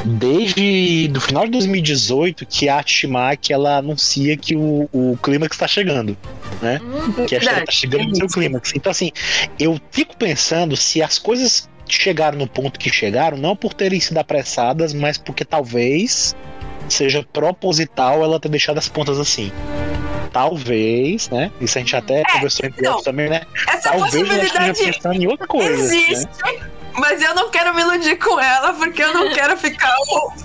[0.05, 5.66] Desde do final de 2018 que a Timaki ela anuncia que o, o clímax está
[5.66, 6.16] chegando.
[6.60, 6.80] Né?
[7.26, 8.72] Que a história tá chegando no seu clímax.
[8.74, 9.10] Então, assim,
[9.59, 14.18] eu fico pensando se as coisas chegaram no ponto que chegaram, não por terem sido
[14.18, 16.36] apressadas, mas porque talvez
[16.90, 19.51] seja proposital ela ter deixado as pontas assim.
[20.30, 21.51] Talvez, né?
[21.59, 23.02] Isso a gente até conversou entre não.
[23.02, 23.43] também, né?
[23.66, 25.72] Essa Talvez ela esteja possibilidade pensando em outra coisa.
[25.72, 26.77] existe, Né?
[26.98, 29.94] Mas eu não quero me iludir com ela porque eu não quero ficar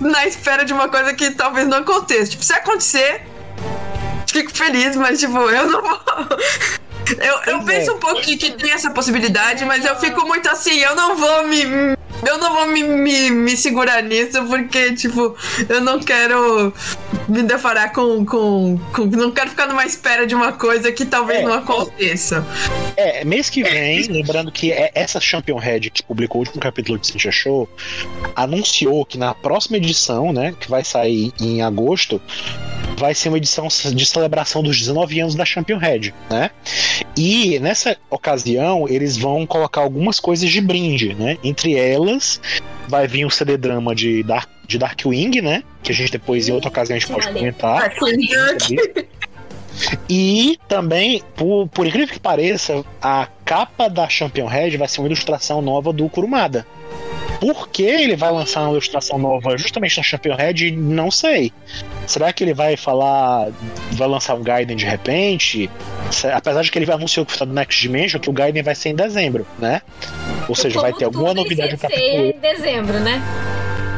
[0.00, 2.32] na espera de uma coisa que talvez não aconteça.
[2.32, 3.22] Tipo, se acontecer,
[4.30, 6.00] fico feliz, mas tipo, eu não vou.
[7.20, 7.64] Eu, eu é.
[7.64, 11.16] penso um pouco que, que tem essa possibilidade, mas eu fico muito assim, eu não
[11.16, 11.96] vou me.
[12.26, 15.36] Eu não vou me, me, me segurar nisso, porque, tipo,
[15.68, 16.72] eu não quero
[17.28, 19.04] me deparar com, com, com.
[19.06, 21.42] Não quero ficar numa espera de uma coisa que talvez É.
[21.42, 22.46] não aconteça.
[22.96, 26.98] É, mês que vem, lembrando que é essa Champion Head que publicou o último capítulo
[26.98, 27.68] de Cintia Show,
[28.36, 32.20] anunciou que na próxima edição, né, que vai sair em agosto,
[32.96, 36.50] vai ser uma edição de celebração dos 19 anos da Champion Head, né?
[37.16, 41.38] E nessa ocasião eles vão colocar algumas coisas de brinde, né?
[41.42, 42.40] Entre elas
[42.88, 45.62] vai vir um CD drama de Dark, de Darkwing, né?
[45.82, 47.92] Que a gente depois em outra ocasião a gente pode comentar.
[50.08, 55.08] E também, por, por incrível que pareça, a capa da Champion Red vai ser uma
[55.08, 56.66] ilustração nova do Kurumada.
[57.40, 60.70] Por que ele vai lançar uma ilustração nova justamente na Champion Red?
[60.72, 61.52] Não sei.
[62.06, 63.48] Será que ele vai falar.
[63.92, 65.70] Vai lançar um Gaiden de repente?
[66.32, 68.90] Apesar de que ele anunciou que está do Next Dimension, que o Gaiden vai ser
[68.90, 69.82] em dezembro, né?
[70.48, 72.26] Ou seja, vai ter alguma novidade capítulo.
[72.26, 73.22] em dezembro, né?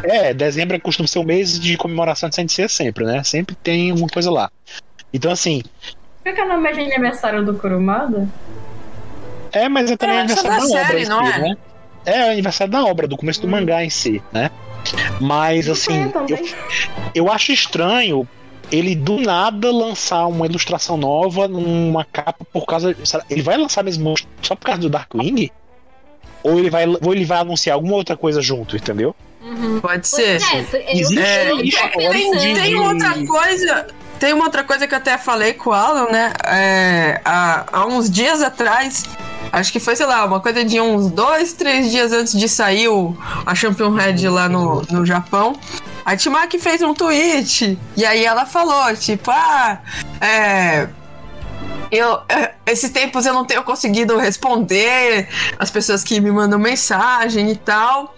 [0.03, 3.23] É, dezembro costuma ser um mês de comemoração de Sensei sempre, né?
[3.25, 4.51] Sempre tem alguma coisa lá.
[5.13, 5.63] Então, assim,
[6.25, 8.29] Por que é o nome de aniversário do Kurumada?
[9.53, 11.39] é, mas é também É, aniversário da, essa da obra série, não é?
[11.39, 11.57] né?
[12.07, 14.51] É aniversário da obra, do começo do mangá em si, né?
[15.21, 16.37] Mas, assim, É, também.
[16.39, 16.47] eu,
[17.27, 18.27] eu acho estranho
[18.71, 22.97] ele do nada lançar uma ilustração nova numa capa por causa.
[23.29, 25.51] Ele vai lançar mesmo só por causa do Darkwing?
[26.43, 29.15] Ou ele vai, ou ele vai anunciar alguma outra coisa junto, entendeu?
[29.81, 30.41] Pode Pois ser.
[30.75, 31.47] é, Existe É,
[32.11, 33.87] Tem, de- tem outra coisa.
[34.19, 36.33] Tem uma outra coisa que eu até falei com o Alan, né?
[36.45, 39.05] É, há, há uns dias atrás,
[39.53, 42.89] acho que foi, sei lá, uma coisa de uns dois, três dias antes de sair
[42.89, 45.59] o, a Champion Red lá no, no Japão.
[46.05, 49.81] A Timaki fez um tweet e aí ela falou, tipo, ah,
[50.21, 50.89] é.
[51.91, 55.29] Eu, é, esses tempos eu não tenho conseguido responder
[55.59, 58.15] as pessoas que me mandam mensagem e tal.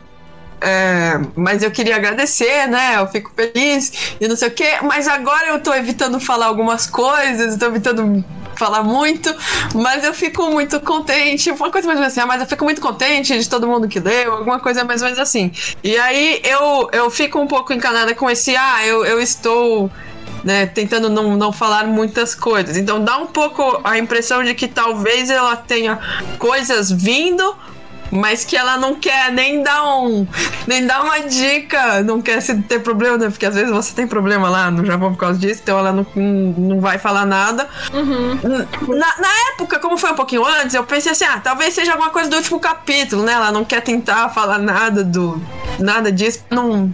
[0.60, 2.96] É, mas eu queria agradecer, né?
[2.96, 4.78] Eu fico feliz e não sei o quê.
[4.82, 8.24] Mas agora eu tô evitando falar algumas coisas, tô evitando
[8.58, 9.34] falar muito,
[9.74, 11.50] mas eu fico muito contente.
[11.50, 13.86] Uma coisa mais ou menos assim, ah, mas eu fico muito contente de todo mundo
[13.88, 15.52] que leu, alguma coisa mais ou menos assim.
[15.82, 19.90] E aí eu, eu fico um pouco encanada com esse, ah, eu, eu estou.
[20.44, 22.76] Né, tentando não, não falar muitas coisas.
[22.76, 25.98] Então dá um pouco a impressão de que talvez ela tenha
[26.38, 27.56] coisas vindo,
[28.10, 30.26] mas que ela não quer nem dar um
[30.66, 33.30] nem dar uma dica, não quer se ter problema, né?
[33.30, 36.06] Porque às vezes você tem problema lá no Japão por causa disso, então ela não,
[36.14, 37.68] não vai falar nada.
[38.88, 42.10] Na, na época, como foi um pouquinho antes, eu pensei assim, ah, talvez seja alguma
[42.10, 43.32] coisa do último capítulo, né?
[43.32, 45.40] Ela não quer tentar falar nada do
[45.78, 46.92] nada disso, não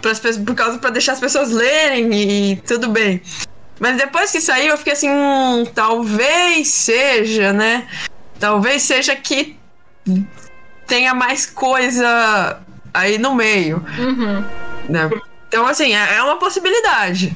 [0.00, 3.22] pras, por causa para deixar as pessoas lerem e tudo bem.
[3.80, 7.86] Mas depois que saiu, eu fiquei assim, hum, talvez seja, né?
[8.38, 9.56] Talvez seja que
[10.86, 12.60] tenha mais coisa
[12.92, 14.44] aí no meio, Uhum.
[14.88, 15.10] né?
[15.48, 17.34] Então, assim, é é uma possibilidade.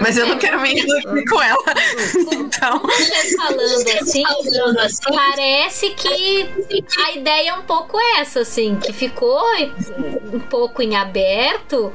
[0.00, 1.58] Mas eu não quero me iludir com ela.
[2.32, 2.80] Então.
[2.80, 6.48] Você falando assim, parece que
[7.04, 9.42] a ideia é um pouco essa, assim, que ficou
[10.32, 11.92] um pouco em aberto,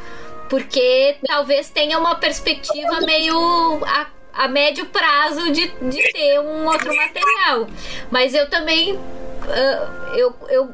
[0.49, 6.95] porque talvez tenha uma perspectiva meio a, a médio prazo de, de ter um outro
[6.95, 7.68] material.
[8.12, 8.99] Mas eu também.
[9.48, 10.74] ah, eu, eu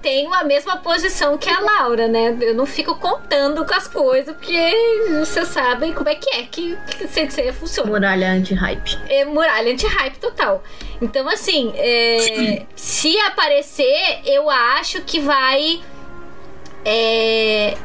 [0.00, 2.36] tenho a mesma posição que a Laura, né?
[2.40, 4.72] Eu não fico contando com as coisas, porque
[5.18, 8.98] vocês sabem como é que é que, que CDC funciona Muralha anti-hype.
[9.08, 10.62] é muralha anti-hype total.
[11.02, 15.80] Então, assim, é, se aparecer, eu acho que vai
[16.84, 17.76] é,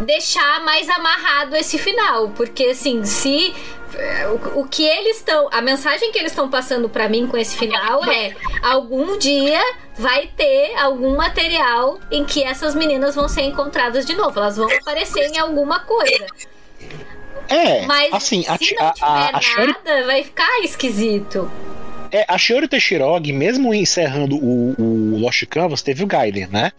[0.00, 2.30] deixar mais amarrado esse final.
[2.30, 3.54] Porque, assim, se.
[4.56, 5.48] O, que eles estão.
[5.52, 9.60] A mensagem que eles estão passando pra mim com esse final é: algum dia
[9.96, 14.38] vai ter algum material em que essas meninas vão ser encontradas de novo.
[14.38, 16.26] Elas vão aparecer em alguma coisa.
[17.48, 21.50] É, Mas assim, a, se não a, tiver a, a Shiori nada, vai ficar esquisito.
[22.10, 26.72] É, a Shiori Teixeirog, mesmo encerrando o, o Lost Canvas, teve o Gaiden, né?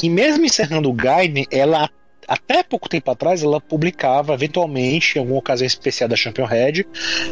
[0.00, 1.90] E mesmo encerrando o Gaiden, ela
[2.26, 6.84] até pouco tempo atrás ela publicava eventualmente em alguma ocasião especial da Champion Red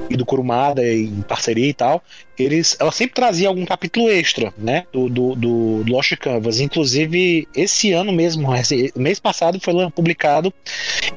[0.08, 2.02] e do Kurumada em parceria e tal
[2.38, 7.92] eles ela sempre trazia algum capítulo extra né do, do, do Lost Canvas inclusive esse
[7.92, 10.52] ano mesmo esse mês passado foi publicado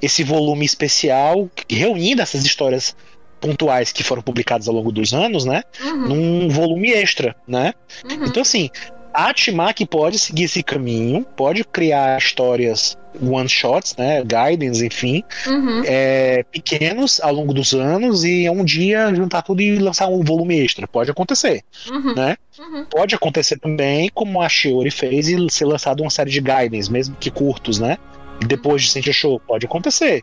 [0.02, 2.96] esse volume especial reunindo essas histórias
[3.40, 5.64] pontuais que foram publicadas ao longo dos anos né
[5.98, 7.74] Uhum, num volume extra, né?
[8.10, 8.26] uhum.
[8.26, 8.70] Então, assim,
[9.20, 14.22] a Timaki pode seguir esse caminho, pode criar histórias one-shots, né?
[14.24, 15.82] Guidance, enfim, Uhum.
[15.86, 20.60] é, pequenos ao longo dos anos e um dia juntar tudo e lançar um volume
[20.60, 20.88] extra.
[20.88, 22.14] Pode acontecer, Uhum.
[22.14, 22.38] né?
[22.60, 22.86] Uhum.
[22.86, 27.16] Pode acontecer também, como a Shiori fez, e ser lançado uma série de Guidance, mesmo
[27.20, 27.98] que curtos, né?
[28.46, 30.22] Depois de Sentia Show, pode acontecer.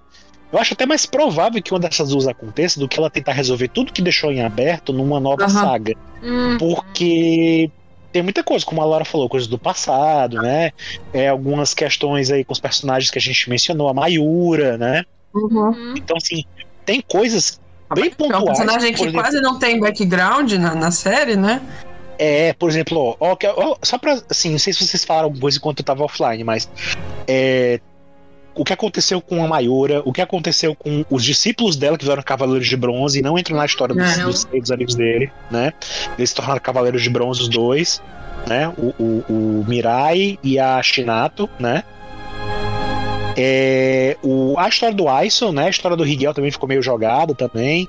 [0.53, 3.67] Eu acho até mais provável que uma dessas duas aconteça do que ela tentar resolver
[3.67, 5.95] tudo que deixou em aberto numa nova saga.
[6.23, 6.59] Uhum.
[6.59, 7.69] Porque
[8.15, 10.71] tem muita coisa, como a Laura falou, coisas do passado, né?
[11.13, 15.05] É, algumas questões aí com os personagens que a gente mencionou, a Mayura, né?
[15.35, 15.95] Uhum.
[15.97, 16.45] Então, assim,
[16.87, 17.61] tem coisas
[17.93, 18.45] bem É um pontuais.
[18.45, 21.61] personagem que exemplo, quase não tem background na, na série, né?
[22.17, 25.59] É, por exemplo, ó, ó, só pra, assim, não sei se vocês falaram alguma coisa
[25.59, 26.71] enquanto eu tava offline, mas
[27.27, 27.81] é,
[28.55, 32.23] o que aconteceu com a Mayura, o que aconteceu com os discípulos dela que vieram
[32.23, 35.73] Cavaleiros de Bronze e não entram na história dos, dos, dos amigos dele, né?
[36.17, 38.03] Eles se tornaram Cavaleiros de Bronze os dois,
[38.47, 38.73] né?
[38.79, 41.83] O, o, o Mirai e a Shinato, né?
[43.37, 45.67] É, o, a história do Aiso, né?
[45.67, 47.89] A história do Higel também ficou meio jogada também.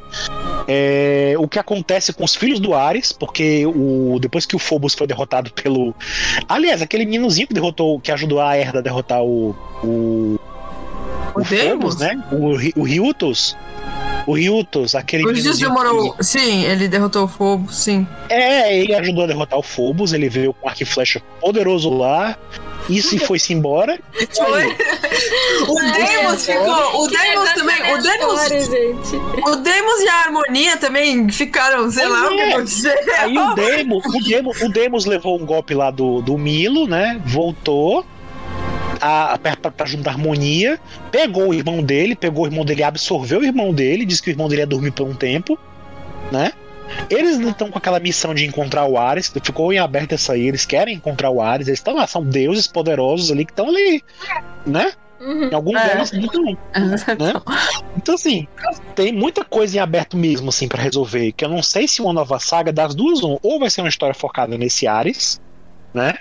[0.67, 4.95] É, o que acontece com os filhos do Ares, porque o, depois que o Phobos
[4.95, 5.93] foi derrotado pelo.
[6.49, 9.55] Aliás, aquele meninozinho que derrotou, que ajudou a Herda a derrotar o.
[9.83, 10.39] O,
[11.45, 11.95] O Deimos?
[11.97, 12.23] né?
[12.31, 13.55] O, o Ryutos.
[14.25, 15.23] O Ryutos, aquele.
[15.25, 16.15] O demorou.
[16.19, 18.07] Sim, ele derrotou o fogo, sim.
[18.27, 21.89] É, ele ajudou a derrotar o Phobos, ele veio com um arco e flecha poderoso
[21.91, 22.35] lá.
[22.89, 23.99] E se foi-se embora.
[24.35, 24.75] Foi.
[25.67, 27.03] O Deimos ficou.
[27.03, 27.93] O negócio também.
[27.93, 28.01] O
[28.49, 29.15] gente.
[29.49, 32.53] O Deimos e a Harmonia também ficaram, sei Pois lá o que é.
[32.53, 32.93] aconteceu.
[33.19, 37.19] Aí o Demos, o Demos, o Demos levou um golpe lá do, do Milo, né?
[37.25, 38.05] Voltou
[39.05, 40.79] a, pra, pra- pra juntar harmonia,
[41.11, 44.33] pegou o irmão dele, pegou o irmão dele, absorveu o irmão dele, disse que o
[44.33, 45.57] irmão dele ia dormir por um tempo,
[46.31, 46.51] né?
[47.09, 50.47] Eles não estão com aquela missão de encontrar o Ares, ficou em aberto essa aí,
[50.47, 54.03] eles querem encontrar o Ares, eles estão lá, são deuses poderosos ali que estão ali,
[54.65, 54.91] né?
[55.19, 55.49] Uhum.
[55.49, 55.95] Em algum É.
[55.95, 56.43] deles não.
[56.53, 57.33] né?
[57.97, 58.47] Então, assim,
[58.93, 61.31] tem muita coisa em aberto mesmo, assim, para resolver.
[61.31, 64.13] Que eu não sei se uma nova saga das duas, ou vai ser uma história
[64.13, 65.41] focada nesse Ares,
[65.93, 66.15] né?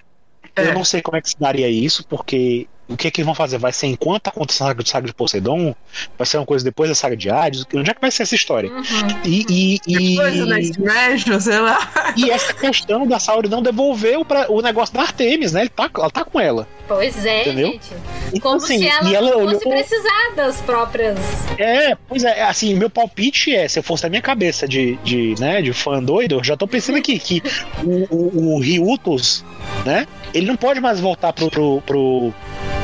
[0.56, 0.69] É.
[0.69, 3.35] Eu não sei como é que se daria isso, porque o que é que vão
[3.35, 3.59] fazer?
[3.59, 5.74] Vai ser enquanto acontece a saga de, saga de Poseidon?
[6.19, 7.65] Vai ser uma coisa depois da saga de Hades?
[7.74, 8.70] Onde é que vai ser essa história?
[8.70, 8.82] Uhum.
[9.24, 12.12] E, e, Depois do Next sei lá.
[12.16, 15.62] e essa questão da Sauri não devolver o, pra- o negócio da Artemis, né?
[15.62, 16.69] Ele tá, ela tá com ela.
[16.86, 17.66] Pois é, Entendeu?
[17.73, 17.90] gente.
[18.28, 19.52] Então, Como assim, se ela, e ela não olhou.
[19.61, 21.19] fosse precisar das próprias.
[21.59, 25.35] É, pois é, assim, meu palpite é, se eu fosse da minha cabeça de, de,
[25.39, 27.43] né, de fã doido, eu já tô pensando aqui que
[27.82, 29.44] o, o, o Ryutos,
[29.86, 32.35] né, ele não pode mais voltar pro, pro, pro,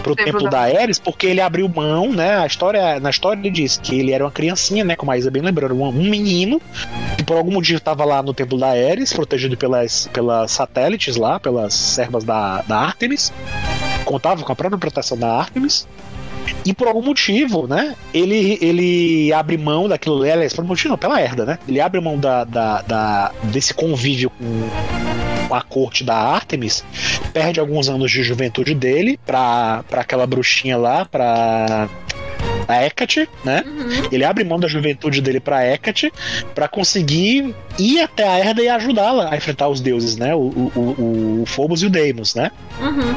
[0.02, 3.51] pro Templo templo da- Ares, porque ele abriu mão, né, a história, na história ele
[3.51, 5.93] diz que ele era uma criancinha, né, como a Isa bem lembrou, era um, um
[6.09, 6.60] menino,
[7.18, 11.39] que por algum motivo tava lá no templo da Ares, protegido pelas, pelas satélites lá,
[11.40, 13.32] pelas servas da, da Artemis,
[14.11, 15.87] contava com a própria proteção da Artemis,
[16.65, 17.95] e por algum motivo, né?
[18.12, 21.59] Ele, ele abre mão daquilo ali, aliás, por motivo não, pela herda, né?
[21.69, 26.85] Ele abre mão da, da, da- desse convívio com, a corte da Artemis,
[27.32, 31.89] perde alguns anos de juventude dele pra, pra aquela bruxinha lá, pra
[32.69, 33.65] a Hecate, né?
[33.66, 34.09] Uhum.
[34.12, 36.12] Ele abre mão da juventude dele pra Hecate
[36.55, 40.35] pra conseguir ir até a Herda e ajudá-la a enfrentar os deuses, né?
[40.35, 42.51] O, o, o, Phobos e o Deimos, né?
[42.81, 43.15] Uhum.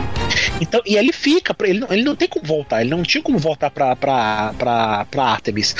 [0.61, 3.37] Então, e ele fica, ele não, ele não tem como voltar, ele não tinha como
[3.37, 5.75] voltar pra, pra, pra, pra Artemis.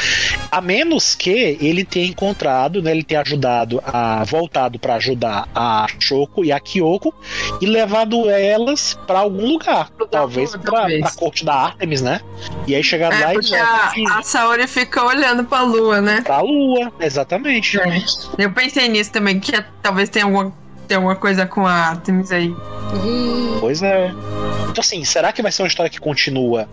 [0.51, 4.23] A menos que ele tenha encontrado, né, ele tenha ajudado a.
[4.23, 7.13] voltado pra ajudar a Shoko e a Kyoko
[7.61, 9.89] e levado elas pra algum lugar.
[10.11, 10.99] Talvez Talvez.
[11.01, 12.21] pra, pra corte da Artemis, né?
[12.67, 16.21] E aí chegar lá É, e porque a, a Saori fica olhando pra lua, né?
[16.21, 17.77] pra lua, exatamente.
[18.37, 20.53] Eu pensei nisso também, que é- talvez tenha alguma,
[20.87, 22.53] tenha alguma coisa com a Artemis aí.
[23.59, 24.11] Pois é.
[24.69, 26.67] Então, assim, será que vai ser uma história que continua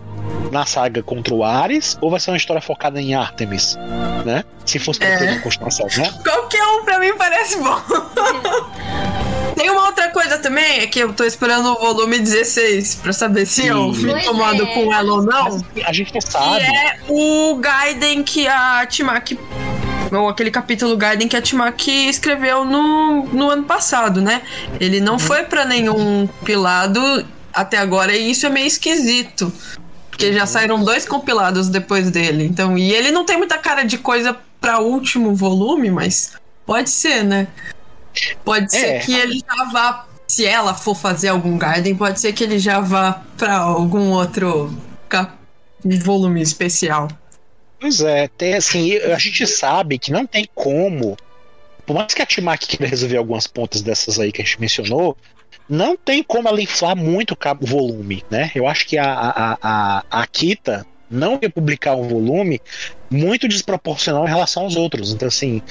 [0.51, 3.77] na saga contra o Ares ou vai ser uma história focada em Artemis?
[4.25, 4.43] Né?
[4.65, 5.17] Se fosse pra É.
[5.17, 6.11] ter uma continuação, né?
[6.23, 7.81] Qualquer um pra mim parece bom.
[9.55, 13.45] Tem uma outra coisa também, é que eu tô esperando o volume 16 pra saber
[13.45, 14.07] se eu Sim.
[14.09, 14.73] Pois incomodo é.
[14.73, 15.43] com ela ou não.
[15.43, 16.63] Mas assim, a gente não Que sabe.
[16.63, 19.37] é o Gaiden que a Timaki.
[20.11, 24.41] Ou aquele capítulo Gaiden que a Timaki escreveu no, no ano passado, né?
[24.79, 25.05] Ele Uhum.
[25.05, 26.99] não foi pra nenhum compilado
[27.53, 29.51] até agora, e isso é meio esquisito.
[30.09, 30.33] Porque Uhum.
[30.33, 32.43] já saíram dois compilados depois dele.
[32.45, 36.33] Então, e ele não tem muita cara de coisa pra último volume, mas
[36.65, 37.47] pode ser, né?
[38.43, 38.99] Pode ser É.
[38.99, 40.05] que ele já vá.
[40.27, 44.73] Se ela for fazer algum Gaiden, pode ser que ele já vá pra algum outro
[46.03, 47.07] volume especial.
[47.81, 51.17] Pois é, tem assim, a gente sabe que não tem como.
[51.85, 55.17] Por mais que a Timaki queira resolver algumas pontas dessas aí que a gente mencionou,
[55.69, 58.51] não tem como ela inflar muito o volume, né?
[58.55, 62.61] Eu acho que a, a, a, a Kita não ia publicar um volume
[63.11, 65.13] muito desproporcional em relação aos outros.
[65.13, 65.61] Então, assim,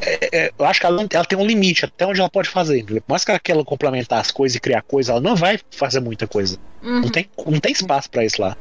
[0.00, 2.84] é- é, eu acho que ela, ela tem um limite até onde ela pode fazer.
[2.84, 6.00] Por mais que ela queira complementar as coisas e criar coisa, ela não vai fazer
[6.00, 6.58] muita coisa.
[6.82, 8.56] uhum, Não tem, não tem espaço pra isso lá.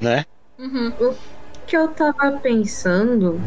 [0.00, 0.24] Né?
[0.58, 0.92] uhum.
[1.68, 3.38] Que eu tava pensando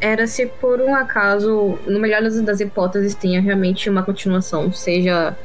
[0.00, 5.36] era se por um acaso, no melhor das, hipóteses, tenha realmente uma continuação, seja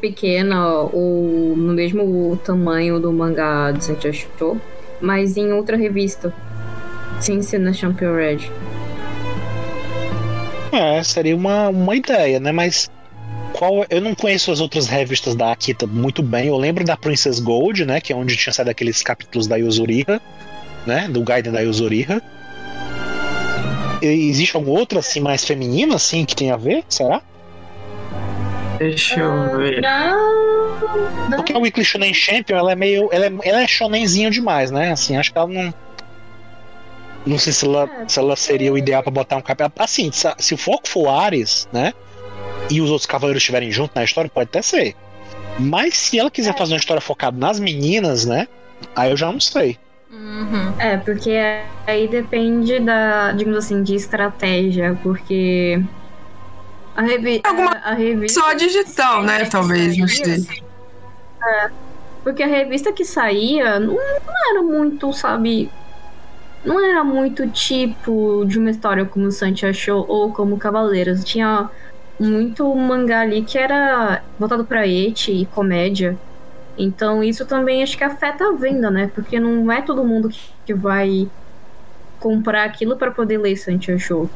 [0.00, 4.60] pequena ou no mesmo tamanho do mangá de Sentia Shuto,
[5.00, 6.32] mas em outra revista,
[7.20, 8.50] sem ser na Champion Red.
[10.70, 12.52] É, seria uma, uma ideia, né?
[12.52, 12.88] Mas
[13.54, 16.48] qual eu não conheço as outras revistas da Akita muito bem.
[16.48, 20.20] Eu lembro da Princess Gold, né, que é onde tinha saído aqueles capítulos da Yuzuriha,
[20.86, 22.22] né, do Gaiden da Yuzuriha.
[24.02, 26.84] E existe algum outro assim mais feminino assim que tem a ver?
[26.88, 27.22] Será?
[28.78, 29.80] Deixa eu ver.
[29.80, 30.80] Não.
[31.30, 31.36] não.
[31.36, 33.08] Porque a Weekly Shonen Champion, ela é meio.
[33.12, 34.92] Ela é, ela é shonenzinho demais, né?
[34.92, 35.74] Assim, acho que ela não.
[37.26, 39.72] Não sei se ela, se ela seria o ideal pra botar um capítulo.
[39.78, 41.94] Assim, se, se o foco for Ares, né?
[42.70, 44.94] E os outros cavaleiros estiverem juntos na história, pode até ser.
[45.58, 48.48] Mas se ela quiser fazer uma história focada nas meninas, né?
[48.94, 49.78] Aí eu já não sei.
[50.14, 50.74] Uhum.
[50.78, 51.32] É, porque
[51.86, 55.82] aí depende da, digamos assim, de estratégia, porque
[56.96, 58.40] a, revi Alguma- a, a revista.
[58.40, 59.44] Só digital, né?
[59.46, 60.46] Talvez, não sei.
[62.22, 65.70] Porque a revista que saía não, não era muito, sabe?
[66.64, 71.22] Não era muito tipo de uma história como o Santi achou ou como Cavaleiros.
[71.22, 71.68] Tinha
[72.18, 76.16] muito mangá ali que era voltado pra eti e comédia.
[76.76, 79.10] Então isso também acho que afeta a venda, né?
[79.14, 80.28] Porque não é todo mundo
[80.66, 81.28] que, vai
[82.18, 84.28] comprar aquilo pra poder ler Santi Show.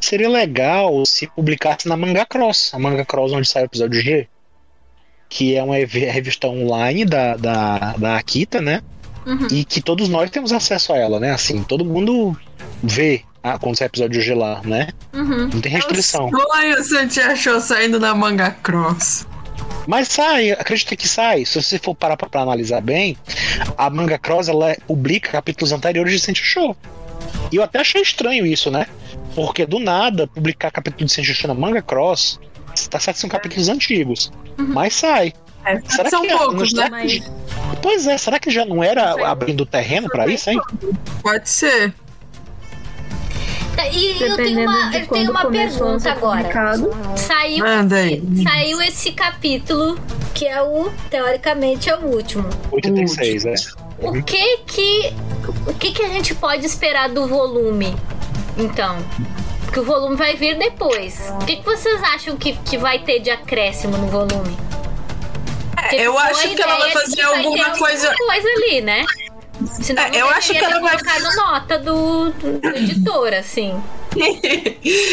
[0.00, 4.28] Seria legal se publicasse na Manga Cross, a Manga Cross onde sai o episódio G.
[5.28, 8.82] Que é uma ev- revista online da, da, da Akita, né?
[9.26, 9.48] Uhum.
[9.50, 11.32] E que todos nós temos acesso a ela, né?
[11.32, 12.36] Assim, todo mundo
[12.82, 14.88] vê ah, quando sai episódio G lá, né?
[15.12, 15.48] Uhum.
[15.52, 16.30] Não tem restrição.
[16.30, 19.26] Sonho, Santi achou saindo da manga cross.
[19.86, 21.44] Mas sai, acredita que sai.
[21.44, 23.16] Se você for parar pra, pra analisar bem,
[23.76, 26.76] a Manga Cross ela publica capítulos anteriores de Sensei Show.
[27.52, 28.86] E eu até achei estranho isso, né?
[29.34, 32.40] Porque do nada, publicar capítulo de Sensei Show na Manga Cross,
[32.90, 35.32] tá certo que são capítulos antigos, mas sai.
[35.64, 36.88] É, Será são que é- poucos, né?
[36.90, 37.22] Mas
[37.82, 40.60] Pois é, será que já não era abrindo terreno pra isso, hein?
[41.22, 41.92] Pode ser.
[43.92, 46.48] E eu tenho uma, eu tenho uma pergunta agora.
[47.16, 48.22] Saiu, Manda aí.
[48.42, 49.98] saiu esse capítulo,
[50.34, 52.48] que é o, teoricamente, é o último.
[52.72, 53.54] 86, é.
[54.00, 55.12] O que que,
[55.66, 57.96] o que que a gente pode esperar do volume,
[58.58, 58.98] então?
[59.64, 61.32] Porque o volume vai vir depois.
[61.40, 64.56] O que, que vocês acham que, que vai ter de acréscimo no volume?
[65.74, 69.04] Porque eu a acho que ela vai fazer alguma coisa- coisa ali, né?
[69.82, 73.74] Senão É, eu acho que ela vai- colocado nota do, do, do editor, assim.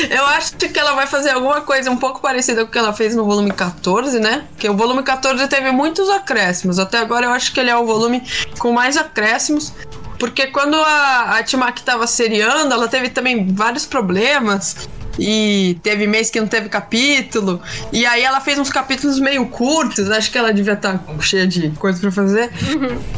[0.09, 2.93] eu acho que ela vai fazer alguma coisa um pouco parecida com o que ela
[2.93, 4.45] fez no volume 14, né?
[4.51, 6.79] Porque o volume 14 teve muitos acréscimos.
[6.79, 8.23] Até agora eu acho que ele é o volume
[8.59, 9.73] com mais acréscimos.
[10.19, 14.87] Porque quando a, a Timaki tava seriando, ela teve também vários problemas.
[15.17, 17.61] E teve mês que não teve capítulo.
[17.91, 20.09] E aí ela fez uns capítulos meio curtos.
[20.09, 22.51] Acho que ela devia estar cheia de coisa pra fazer.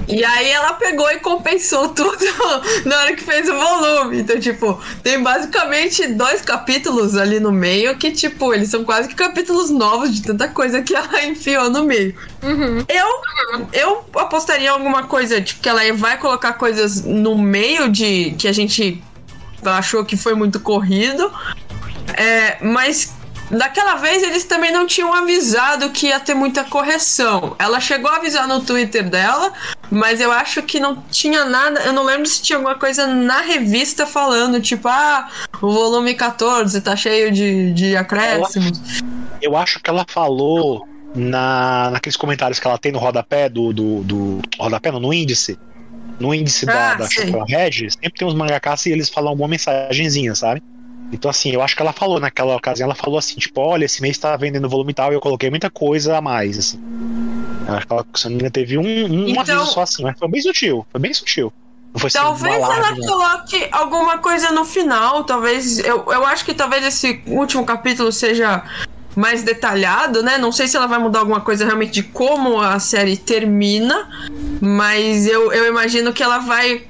[0.08, 2.18] E aí ela pegou e compensou tudo
[2.86, 4.20] na hora que fez o volume.
[4.20, 9.16] Então, tipo, tem basicamente dois capítulos ali no meio que, tipo, eles são quase que
[9.16, 12.16] capítulos novos de tanta coisa que ela enfiou no meio.
[12.88, 13.08] Eu,
[13.74, 18.48] eu apostaria em alguma coisa, tipo, que ela vai colocar coisas no meio de que
[18.48, 19.02] a gente
[19.64, 21.32] achou que foi muito corrido.
[22.14, 23.14] É, mas
[23.50, 27.56] daquela vez eles também não tinham avisado que ia ter muita correção.
[27.60, 29.54] Ela chegou a avisar no Twitter dela,
[29.92, 31.82] mas eu acho que não tinha nada.
[31.82, 35.30] Eu não lembro se tinha alguma coisa na revista falando, tipo, ah,
[35.62, 38.82] o volume 14 tá cheio de, de acréscimos.
[39.42, 43.72] Eu acho que ela falou na, naqueles comentários que ela tem no rodapé do.
[43.72, 45.58] do, do rodapé, não, no índice.
[46.20, 47.10] No índice da, Ah, da.
[47.10, 50.64] Chopin Red, sempre tem uns mangakas e eles falam alguma mensagenzinha, sabe?
[51.12, 54.02] Então, assim, eu acho que ela falou naquela ocasião, ela falou assim, tipo, olha, esse
[54.02, 56.80] mês tá vendendo volume tal e eu coloquei muita coisa a mais, assim.
[57.68, 60.28] Eu acho que ela, se não teve um, um Então- aviso só assim, mas foi
[60.28, 61.54] bem sutil, foi bem sutil.
[61.96, 63.08] Assim, Talvez uma ela não.
[63.08, 65.24] coloque alguma coisa no final.
[65.24, 65.80] Talvez.
[65.80, 68.64] Eu, eu acho que talvez esse último capítulo seja
[69.16, 70.38] mais detalhado, né?
[70.38, 74.10] Não sei se ela vai mudar alguma coisa realmente de como a série termina.
[74.60, 76.84] Mas eu, eu imagino que ela vai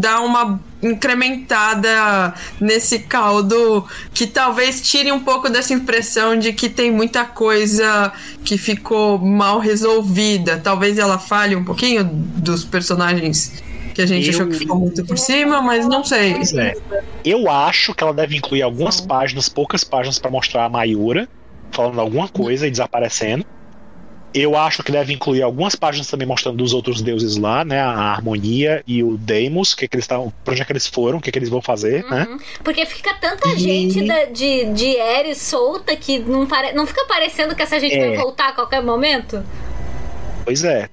[0.00, 6.90] dar uma incrementada nesse caldo que talvez tire um pouco dessa impressão de que tem
[6.90, 8.12] muita coisa
[8.44, 10.58] que ficou mal resolvida.
[10.58, 13.62] Talvez ela fale um pouquinho dos personagens
[13.94, 16.34] que a gente Eu- achou que ficou muito por cima, mas não sei.
[16.58, 16.74] É.
[17.24, 21.28] Eu acho que ela deve incluir algumas páginas, poucas páginas, pra mostrar a Mayura
[21.70, 23.44] falando alguma coisa e desaparecendo.
[24.34, 27.80] Eu acho que deve incluir algumas páginas também mostrando os outros deuses lá, né?
[27.80, 30.32] A Harmonia e o Deimos, que, que eles estão.
[30.44, 32.26] Pra onde é que eles foram, o que, que eles vão fazer, né?
[32.30, 32.38] Uhum.
[32.64, 36.72] Porque fica tanta E- gente da- de, de Ares solta que não, pare...
[36.72, 38.08] não fica parecendo que essa gente É.
[38.08, 39.44] vai voltar a qualquer momento?
[40.44, 40.88] Pois é.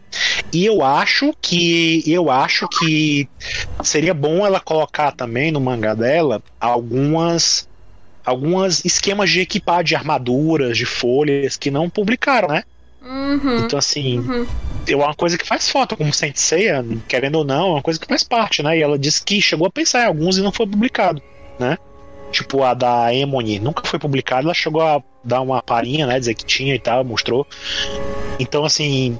[0.53, 3.27] E eu acho que eu acho que
[3.83, 7.67] seria bom ela colocar também no mangá dela algumas
[8.25, 12.63] algumas esquemas de equipar de armaduras, de folhas que não publicaram, né?
[13.01, 13.57] Uhum.
[13.59, 14.45] Então, assim, Uhum.
[14.87, 18.07] é uma coisa que faz falta, como Senseiya, querendo ou não, é uma coisa que
[18.07, 18.77] faz parte, né?
[18.77, 21.21] E ela disse que chegou a pensar em alguns e não foi publicado,
[21.59, 21.77] né?
[22.31, 26.19] Tipo a da Emony, nunca foi publicada, ela chegou a dar uma parinha, né?
[26.19, 27.47] Dizer que tinha e tal, mostrou.
[28.39, 29.17] Então, assim,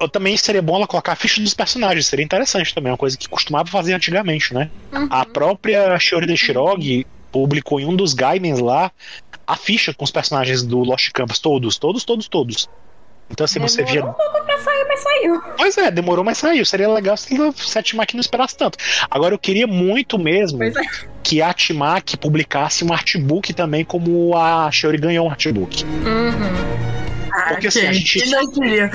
[0.00, 3.16] eu também seria bom ela colocar a ficha dos personagens, seria interessante também, uma coisa
[3.16, 4.70] que costumava fazer antigamente, né?
[4.92, 5.08] Uhum.
[5.10, 8.90] A própria Shiori de Shirogi publicou em um dos Gaimens lá
[9.46, 12.68] a ficha com os personagens do Lost Campus, todos, todos, todos, todos.
[13.30, 15.42] Então, assim, você via Demorou um pouco pra sair, mas saiu.
[15.56, 16.64] Pois é, demorou, mas saiu.
[16.64, 18.78] Seria legal se a Setmac não esperasse tanto.
[19.10, 20.72] Agora, eu queria muito mesmo é.
[21.22, 25.84] que a Atmac publicasse um artbook também, como a Shiori ganhou um artbook.
[25.84, 26.96] Uhum.
[27.38, 28.90] Ah, Porque, assim, a gente- não queria?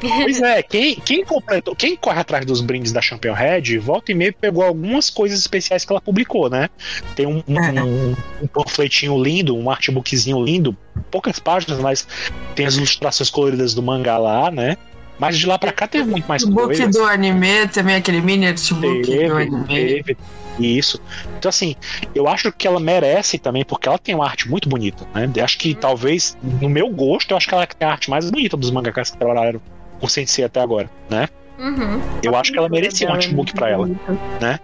[0.00, 4.14] Pois é, quem, quem completou, quem corre atrás dos brindes da Champion Red, volta e
[4.14, 6.70] meia pegou algumas coisas especiais que ela publicou, né?
[7.14, 7.82] Tem um, um, É.
[7.84, 10.74] um, um panfletinho lindo, um artbookzinho lindo,
[11.10, 12.06] poucas páginas, mas
[12.54, 14.78] tem as ilustrações coloridas do mangá lá, né?
[15.18, 16.90] Mas de lá pra cá teve muito mais O book coisas.
[16.94, 19.64] do anime, também aquele mini artbook do Teve, anime.
[19.66, 20.16] teve.
[20.58, 21.00] Isso.
[21.38, 21.74] Então, assim,
[22.14, 25.28] eu acho que ela merece também, porque ela tem uma arte muito bonita, né?
[25.34, 28.30] Eu acho que talvez, no meu gosto, eu acho que ela tem a arte mais
[28.30, 29.60] bonita dos mangakas que trabalharam
[30.00, 31.28] com Sensei até agora, né?
[31.58, 32.00] Uhum.
[32.22, 33.86] Eu acho que ela merecia um é artbook pra ela.
[33.86, 34.60] bonita.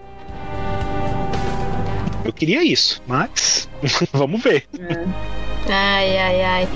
[2.24, 3.68] Eu queria isso, mas
[4.12, 4.64] vamos ver.
[5.68, 6.68] Ai, ai, ai.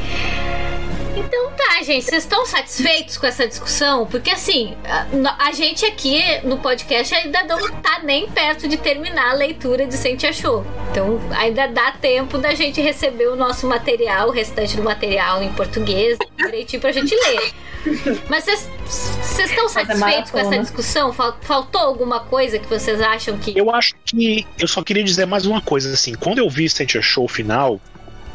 [1.17, 4.07] Então tá, gente, vocês estão satisfeitos com essa discussão?
[4.07, 9.31] Porque assim, a, a gente aqui no podcast ainda não tá nem perto de terminar
[9.31, 10.65] a leitura de Sente Achou.
[10.91, 15.53] Então ainda dá tempo da gente receber o nosso material, o restante do material em
[15.53, 17.53] português, direitinho pra gente ler.
[18.29, 21.13] Mas vocês vocês estão satisfeitos com essa discussão?
[21.13, 23.57] Fal- Faltou alguma coisa que vocês acham que.
[23.57, 24.47] Eu acho que.
[24.59, 26.15] Eu só queria dizer mais uma coisa, assim.
[26.15, 27.79] Quando eu vi Sente Show final,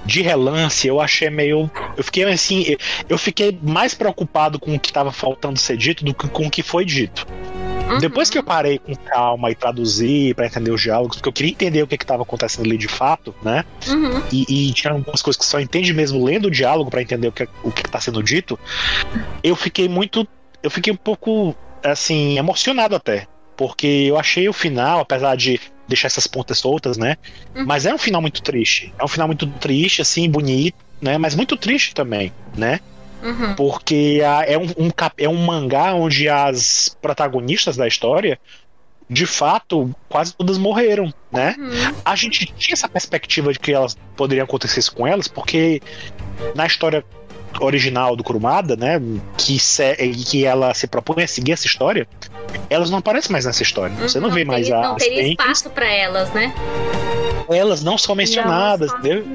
[0.06, 1.70] de relance, eu achei meio.
[1.96, 2.76] Eu fiquei assim.
[3.08, 6.50] eu- fiquei mais preocupado com o que estava faltando ser dito do que com o
[6.50, 7.26] que foi dito.
[7.90, 7.98] Uhum.
[7.98, 11.52] Depois que eu parei com calma e traduzi pra entender os diálogos, porque eu queria
[11.52, 13.66] entender o que estava acontecendo ali de fato, né?
[13.88, 14.22] Uhum.
[14.32, 17.32] E, e tinha algumas coisas que só entende mesmo lendo o diálogo pra entender o
[17.32, 18.60] que o que está sendo dito.
[19.44, 20.28] Eu fiquei muito,
[20.62, 23.26] eu fiquei um pouco assim emocionado até,
[23.58, 25.60] porque eu achei o final, apesar de
[25.90, 27.18] deixar essas pontas soltas, né?
[27.56, 27.66] Uhum.
[27.66, 28.94] Mas é um final muito triste.
[28.98, 31.18] É um final muito triste, assim, bonito, né?
[31.18, 32.80] Mas muito triste também, né?
[33.22, 33.56] Uhum.
[33.56, 38.40] Porque a- é, um, um é um mangá onde as protagonistas da história,
[39.10, 41.56] de fato, quase todas morreram, né?
[41.58, 41.96] Uhum.
[42.06, 45.82] A gente tinha essa perspectiva de que elas poderiam acontecer isso com elas, porque
[46.56, 47.04] na história
[47.60, 49.02] original do Kurumada, né,
[49.36, 52.08] que, se, que ela se propõe a seguir essa história,
[52.70, 53.96] elas não aparecem mais nessa história.
[53.98, 56.54] Você não, vê mais teria, Não teria espaço pra elas, né?
[57.50, 59.26] elas não são mencionadas, Não, entendeu?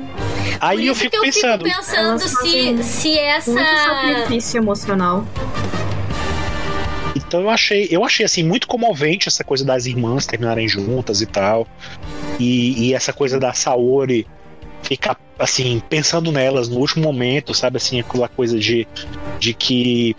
[0.61, 3.51] Aí eu fico eu pensando, fico pensando se, se essa.
[3.51, 5.27] Muito sacrifício emocional.
[7.17, 11.27] Então eu achei, eu achei assim muito comovente essa coisa das irmãs terminarem juntas e
[11.27, 11.67] tal.
[12.39, 14.27] E, e essa coisa da Saori
[14.83, 18.87] ficar assim pensando nelas no último momento, sabe assim, aquela coisa de
[19.39, 20.17] de que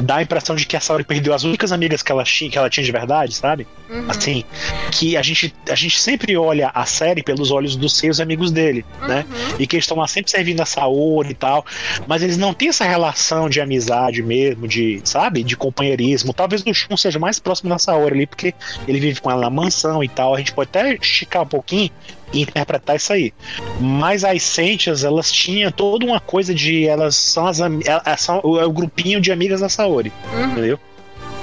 [0.00, 2.58] dá a impressão de que a Saori perdeu as únicas amigas que ela tinha, que
[2.58, 3.66] ela tinha de verdade, sabe?
[3.88, 4.04] Uhum.
[4.08, 4.44] Assim,
[4.90, 8.84] que a gente a gente sempre olha a série pelos olhos dos seus amigos dele,
[9.06, 9.24] né?
[9.28, 9.56] Uhum.
[9.60, 11.64] e que eles estão lá sempre servindo a Saori e tal,
[12.06, 16.32] mas eles não têm essa relação de amizade mesmo, de, sabe, de companheirismo.
[16.32, 18.54] Talvez o Shun seja mais próximo da Saori ali, porque
[18.86, 20.34] ele vive com ela na mansão e tal.
[20.34, 21.90] A gente pode até esticar um pouquinho
[22.32, 23.32] interpretar isso aí.
[23.80, 28.58] Mas as Sentias, elas tinham toda uma coisa de elas são as elas são o,
[28.58, 30.44] é o grupinho de amigas da Saori, Uhum.
[30.52, 30.78] entendeu?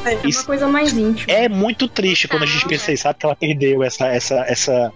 [0.06, 1.32] É uma Isso- coisa mais íntima.
[1.32, 3.20] É muito triste quando a gente pensa isso, sabe?
[3.20, 4.92] Que ela perdeu essa, essa, essa,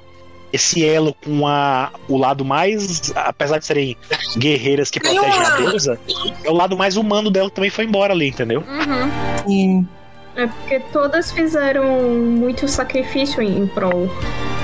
[0.51, 3.13] esse elo com a, o lado mais.
[3.15, 3.95] Apesar de serem
[4.37, 5.97] guerreiras que protegem a deusa,
[6.43, 8.61] é o lado mais humano dela que também foi embora ali, entendeu?
[8.67, 9.47] Uhum.
[9.47, 9.87] Sim.
[10.35, 14.09] É porque todas fizeram muito sacrifício em, em prol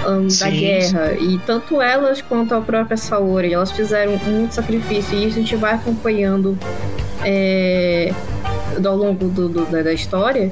[0.07, 1.13] hum, da guerra.
[1.19, 5.17] E tanto elas quanto a própria Saori, elas fizeram muito sacrifício.
[5.17, 6.57] E isso a gente vai acompanhando
[7.23, 8.11] é,
[8.85, 10.51] ao longo do- do- da, da história.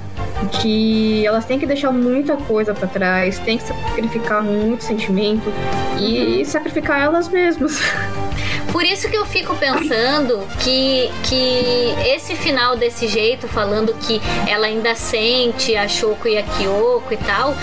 [0.59, 5.53] Que elas têm que deixar muita coisa pra trás, têm que sacrificar muito sentimento
[5.99, 7.79] e sacrificar elas mesmas.
[8.71, 14.67] Por isso que eu fico pensando que, que esse final desse jeito, falando que ela
[14.67, 17.53] ainda sente a Shoko e a Kyoko e tal,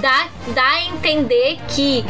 [0.00, 2.04] dá, dá a entender que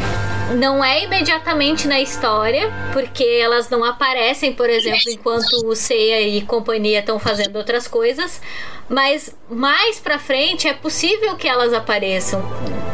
[0.55, 6.43] não é imediatamente na história, porque elas não aparecem, por exemplo, enquanto o Seiya e
[6.43, 8.41] companhia estão fazendo outras coisas,
[8.89, 12.43] mas mais pra frente é possível que elas apareçam.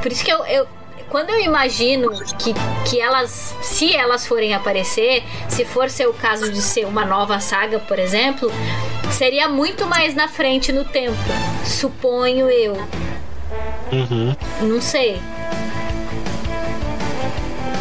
[0.00, 0.77] Por isso que eu, eu
[1.08, 2.54] quando eu imagino que,
[2.88, 7.40] que elas, se elas forem aparecer, se for ser o caso de ser uma nova
[7.40, 8.50] saga, por exemplo,
[9.10, 11.16] seria muito mais na frente no tempo.
[11.64, 12.74] Suponho eu.
[13.92, 14.36] Uhum.
[14.60, 15.20] Não sei.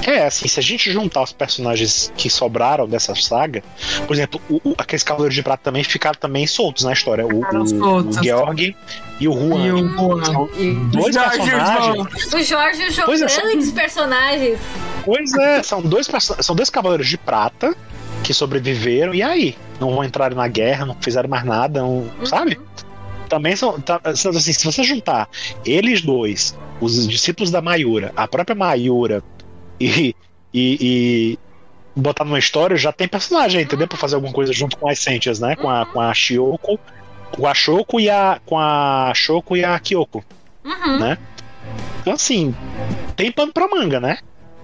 [0.06, 3.62] É, assim, se a gente juntar os personagens que sobraram dessa saga,
[4.06, 7.26] por exemplo, o, o, aqueles Cavaleiros de Prata também ficaram também soltos na história.
[7.26, 8.18] O, o, soltos.
[8.18, 8.76] o Georg
[9.20, 9.66] e o Juan.
[9.68, 10.26] E o Juan.
[10.26, 12.34] São E- dois Jorge personagens.
[12.34, 14.60] O Jorge e o João, Pois é, grandes personagens.
[15.04, 16.08] Pois é, são dois,
[16.42, 17.76] são dois Cavaleiros de Prata
[18.24, 19.58] que sobreviveram, e aí?
[19.80, 22.60] Não vão entrar na guerra, não fizeram mais nada, não, sabe?
[23.30, 23.80] Também são.
[23.82, 25.30] tá- são assim, se você juntar
[25.66, 29.22] eles dois, os discípulos da Mayura, a própria Mayura
[29.80, 30.16] e,
[30.54, 30.78] e,
[31.34, 31.40] e
[31.96, 33.88] botar numa história, já tem personagem, entendeu?
[33.88, 35.56] Pra fazer alguma coisa junto com as Sentias, né?
[35.56, 36.80] Com a, com a Shioko,
[37.32, 38.40] com a Shoko e a.
[38.46, 40.24] Com a Shoko e a Kyoko.
[40.64, 41.00] Uhum.
[41.00, 41.18] Né?
[42.02, 42.56] Então, assim,
[43.16, 44.18] tem pano pra manga, né?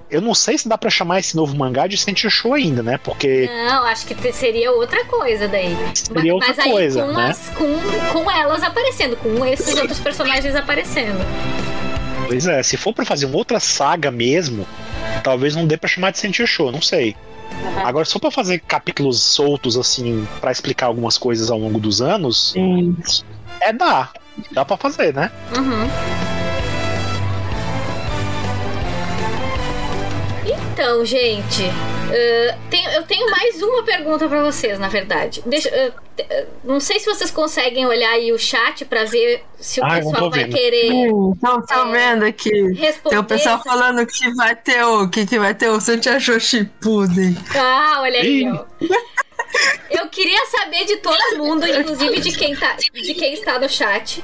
[0.10, 3.00] Eu não sei se dá pra chamar esse novo mangá de Sentia Show ainda, né?
[3.04, 5.76] Porque Não, acho que seria outra coisa daí.
[5.96, 7.28] seria Ma- outra Mas aí coisa, com, né?
[7.30, 11.18] as- com, com elas aparecendo, com esses outros personagens aparecendo.
[12.34, 14.66] Pois é, se for pra fazer uma outra saga mesmo,
[15.24, 17.16] talvez não dê pra chamar de Sentia Show, não sei.
[17.86, 22.54] Agora, só pra fazer capítulos soltos, assim, pra explicar algumas coisas ao longo dos anos,
[22.54, 22.98] Sim.
[23.62, 24.10] é dá.
[24.52, 25.32] Dá pra fazer, né?
[25.56, 25.88] Uhum.
[30.74, 31.70] Então, gente,
[32.14, 35.42] uh, tem- eu tenho mais uma pergunta pra vocês, na verdade.
[35.46, 39.80] Deixa, uh, uh, não sei se vocês conseguem olhar aí o chat pra ver se
[39.82, 40.56] o Ah, pessoal vai vendo.
[40.56, 40.92] querer
[41.66, 42.74] Estão vendo aqui.
[42.74, 43.10] responder.
[43.10, 45.10] Tem o pessoal essas- falando que vai ter o.
[45.10, 47.36] Que, que vai ter o Santia Shippuden.
[47.56, 48.44] Ah, olha aí.
[49.92, 54.24] Eu queria saber de todo mundo, inclusive de quem, tá, de quem está no chat.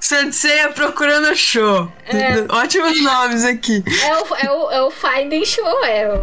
[0.00, 1.92] Sensei procurando show.
[2.48, 3.84] Ótimos nomes aqui.
[4.02, 6.16] É o, é o, é o Finding Show, é o,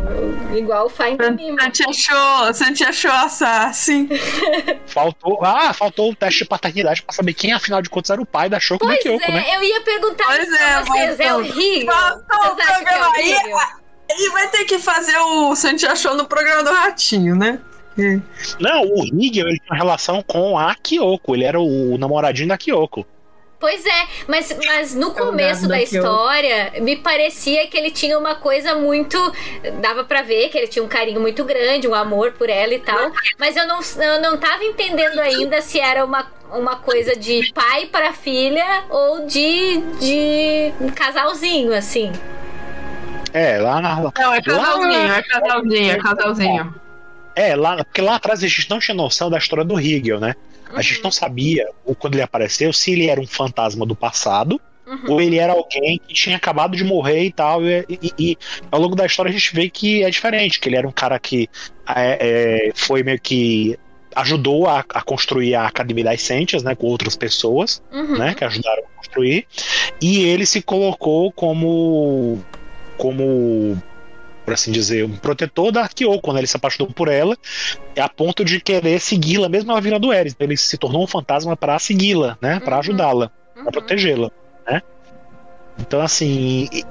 [0.54, 1.62] o- igual o Finding Nemo.
[1.62, 4.10] Santia Show, Santia Show Assassin.
[4.88, 5.44] Faltou.
[5.46, 8.50] Ah, faltou o teste de paternidade pra saber quem, afinal de contas, era o pai
[8.50, 9.46] da Shoko da Pois Kyoko, é, né?
[9.56, 11.20] eu ia perguntar Pois isso é, pra vocês.
[11.20, 11.52] É faltou.
[11.52, 11.94] horrível.
[11.94, 13.36] Faltou o é programa aí.
[14.10, 17.60] Ele vai ter que fazer o Santia Show no programa do Ratinho, né?
[18.60, 21.36] Não, o Higel ele tinha uma relação com a Kyoko.
[21.36, 23.06] Ele era o namoradinho da Kyoko.
[23.60, 28.36] Pois é, mas, mas no começo gato da história, me parecia que ele tinha uma
[28.36, 29.18] coisa muito.
[29.82, 32.80] Dava pra ver que ele tinha um carinho muito grande, um amor por ela e
[32.80, 33.12] tal.
[33.40, 37.88] Mas eu não, eu não tava entendendo ainda se era uma, uma coisa de pai
[37.88, 42.12] para filha ou de, de um casalzinho, assim.
[43.34, 43.96] É, lá na.
[43.96, 46.87] Não, é casalzinho, é casalzinho, é casalzinho.
[47.38, 50.34] É, lá, porque lá atrás a gente não tinha noção da história do Higel, né?
[50.74, 54.60] A gente não sabia, ou quando ele apareceu, se ele era um fantasma do passado
[54.88, 55.12] Uhum.
[55.12, 57.62] ou ele era alguém que tinha acabado de morrer e tal.
[57.66, 58.38] E, e- e
[58.72, 61.20] ao longo da história a gente vê que é diferente, que ele era um cara
[61.20, 61.48] que
[61.94, 63.78] é, é, foi meio que
[64.16, 68.18] ajudou a, a construir a Academia das Sentias, né, com outras pessoas, Uhum.
[68.18, 69.46] né, que ajudaram a construir,
[70.02, 72.40] e ele se colocou como
[72.98, 73.78] como
[74.48, 77.36] por assim dizer, um protetor da Kyoko, quando ele se apaixonou por ela,
[78.00, 80.34] a ponto de querer segui-la, mesmo ela virando Eris.
[80.40, 82.80] Ele se tornou um fantasma para segui-la, né, para Uhum.
[82.80, 83.64] ajudá-la, Uhum.
[83.64, 84.30] para protegê-la,
[84.66, 84.82] né?
[85.78, 86.86] Então, assim, e-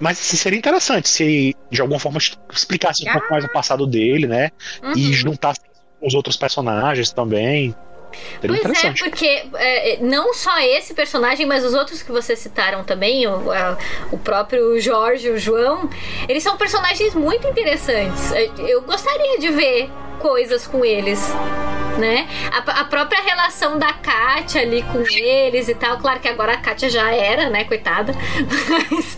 [0.00, 2.18] mas assim, seria interessante se de alguma forma
[2.52, 4.50] explicasse um pouco mais o passado dele, né?
[4.96, 5.12] E Uhum.
[5.12, 5.60] juntasse
[6.00, 7.72] com os outros personagens também.
[8.62, 13.26] Pois é, porque é, não só esse personagem, mas os outros que vocês citaram também,
[13.26, 13.76] o, a-
[14.10, 15.88] o próprio Jorge, o João,
[16.28, 18.32] eles são personagens muito interessantes.
[18.32, 19.90] É, Eu gostaria de ver
[20.22, 21.20] coisas com eles.
[21.98, 22.26] Né?
[22.50, 25.98] A, a própria relação da Kátia ali com eles e tal.
[25.98, 27.64] Claro que agora a Kátia já era, né?
[27.64, 28.14] Coitada.
[28.88, 29.16] Mas,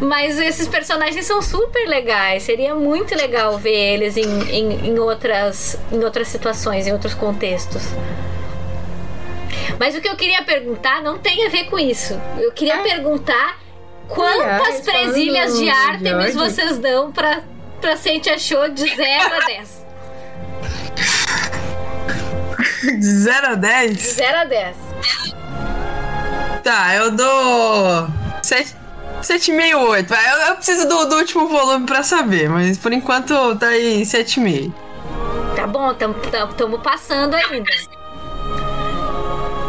[0.00, 2.44] mas esses personagens são super legais.
[2.44, 7.82] Seria muito legal ver eles em, em, em outras, em outras situações, em outros contextos.
[9.78, 12.18] Mas o que eu queria perguntar não tem a ver com isso.
[12.38, 13.58] Eu queria perguntar
[14.08, 16.52] quantas presilhas de Artemis George.
[16.52, 17.42] vocês dão pra,
[17.80, 19.87] pra Sentia Show de 0 a 10?
[22.82, 23.98] De 0 a De 10?
[23.98, 24.76] 0 a 10.
[26.62, 28.08] Tá, eu dou.
[28.42, 30.08] 7,5, 8.
[30.08, 34.02] Vai, eu, eu preciso do, do último volume pra saber, mas por enquanto tá aí
[34.02, 34.72] 7,5.
[35.56, 37.97] Tá bom, estamos passando ainda.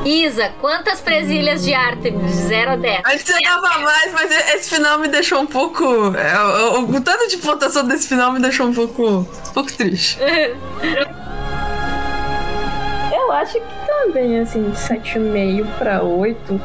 [0.05, 2.31] Isa, quantas presilhas de Artemis?
[2.31, 3.01] De 0 a 10.
[3.05, 5.83] Antes eu dava mais, mas esse final me deixou um pouco.
[6.15, 6.39] é,
[6.73, 9.03] O, o, o tanto de pontuação desse final me deixou um pouco.
[9.07, 10.17] um pouco triste.
[13.11, 16.61] Eu acho que tá também, assim, de 7,5 pra 8.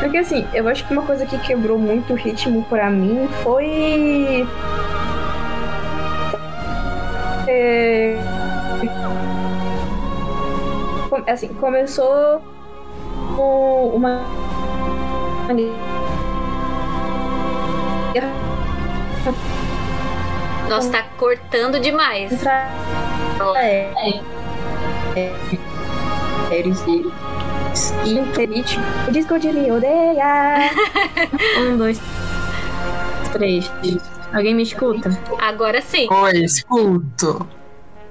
[0.00, 4.46] Porque, assim, eu acho que uma coisa que quebrou muito o ritmo pra mim foi.
[7.46, 8.16] É...
[11.26, 12.42] Assim, começou
[13.38, 14.20] com uma.
[20.68, 22.32] Nossa, tá cortando demais.
[23.56, 23.92] É.
[25.14, 25.34] É.
[26.50, 27.06] Eles e.
[28.04, 28.78] Infinite.
[29.06, 30.70] O disco de me odeia.
[31.60, 32.00] um, dois,
[33.32, 33.70] três.
[34.32, 35.16] Alguém me escuta?
[35.38, 36.08] Agora sim.
[36.10, 37.46] Oi, escuto.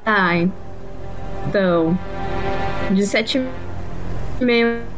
[0.06, 0.36] Tá.
[1.48, 2.00] Então.
[2.92, 3.46] De sete
[4.40, 4.97] e meio.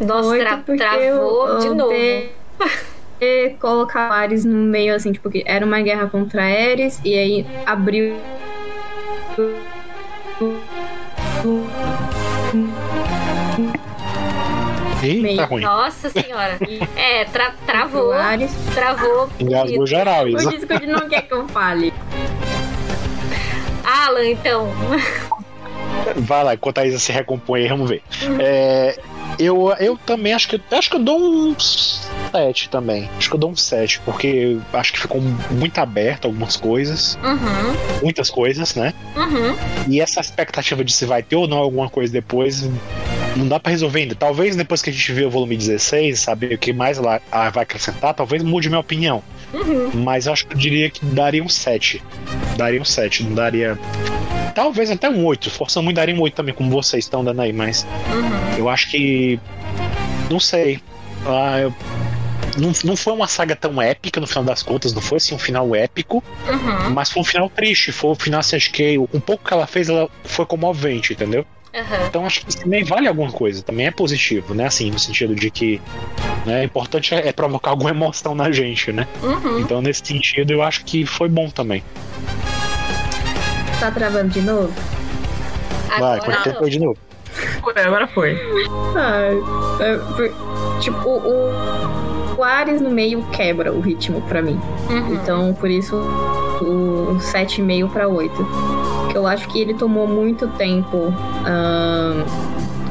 [0.00, 1.84] Nossa, tra- travou eu de novo.
[1.86, 2.30] odeio
[3.60, 8.16] colocar Ares no meio, assim, tipo, que era uma guerra contra Ares, e aí abriu.
[15.02, 15.62] Ih, tá ruim.
[15.62, 16.58] Nossa senhora.
[16.96, 18.12] É, tra- travou.
[18.12, 18.52] Ares.
[18.74, 19.28] Travou.
[19.38, 20.50] Engasgou geral, O Isa.
[20.50, 21.92] Discord não quer que eu fale.
[23.84, 24.68] Alan, então.
[26.16, 28.02] Vai lá, enquanto a Isa se recompõe aí, vamos ver.
[28.38, 28.98] É,
[29.38, 33.08] eu, eu também acho que acho que eu dou um 7 também.
[33.16, 35.20] Acho que eu dou um 7, porque acho que ficou
[35.50, 37.18] muito aberto algumas coisas.
[37.22, 38.92] Uhum, Muitas coisas, né?
[39.16, 39.56] uhum.
[39.88, 42.68] E essa expectativa de se vai ter ou não alguma coisa depois,
[43.36, 44.14] não dá pra resolver ainda.
[44.14, 47.50] Talvez depois que a gente ver o volume 16, saber o que mais lá ah,
[47.50, 49.22] vai acrescentar, talvez mude minha opinião.
[49.52, 49.90] Uhum.
[50.04, 52.02] Mas eu acho que eu diria que daria um 7.
[52.56, 53.78] Daria um 7, não daria.
[54.54, 55.50] Talvez até um 8.
[55.50, 58.58] Força muito daria um 8 também, como vocês estão dando aí, mas Uhum.
[58.58, 59.38] eu acho que.
[60.30, 60.80] Não sei.
[61.26, 61.74] Ah, eu-
[62.58, 65.38] Não, não foi uma saga tão épica no final das contas, não foi assim um
[65.38, 66.90] final épico, Uhum.
[66.90, 67.92] mas foi um final triste.
[67.92, 71.46] Foi um final, assim, acho que um pouco que ela fez, ela foi comovente, entendeu?
[71.72, 72.06] Uhum.
[72.06, 74.66] Então acho que isso também vale alguma coisa, também é positivo, né?
[74.66, 75.80] Assim, no sentido de que
[76.44, 79.06] né, o importante é, é provocar alguma emoção na gente, né?
[79.22, 79.60] Uhum.
[79.60, 81.82] Então, nesse sentido, eu acho que foi bom também.
[83.78, 84.72] Tá travando de novo?
[85.88, 86.98] Vai, Agora quanto tempo foi de novo?
[87.62, 88.36] Foi, agora foi.
[88.96, 89.30] Ah,
[89.80, 92.09] é, tipo, o, o
[92.42, 94.58] Ares no meio quebra o ritmo pra mim.
[94.88, 95.14] Uhum.
[95.14, 98.46] Então, por isso, o 7,5 pra 8.
[99.10, 101.12] Que eu acho que ele tomou muito tempo.
[101.44, 102.24] ahn,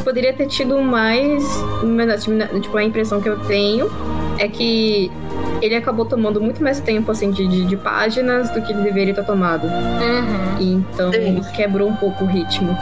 [0.03, 1.43] poderia ter tido mais.
[1.83, 2.23] mas,
[2.61, 3.89] Tipo, a impressão que eu tenho
[4.37, 5.11] é que
[5.61, 9.13] ele acabou tomando muito mais tempo, assim, de, de, de páginas do que ele deveria
[9.13, 9.65] ter tomado.
[9.67, 10.57] Uhum.
[10.59, 11.41] Então, Sim.
[11.53, 12.75] quebrou um pouco o ritmo.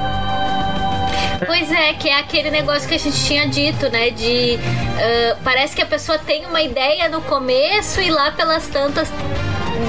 [1.46, 4.10] Pois é, que é aquele negócio que a gente tinha dito, né?
[4.10, 4.58] De.
[4.58, 9.12] ah, parece que a pessoa tem uma ideia no começo e lá pelas tantas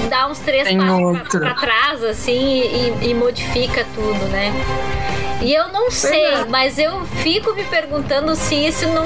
[0.08, 4.52] dá uns três Tem passos pra trás, assim, e, e modifica tudo, né?
[5.40, 6.44] E eu não sei, é.
[6.46, 9.04] mas eu fico me perguntando se isso não.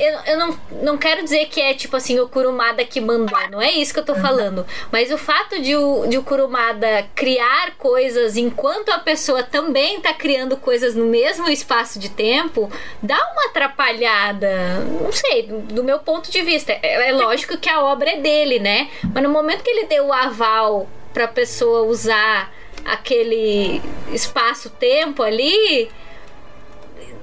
[0.00, 3.60] Eu, eu não, não quero dizer que é tipo assim o Kurumada que mandou, não
[3.60, 4.66] é isso que eu tô falando.
[4.90, 10.14] Mas o fato de o, de o Kurumada criar coisas enquanto a pessoa também tá
[10.14, 12.70] criando coisas no mesmo espaço de tempo,
[13.02, 14.80] dá uma atrapalhada.
[15.02, 16.72] Não sei, do, meu ponto de vista.
[16.72, 18.88] É, é lógico que a obra é dele, né?
[19.14, 22.52] Mas no momento que ele deu o aval pra pessoa usar
[22.84, 23.82] aquele
[24.12, 25.90] espaço-tempo ali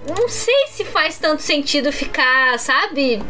[0.05, 3.21] não sei se faz tanto sentido ficar, sabe?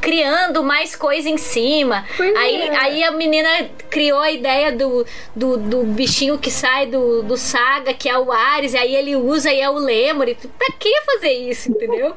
[0.00, 2.04] Criando mais coisa em cima.
[2.16, 2.76] Pois Aí, é.
[2.76, 3.48] aí a menina
[3.90, 5.04] criou a ideia do,
[5.36, 9.14] do, do bichinho que sai do, do saga, que é o Ares, e aí ele
[9.16, 10.28] usa e é o Lemur.
[10.28, 12.14] E pra que fazer isso, entendeu?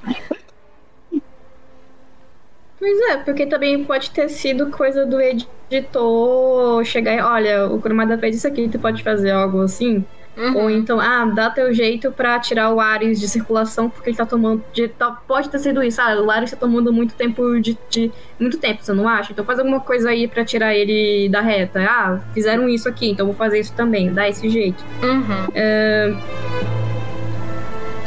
[2.80, 8.18] Pois é, porque também pode ter sido coisa do editor chegar e, olha, o Kurumada
[8.18, 10.06] fez isso aqui, tu pode fazer algo assim?
[10.36, 10.58] Uhum.
[10.58, 14.26] Ou então, ah, dá teu jeito pra tirar o Ares de circulação porque ele tá
[14.26, 14.64] tomando.
[14.74, 18.12] De, tá- pode ter sido isso, ah, o Ares tá tomando muito tempo de, de-
[18.40, 19.32] Muito tempo, você não acha?
[19.32, 21.82] Então faz alguma coisa aí pra tirar ele da reta.
[21.88, 24.84] Ah, fizeram isso aqui, então vou fazer isso também, dá esse jeito.
[25.04, 25.48] Uhum.
[25.54, 26.16] É,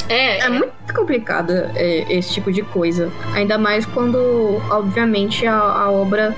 [0.09, 3.11] É muito complicado é, esse tipo de coisa.
[3.35, 6.35] Ainda mais quando, obviamente, a, a obra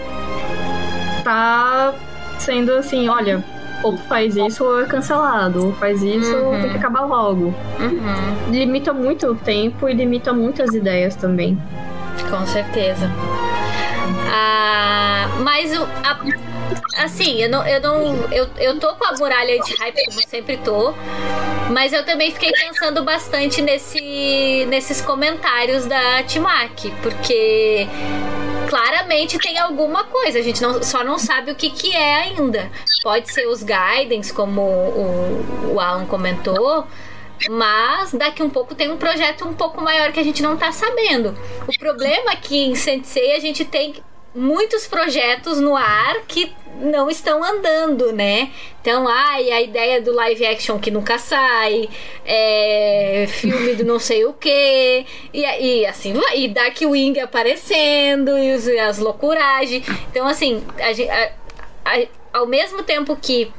[1.24, 1.94] tá
[2.39, 3.44] sendo assim, olha,
[3.82, 6.60] ou faz isso ou é cancelado, ou faz isso ou Uhum.
[6.60, 7.55] tem que acabar logo.
[7.78, 8.50] Uhum.
[8.50, 11.56] Limita muito o tempo e limita muitas ideias também.
[12.30, 13.09] Com certeza.
[14.30, 18.32] Ah, mas o, a- assim, eu não, eu não.
[18.32, 20.92] Eu, eu tô com a muralha de hype, como sempre tô.
[21.72, 27.86] Mas eu também fiquei pensando bastante nesse, nesses comentários da Timaki, porque
[28.68, 30.38] claramente tem alguma coisa.
[30.38, 32.70] A gente não, só não sabe o que, que é ainda.
[33.02, 36.86] Pode ser os guidance, como o, o Alan comentou.
[37.48, 40.73] Mas daqui um pouco tem um projeto um pouco maior que a gente não tá
[40.73, 41.36] sabendo.
[41.66, 44.02] O problema é que em Sensei a gente tem
[44.35, 48.51] muitos projetos no ar que não estão andando, né?
[48.81, 51.89] Então, ai, a ideia do live action que nunca sai,
[52.24, 58.69] é, filme do não sei o que, e, assim vai, e Darkwing aparecendo, e, os,
[58.69, 59.85] as loucuragens.
[60.10, 62.06] Então, assim, a, a, a,
[62.40, 63.51] ao mesmo tempo que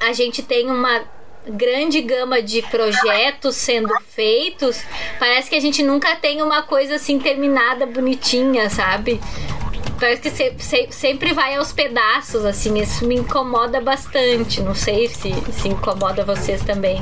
[0.00, 1.04] a gente tem uma
[1.48, 4.82] grande gama de projetos sendo feitos,
[5.18, 9.20] parece que a gente nunca tem uma coisa assim terminada, bonitinha, sabe?
[9.98, 12.76] Parece que se, se, sempre vai aos pedaços, assim.
[12.80, 14.60] Isso me incomoda bastante.
[14.60, 17.00] Não sei se, se incomoda vocês também.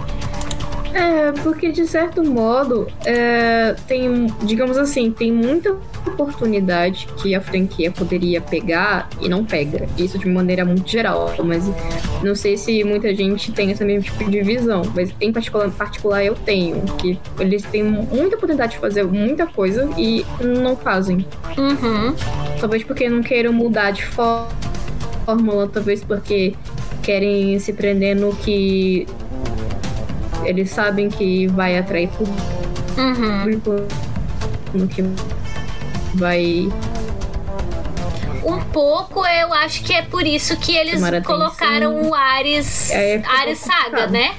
[0.95, 5.77] É, porque de certo modo, é, tem, digamos assim, tem muita
[6.07, 9.87] oportunidade que a franquia poderia pegar e não pega.
[9.97, 11.65] Isso de maneira muito geral, mas
[12.23, 14.83] não sei se muita gente tem esse mesmo tipo de visão.
[14.95, 19.89] Mas em particular, particular eu tenho, que eles têm muita oportunidade de fazer muita coisa
[19.97, 21.25] e não fazem.
[21.57, 22.15] Uhum.
[22.61, 26.55] Talvez porque não queiram mudar de fórmula, talvez porque
[27.03, 29.07] querem se prender no que
[30.45, 32.41] eles sabem que vai atrair público,
[32.97, 33.61] Uhum.
[34.75, 35.03] no que
[36.15, 36.69] vai.
[38.45, 43.59] Um pouco eu acho que é por isso que eles colocaram o Ares, É, Ares
[43.59, 44.35] Saga, né?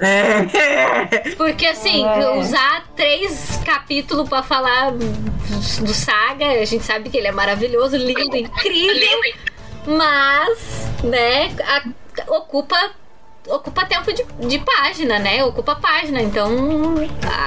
[0.00, 1.30] É.
[1.36, 2.38] Porque assim, É.
[2.38, 8.36] usar três capítulos pra falar do Saga, a gente sabe que ele é maravilhoso, lindo,
[8.36, 9.18] incrível,
[9.86, 12.76] mas, né, a- ocupa
[13.48, 15.44] ocupa tempo de, de página, né?
[15.44, 16.50] Ocupa página, então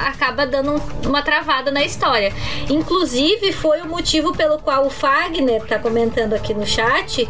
[0.06, 2.32] acaba dando um- uma travada na história.
[2.68, 7.28] Inclusive, foi o motivo pelo qual o Fagner tá comentando aqui no chat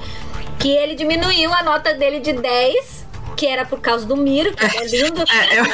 [0.59, 4.67] que ele diminuiu a nota dele de 10, que era por causa do Miro, que
[4.67, 5.23] é lindo.
[5.23, 5.65] É, eu,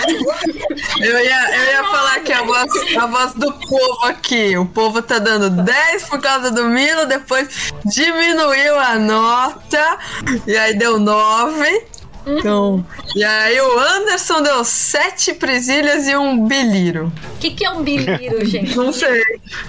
[1.00, 4.56] eu ia, eu ia falar que a voz, a voz do povo aqui.
[4.58, 9.98] O povo tá dando 10 por causa do Milo, depois diminuiu a nota,
[10.46, 11.86] e aí deu 9.
[12.26, 12.84] Então,
[13.14, 17.12] e aí o Anderson deu 7 presilhas e um biliro.
[17.34, 18.74] O que, que é um biliro, gente?
[18.76, 19.22] Não sei.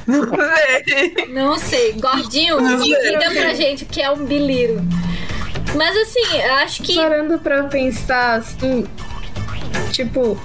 [0.07, 0.23] Não
[0.85, 1.27] sei.
[1.27, 1.93] Não sei.
[1.93, 4.81] Gordinho, diga pra gente o que é um biliro.
[5.75, 6.95] Mas assim, eu acho que.
[6.95, 8.85] Parando pra pensar assim,
[9.91, 10.39] tipo,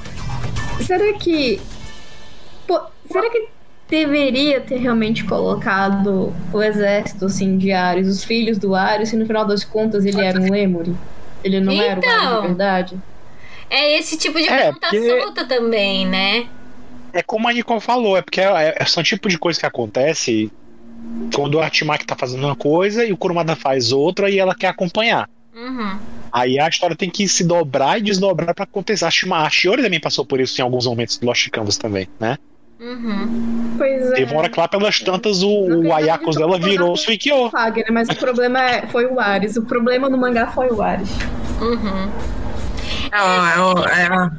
[0.84, 1.60] será que.
[2.66, 2.80] Pô,
[3.10, 3.48] será que
[3.88, 9.26] deveria ter realmente colocado o exército assim, de Ares, os filhos do Ares, se no
[9.26, 10.94] final das contas ele era um Lemuri?
[11.44, 12.40] Ele não era um Ares Então.
[12.42, 12.98] de verdade?
[13.68, 16.46] É esse tipo de É, pergunta porque- solta também, né?
[17.12, 20.50] É como a Nicole falou, é porque é, é, são tipo de coisa que acontece
[21.34, 24.68] quando o Artimak tá fazendo uma coisa e o Kurumada faz outra e ela quer
[24.68, 25.28] acompanhar.
[25.54, 25.98] Uhum.
[26.32, 29.04] Aí a história tem que se dobrar e desdobrar pra acontecer.
[29.04, 29.10] A
[29.50, 32.38] Shiori também passou por isso em alguns momentos do Lost Canvas também, né?
[32.80, 33.74] Uhum.
[33.76, 34.14] Pois é.
[34.14, 36.96] Teve uma hora que lá pelas tantas o, Não o Ayakos de dela virou o.
[36.96, 37.50] Suikyo.
[37.50, 39.56] Fagner, mas o problema é, foi o Ares.
[39.56, 41.10] O problema no mangá foi o Ares.
[41.60, 42.10] Uhum.
[43.12, 44.30] É, é,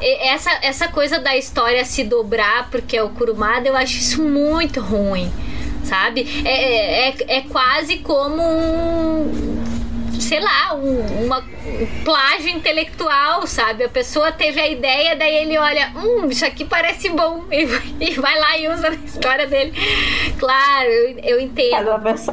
[0.00, 4.22] é, Essa, essa coisa da história se dobrar porque é o Kurumada, eu acho isso
[4.22, 5.32] muito ruim,
[5.84, 6.42] sabe?
[6.44, 9.63] É, é, é quase como um.
[10.24, 13.84] Sei lá, um, uma, um plágio intelectual, sabe?
[13.84, 17.66] A pessoa teve a ideia, daí ele olha, hum, isso aqui parece bom, e,
[18.00, 19.72] e vai lá e usa na história dele.
[20.38, 21.90] Claro, eu, eu entendo.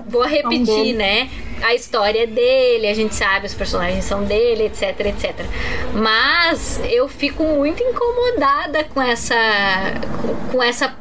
[0.07, 1.29] Vou repetir, né?
[1.61, 5.45] A história dele, a gente sabe, os personagens são dele, etc, etc.
[5.93, 9.35] Mas eu fico muito incomodada com essa
[10.51, 10.95] com, essa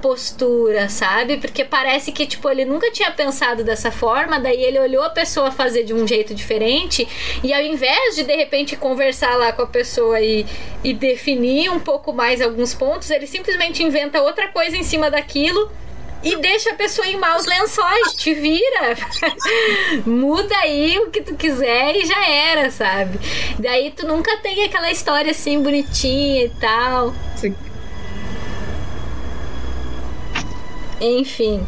[0.00, 1.36] postura, sabe?
[1.38, 5.50] Porque parece que tipo ele nunca tinha pensado dessa forma, daí ele olhou a pessoa
[5.50, 7.06] fazer de um jeito diferente
[7.42, 10.46] e ao invés de de repente conversar lá com a pessoa e,
[10.84, 15.70] e definir um pouco mais alguns pontos, ele simplesmente inventa outra coisa em cima daquilo
[16.22, 18.94] e deixa a pessoa em maus lençóis, te vira.
[20.04, 23.18] Muda aí o que tu quiser e já era, sabe?
[23.58, 27.14] Daí tu nunca tem aquela história assim bonitinha e tal.
[27.36, 27.54] Sim.
[31.00, 31.64] Enfim.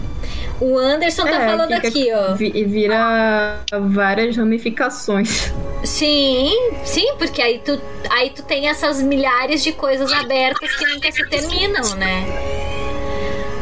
[0.60, 2.36] O Anderson tá É, falando fica- aqui, ó.
[2.38, 5.52] E vira várias ramificações.
[5.82, 6.52] Sim,
[6.84, 7.80] sim, porque aí tu,
[8.10, 12.24] aí tu tem essas milhares de coisas abertas que nunca se terminam, né?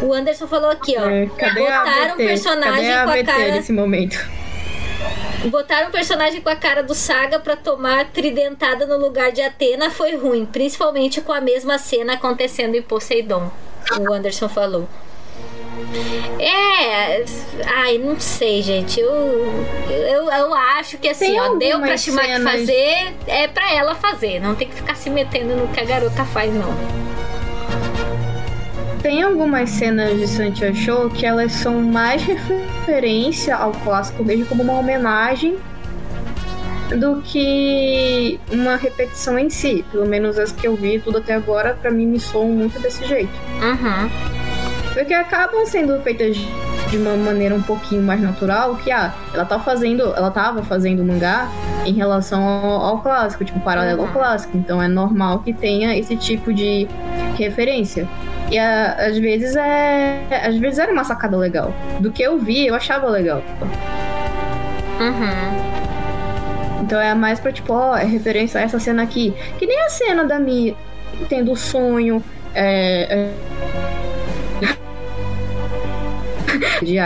[0.02, 1.08] O Anderson falou aqui, ó.
[1.08, 3.52] É, cadê a botaram um personagem Cadê com a cara.
[3.52, 4.28] nesse momento?
[5.46, 9.88] Botaram um personagem com a cara do Saga pra tomar tridentada no lugar de Atena
[9.90, 13.50] foi ruim, principalmente com a mesma cena acontecendo em Poseidon.
[13.98, 14.86] O Anderson falou.
[16.38, 17.24] É.
[17.66, 19.00] Ai, não sei, gente.
[19.00, 23.72] Eu, eu, eu acho que assim, Tem ó, deu pra Shimaki cenas- fazer, é pra
[23.72, 24.40] ela fazer.
[24.40, 26.74] Não tem que ficar se metendo no que a garota faz, não.
[29.02, 34.62] Tem algumas cenas de Santia Show que elas são mais referência ao clássico mesmo como
[34.62, 35.56] uma homenagem
[36.98, 39.84] do que uma repetição em si.
[39.90, 43.06] Pelo menos as que eu vi tudo até agora, pra mim me soam muito desse
[43.06, 43.32] jeito.
[43.62, 44.10] Uhum.
[44.92, 46.36] Porque acabam sendo feitas
[46.90, 51.04] de uma maneira um pouquinho mais natural, que ah, ela tá fazendo, ela tava fazendo
[51.04, 51.48] mangá
[51.86, 54.56] em relação ao, ao clássico, tipo, paralelo ao clássico.
[54.56, 56.88] Então é normal que tenha esse tipo de
[57.36, 58.08] referência.
[58.50, 60.20] E ah, às vezes é.
[60.44, 61.72] Às vezes era uma sacada legal.
[62.00, 63.42] Do que eu vi, eu achava legal.
[64.98, 65.70] Uhum.
[66.82, 69.32] Então é mais pra, tipo, ó, é referência a essa cena aqui.
[69.58, 70.76] Que nem a cena da Mi
[71.28, 72.22] tendo sonho.
[72.52, 73.06] É.
[73.08, 73.99] é...
[76.82, 76.98] de.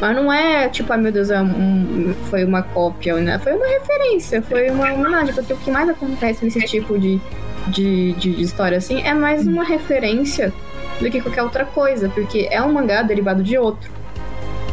[0.00, 3.38] Mas não é tipo, ai meu Deus, é um- foi uma cópia, né?
[3.38, 7.20] Foi uma referência, foi uma homenagem, porque o que mais acontece nesse tipo de,
[7.68, 10.52] de, de, de história assim é mais uma referência
[11.00, 13.90] do que qualquer outra coisa, porque é um mangá derivado de outro.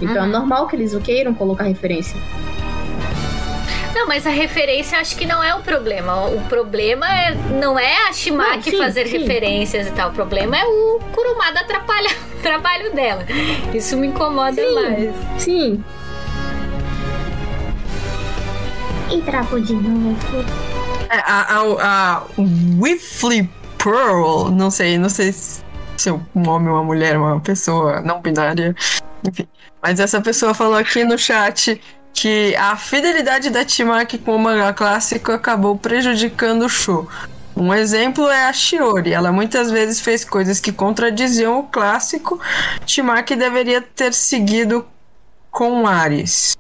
[0.02, 0.30] Então Uhum.
[0.30, 2.18] é normal que eles queiram colocar referência.
[3.94, 6.26] Não, mas a referência acho que não é o problema.
[6.28, 9.18] O problema é, não é a Shimaki Não, sim, fazer sim.
[9.18, 10.10] referências e tal.
[10.10, 13.26] O problema é o Kurumada atrapalhar o trabalho dela.
[13.74, 15.14] Isso me incomoda mais.
[15.38, 15.84] Sim.
[19.12, 20.46] E trapo de novo.
[21.10, 22.24] É, a, a, a
[22.80, 23.50] Whiffly
[23.84, 25.64] Pearl, não sei, não sei se
[26.00, 28.76] se é um homem, uma mulher, uma pessoa não binária,
[29.28, 29.48] enfim.
[29.82, 31.80] Mas essa pessoa falou aqui no chat
[32.14, 37.08] que a fidelidade da Timaki com o mangá clássico acabou prejudicando o show.
[37.56, 39.14] Um exemplo é a Shiori.
[39.14, 42.40] Ela muitas vezes fez coisas que contradiziam o clássico.
[42.86, 44.88] Timaki deveria ter seguido
[45.52, 46.58] com Ares.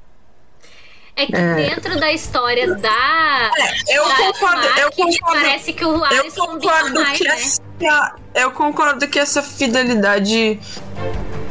[1.15, 3.51] É que dentro da história da.
[3.87, 5.41] Eu da concordo, eu Shimaki, concordo.
[5.41, 7.33] Parece que o Eu Ares combina concordo mais, que né?
[7.33, 10.59] essa, eu concordo que essa fidelidade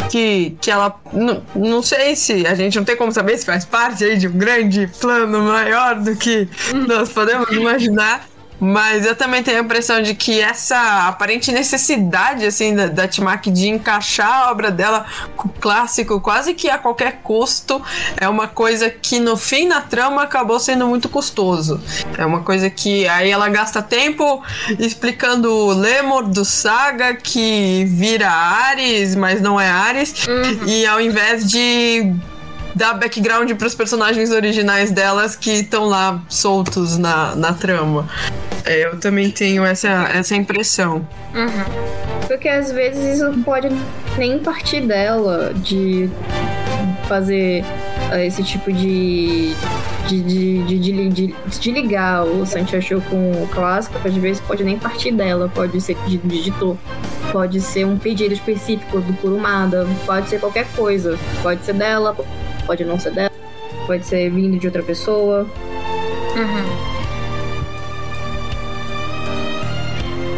[0.08, 3.64] que, que ela não, não sei se a gente não tem como saber se faz
[3.64, 6.48] parte aí de um grande plano maior do que
[6.86, 8.26] nós podemos imaginar.
[8.60, 13.50] Mas eu também tenho a impressão de que essa aparente necessidade, assim, da, da Timaki
[13.50, 15.06] de encaixar a obra dela
[15.36, 17.80] com o clássico quase que a qualquer custo,
[18.16, 21.80] é uma coisa que no fim na trama acabou sendo muito custoso.
[22.16, 24.42] É uma coisa que aí ela gasta tempo
[24.78, 30.26] explicando o Lemur do Saga que vira Ares, mas não é Ares,
[30.66, 32.14] e ao invés de
[32.78, 38.08] dar background para os personagens originais delas que estão lá soltos na, na trama.
[38.64, 41.06] É, eu também tenho essa, essa impressão.
[42.28, 43.68] Porque às vezes isso não pode
[44.16, 46.08] nem partir dela de
[47.08, 47.64] fazer
[48.12, 49.54] eh, esse tipo de.
[50.06, 50.80] De, de,
[51.10, 55.52] de, de, ligar o Santia Show com o clássico, às vezes pode nem partir dela,
[55.54, 56.78] pode ser pedido de editor,
[57.30, 62.16] pode ser um pedido específico do Kurumada, pode ser qualquer coisa, pode ser dela,
[62.68, 63.32] pode não ser dela,
[63.86, 65.46] pode ser vindo de outra pessoa.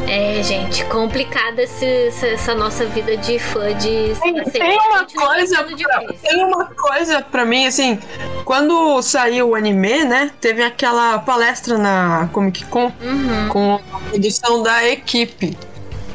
[0.09, 4.13] É, gente, complicada esse- essa, essa nossa vida de fã de.
[4.21, 7.97] Tem, assim, tem uma coisa pra, tem uma coisa pra mim, assim,
[8.45, 13.49] quando saiu o anime, né, teve aquela palestra na Comic Con Uhum.
[13.51, 15.57] com a produção da equipe.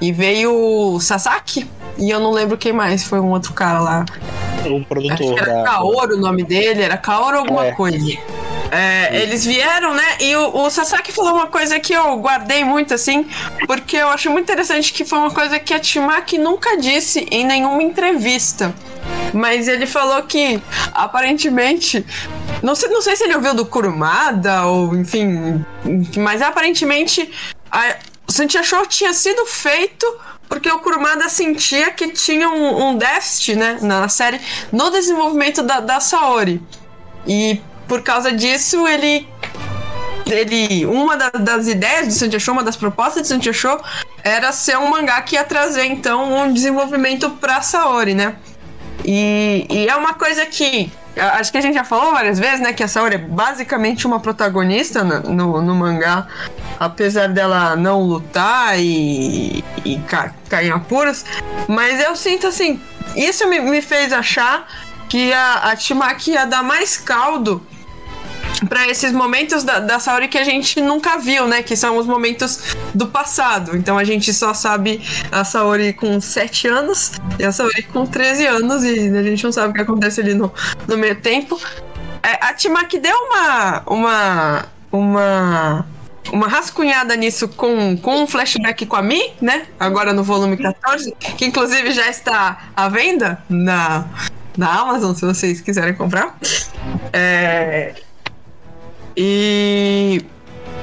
[0.01, 1.65] E veio o Sasaki
[1.97, 4.05] e eu não lembro quem mais, foi um outro cara lá.
[4.69, 5.63] O Acho produtor que era da.
[5.63, 7.71] Kaoru o nome dele, era Kaoru alguma É.
[7.71, 7.97] coisa.
[8.71, 10.17] É, eles vieram, né?
[10.19, 13.25] E o, o Sasaki falou uma coisa que eu guardei muito, assim,
[13.67, 17.45] porque eu acho muito interessante que foi uma coisa que a Timaki nunca disse em
[17.45, 18.73] nenhuma entrevista.
[19.33, 20.61] Mas ele falou que,
[20.93, 22.05] aparentemente,
[22.63, 25.63] não sei, não sei se ele ouviu do Kurumada ou, enfim,
[26.17, 27.31] mas aparentemente
[27.71, 27.95] a,
[28.27, 30.05] o Show tinha sido feito
[30.49, 34.39] porque o Kurumada sentia que tinha um, um déficit, né, na série,
[34.71, 36.61] no desenvolvimento da, da Saori.
[37.27, 39.27] E por causa disso, ele.
[40.25, 40.85] Ele.
[40.85, 43.79] Uma da- das ideias de Santia Show, uma das propostas de Santia Show,
[44.23, 48.35] era ser um mangá que ia trazer, então, um desenvolvimento pra Saori, né?
[49.03, 50.91] E, e é uma coisa que.
[51.17, 52.73] Acho que a gente já falou várias vezes, né?
[52.73, 56.27] Que a Saori é basicamente uma protagonista na- no, no mangá.
[56.79, 61.23] Apesar dela não lutar e, e ca- cair em apuros.
[61.67, 62.81] Mas eu sinto assim.
[63.15, 64.67] Isso me, me fez achar
[65.07, 67.65] que a, a Timaki ia dar mais caldo
[68.69, 71.61] para esses momentos da, da Saori que a gente nunca viu, né?
[71.61, 73.75] Que são os momentos do passado.
[73.75, 75.01] Então a gente só sabe
[75.31, 79.51] a Saori com 7 anos e a Saori com 13 anos e a gente não
[79.51, 80.51] sabe o que acontece ali no,
[80.87, 81.59] no meio tempo.
[82.23, 83.83] É, a Timaki deu uma.
[83.87, 84.65] uma.
[84.91, 85.85] uma.
[86.31, 89.67] uma rascunhada nisso com, com um flashback com a Mi, né?
[89.79, 94.05] Agora no volume 14, que inclusive já está à venda na,
[94.57, 96.35] na Amazon, se vocês quiserem comprar.
[97.13, 97.93] É,
[99.15, 100.21] e.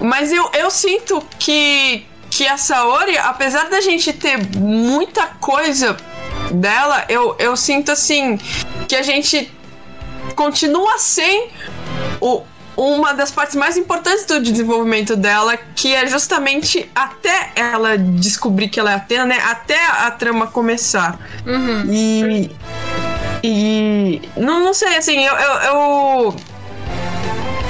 [0.01, 5.97] Mas eu, eu sinto que, que a Saori, apesar da gente ter muita coisa
[6.51, 8.37] dela, eu, eu sinto assim
[8.89, 9.53] que a gente
[10.35, 11.51] continua sem
[12.21, 12.43] o,
[12.77, 18.81] uma das partes mais importantes do desenvolvimento dela, que é justamente até ela descobrir que
[18.81, 19.39] ela é Atena, né?
[19.45, 21.19] Até a trama começar.
[21.47, 21.85] Uhum.
[21.93, 22.51] E.
[23.45, 24.23] E.
[24.37, 26.37] Não, não sei, assim, eu, eu, eu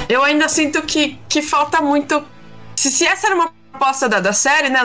[0.09, 2.23] eu ainda sinto que, que falta muito.
[2.75, 4.79] Se, se essa era uma proposta da, da série, né?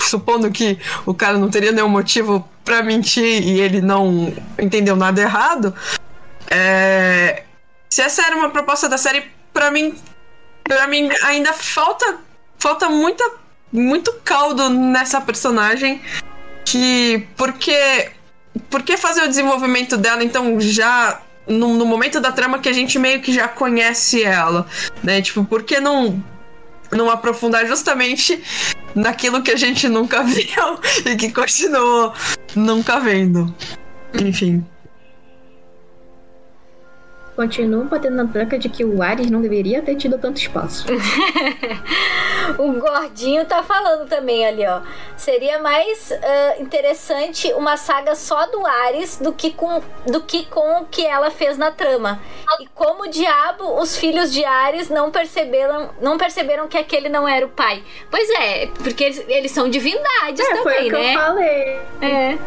[0.00, 5.20] Supondo que o cara não teria nenhum motivo para mentir e ele não entendeu nada
[5.20, 5.74] errado.
[6.50, 7.44] É,
[7.88, 9.94] se essa era uma proposta da série, para mim,
[10.64, 12.18] para mim ainda falta
[12.58, 13.24] falta muita
[13.72, 16.00] muito caldo nessa personagem
[16.64, 18.10] que porque
[18.70, 22.98] porque fazer o desenvolvimento dela então já no, no, momento da trama que a gente
[22.98, 24.66] meio que já conhece ela,
[25.02, 25.22] né?
[25.22, 26.22] Tipo, por que não
[26.92, 28.40] não aprofundar justamente
[28.94, 32.12] naquilo que a gente nunca viu e que continuou
[32.54, 33.52] nunca vendo.
[34.14, 34.64] Enfim.
[37.36, 40.86] Continuo batendo na tranca de que o Ares não deveria ter tido tanto espaço.
[42.56, 44.80] o gordinho tá falando também ali, ó.
[45.18, 50.80] Seria mais uh, interessante uma saga só do Ares do que, com, do que com
[50.80, 52.18] o que ela fez na trama.
[52.58, 57.44] E como diabo os filhos de Ares não perceberam, não perceberam que aquele não era
[57.44, 57.82] o pai.
[58.10, 61.14] Pois é, porque eles, eles são divindades é, também, foi o que né?
[61.14, 61.80] Eu falei.
[62.00, 62.38] É.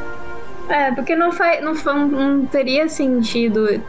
[0.70, 1.74] É, porque não, faz, não,
[2.08, 3.82] não teria sentido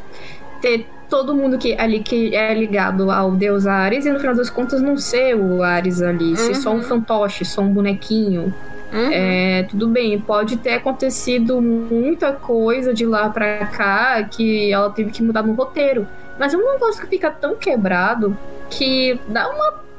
[0.60, 4.48] ter todo mundo que ali que é ligado ao deus Ares e no final das
[4.48, 6.36] contas não ser o Ares ali, uhum.
[6.36, 6.82] ser só um uhum.
[6.82, 8.54] fantoche, só um bonequinho.
[8.92, 9.10] Uhum.
[9.12, 15.10] É, tudo bem, pode ter acontecido muita coisa de lá pra cá que ela teve
[15.10, 16.06] que mudar no roteiro.
[16.38, 18.36] Mas é um negócio que fica tão quebrado
[18.70, 19.89] que dá uma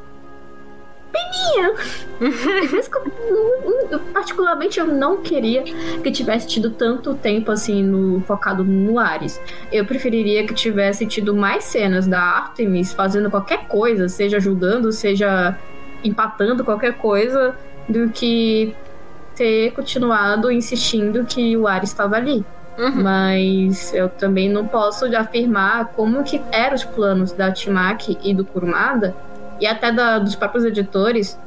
[1.11, 1.73] peninha.
[3.91, 9.39] eu, particularmente, eu não queria que tivesse tido tanto tempo assim no focado no Ares.
[9.71, 15.57] Eu preferiria que tivesse tido mais cenas da Artemis fazendo qualquer coisa, seja ajudando, seja
[16.03, 17.55] empatando qualquer coisa,
[17.87, 18.75] do que
[19.35, 22.45] ter continuado insistindo que o Ares estava ali.
[22.77, 23.03] Uhum.
[23.03, 28.45] Mas eu também não posso afirmar como que eram os planos da Timaki e do
[28.45, 29.13] Kurumada
[29.61, 31.39] e até da, dos próprios editores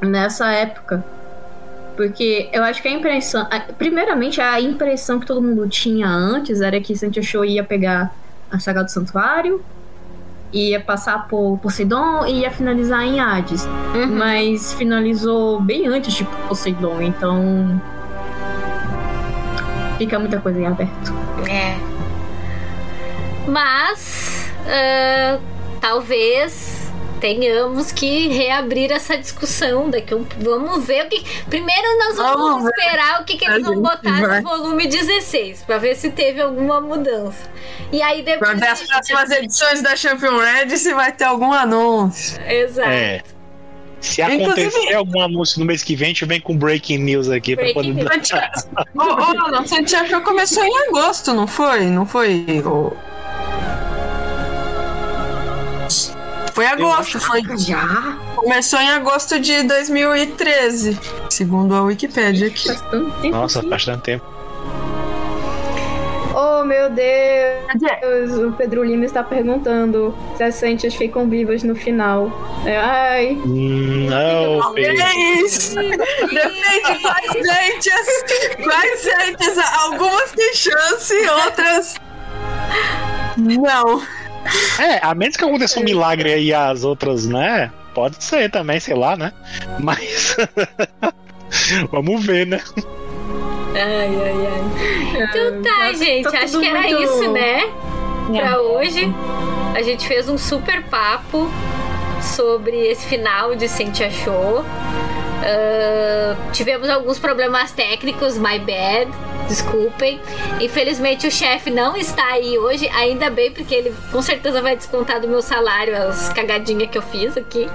[0.00, 1.02] nessa época.
[1.96, 3.48] Porque eu acho que a impressão.
[3.78, 8.14] Primeiramente, a impressão que todo mundo tinha antes era que Santia Show ia pegar
[8.50, 9.64] a saga do Santuário,
[10.52, 13.64] ia passar por Poseidon e ia finalizar em Hades.
[13.94, 14.18] Uhum.
[14.18, 17.80] Mas finalizou bem antes de Poseidon, então.
[19.96, 21.14] Fica muita coisa em aberto.
[21.48, 21.78] É.
[23.48, 24.52] Mas.
[24.66, 25.40] Uh,
[25.80, 26.85] talvez
[27.20, 32.70] tenhamos que reabrir essa discussão daqui um, vamos ver o que primeiro nós vamos, vamos
[32.70, 34.40] esperar o que, que eles vão botar vai.
[34.40, 37.50] no volume 16 para ver se teve alguma mudança
[37.92, 41.52] e aí depois pra ver as próximas edições da Champion Red se vai ter algum
[41.52, 43.22] anúncio exato é.
[44.00, 44.94] Se acontecer Inclusive...
[44.94, 48.06] algum anúncio no mês que vem, a gente vem com breaking news aqui pra poder.
[48.94, 51.86] Ô, ô, não, Santiago começou em agosto, não foi?
[51.86, 52.44] Não foi?
[52.64, 52.92] Oh.
[56.56, 57.42] Foi agosto, foi.
[57.58, 58.16] Já?
[58.34, 62.68] Começou em agosto de 2013, segundo a Wikipedia aqui.
[62.68, 63.36] Faz tanto tempo.
[63.36, 64.24] Nossa, faz tanto tempo.
[66.34, 68.38] Oh, meu Deus!
[68.38, 72.32] O Pedro Lima está perguntando se as Sentias ficam vivas no final.
[72.64, 73.38] É, ai.
[73.44, 74.96] Não, Pedro.
[74.96, 78.06] Depende quais Sentias.
[78.64, 79.58] Quais Sentias.
[79.58, 81.14] Algumas têm chance,
[81.44, 81.96] outras.
[83.36, 84.00] Não.
[84.78, 87.70] É, a menos que aconteça um milagre aí as outras, né?
[87.94, 89.32] Pode ser também, sei lá, né?
[89.80, 90.36] Mas.
[91.90, 92.60] Vamos ver, né?
[93.74, 95.22] Ai, ai, ai.
[95.22, 96.30] Então tá, gente.
[96.30, 97.02] Tá acho que era muito...
[97.02, 97.62] isso, né?
[98.26, 98.58] Pra é.
[98.58, 99.14] hoje.
[99.74, 101.50] A gente fez um super papo
[102.22, 104.64] sobre esse final de Sentia Show.
[105.36, 109.10] Uh, tivemos alguns problemas técnicos, my bad.
[109.48, 110.20] Desculpem.
[110.60, 115.20] Infelizmente o chefe não está aí hoje, ainda bem, porque ele com certeza vai descontar
[115.20, 117.68] do meu salário as cagadinhas que eu fiz aqui.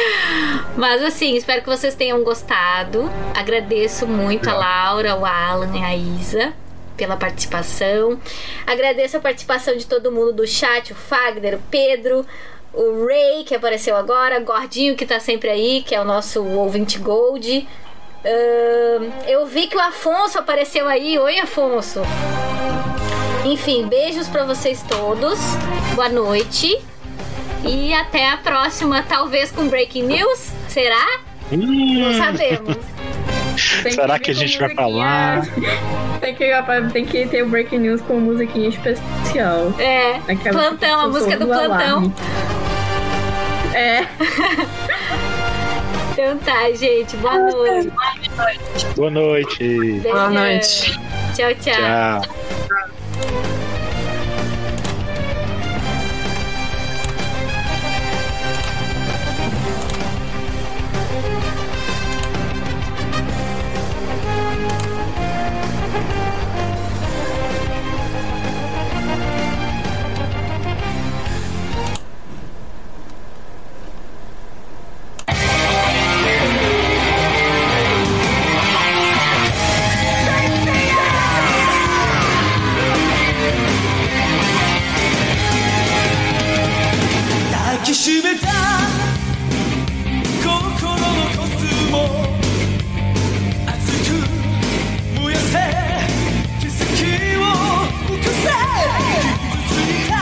[0.76, 3.10] Mas assim, espero que vocês tenham gostado.
[3.34, 6.52] Agradeço muito a Laura, o Alan e a Isa
[7.00, 8.20] pela participação.
[8.66, 12.26] Agradeço a participação de todo mundo do chat, o Fagner, o Pedro,
[12.72, 16.98] o Ray, que apareceu agora, Gordinho, que tá sempre aí, que é o nosso ouvinte
[16.98, 17.66] Gold.
[18.24, 21.18] Ahn, eu vi que o Afonso apareceu aí.
[21.18, 22.00] Oi, Afonso.
[23.44, 25.38] Enfim, beijos pra vocês todos.
[25.94, 26.78] Boa noite.
[27.64, 30.50] E até a próxima, talvez com breaking news.
[30.68, 31.20] Será?
[31.50, 32.76] Não sabemos.
[33.90, 35.42] Será vir que a gente vai lá?
[36.20, 36.50] Tem que,
[36.92, 39.72] tem que ter o breaking news com musiquinha especial.
[39.78, 40.16] É.
[40.30, 41.72] Aquela Plantão, a música do plantão.
[41.72, 42.14] alarme.
[43.74, 44.06] É.
[46.12, 47.16] Então tá, gente.
[47.16, 47.92] Boa noite.
[48.94, 50.00] Boa noite.
[50.02, 50.30] Boa Beijão.
[50.34, 51.00] noite.
[51.34, 52.20] Tchau, tchau.
[52.20, 53.69] Tchau.
[88.02, 88.46] 閉めた
[90.42, 91.04] 心の
[91.36, 91.52] コス
[91.90, 91.94] モ
[93.66, 93.76] 熱
[94.08, 94.16] く
[95.20, 95.52] 燃やせ
[96.60, 96.80] 奇跡
[97.36, 97.44] を
[98.08, 98.48] 起こせ
[99.04, 100.12] 傷ついた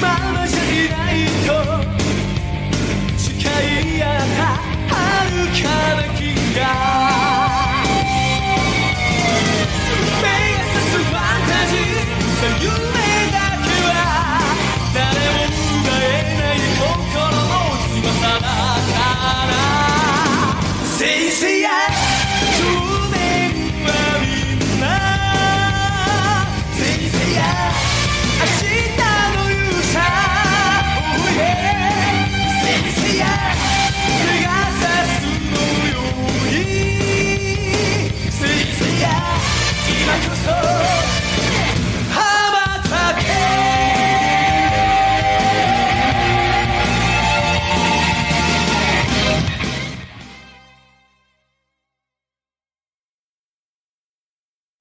[0.00, 1.12] ままじゃいない
[1.44, 1.50] と
[3.18, 3.26] 誓
[3.98, 4.54] い合った
[4.94, 6.20] 遥かな気
[6.56, 6.89] が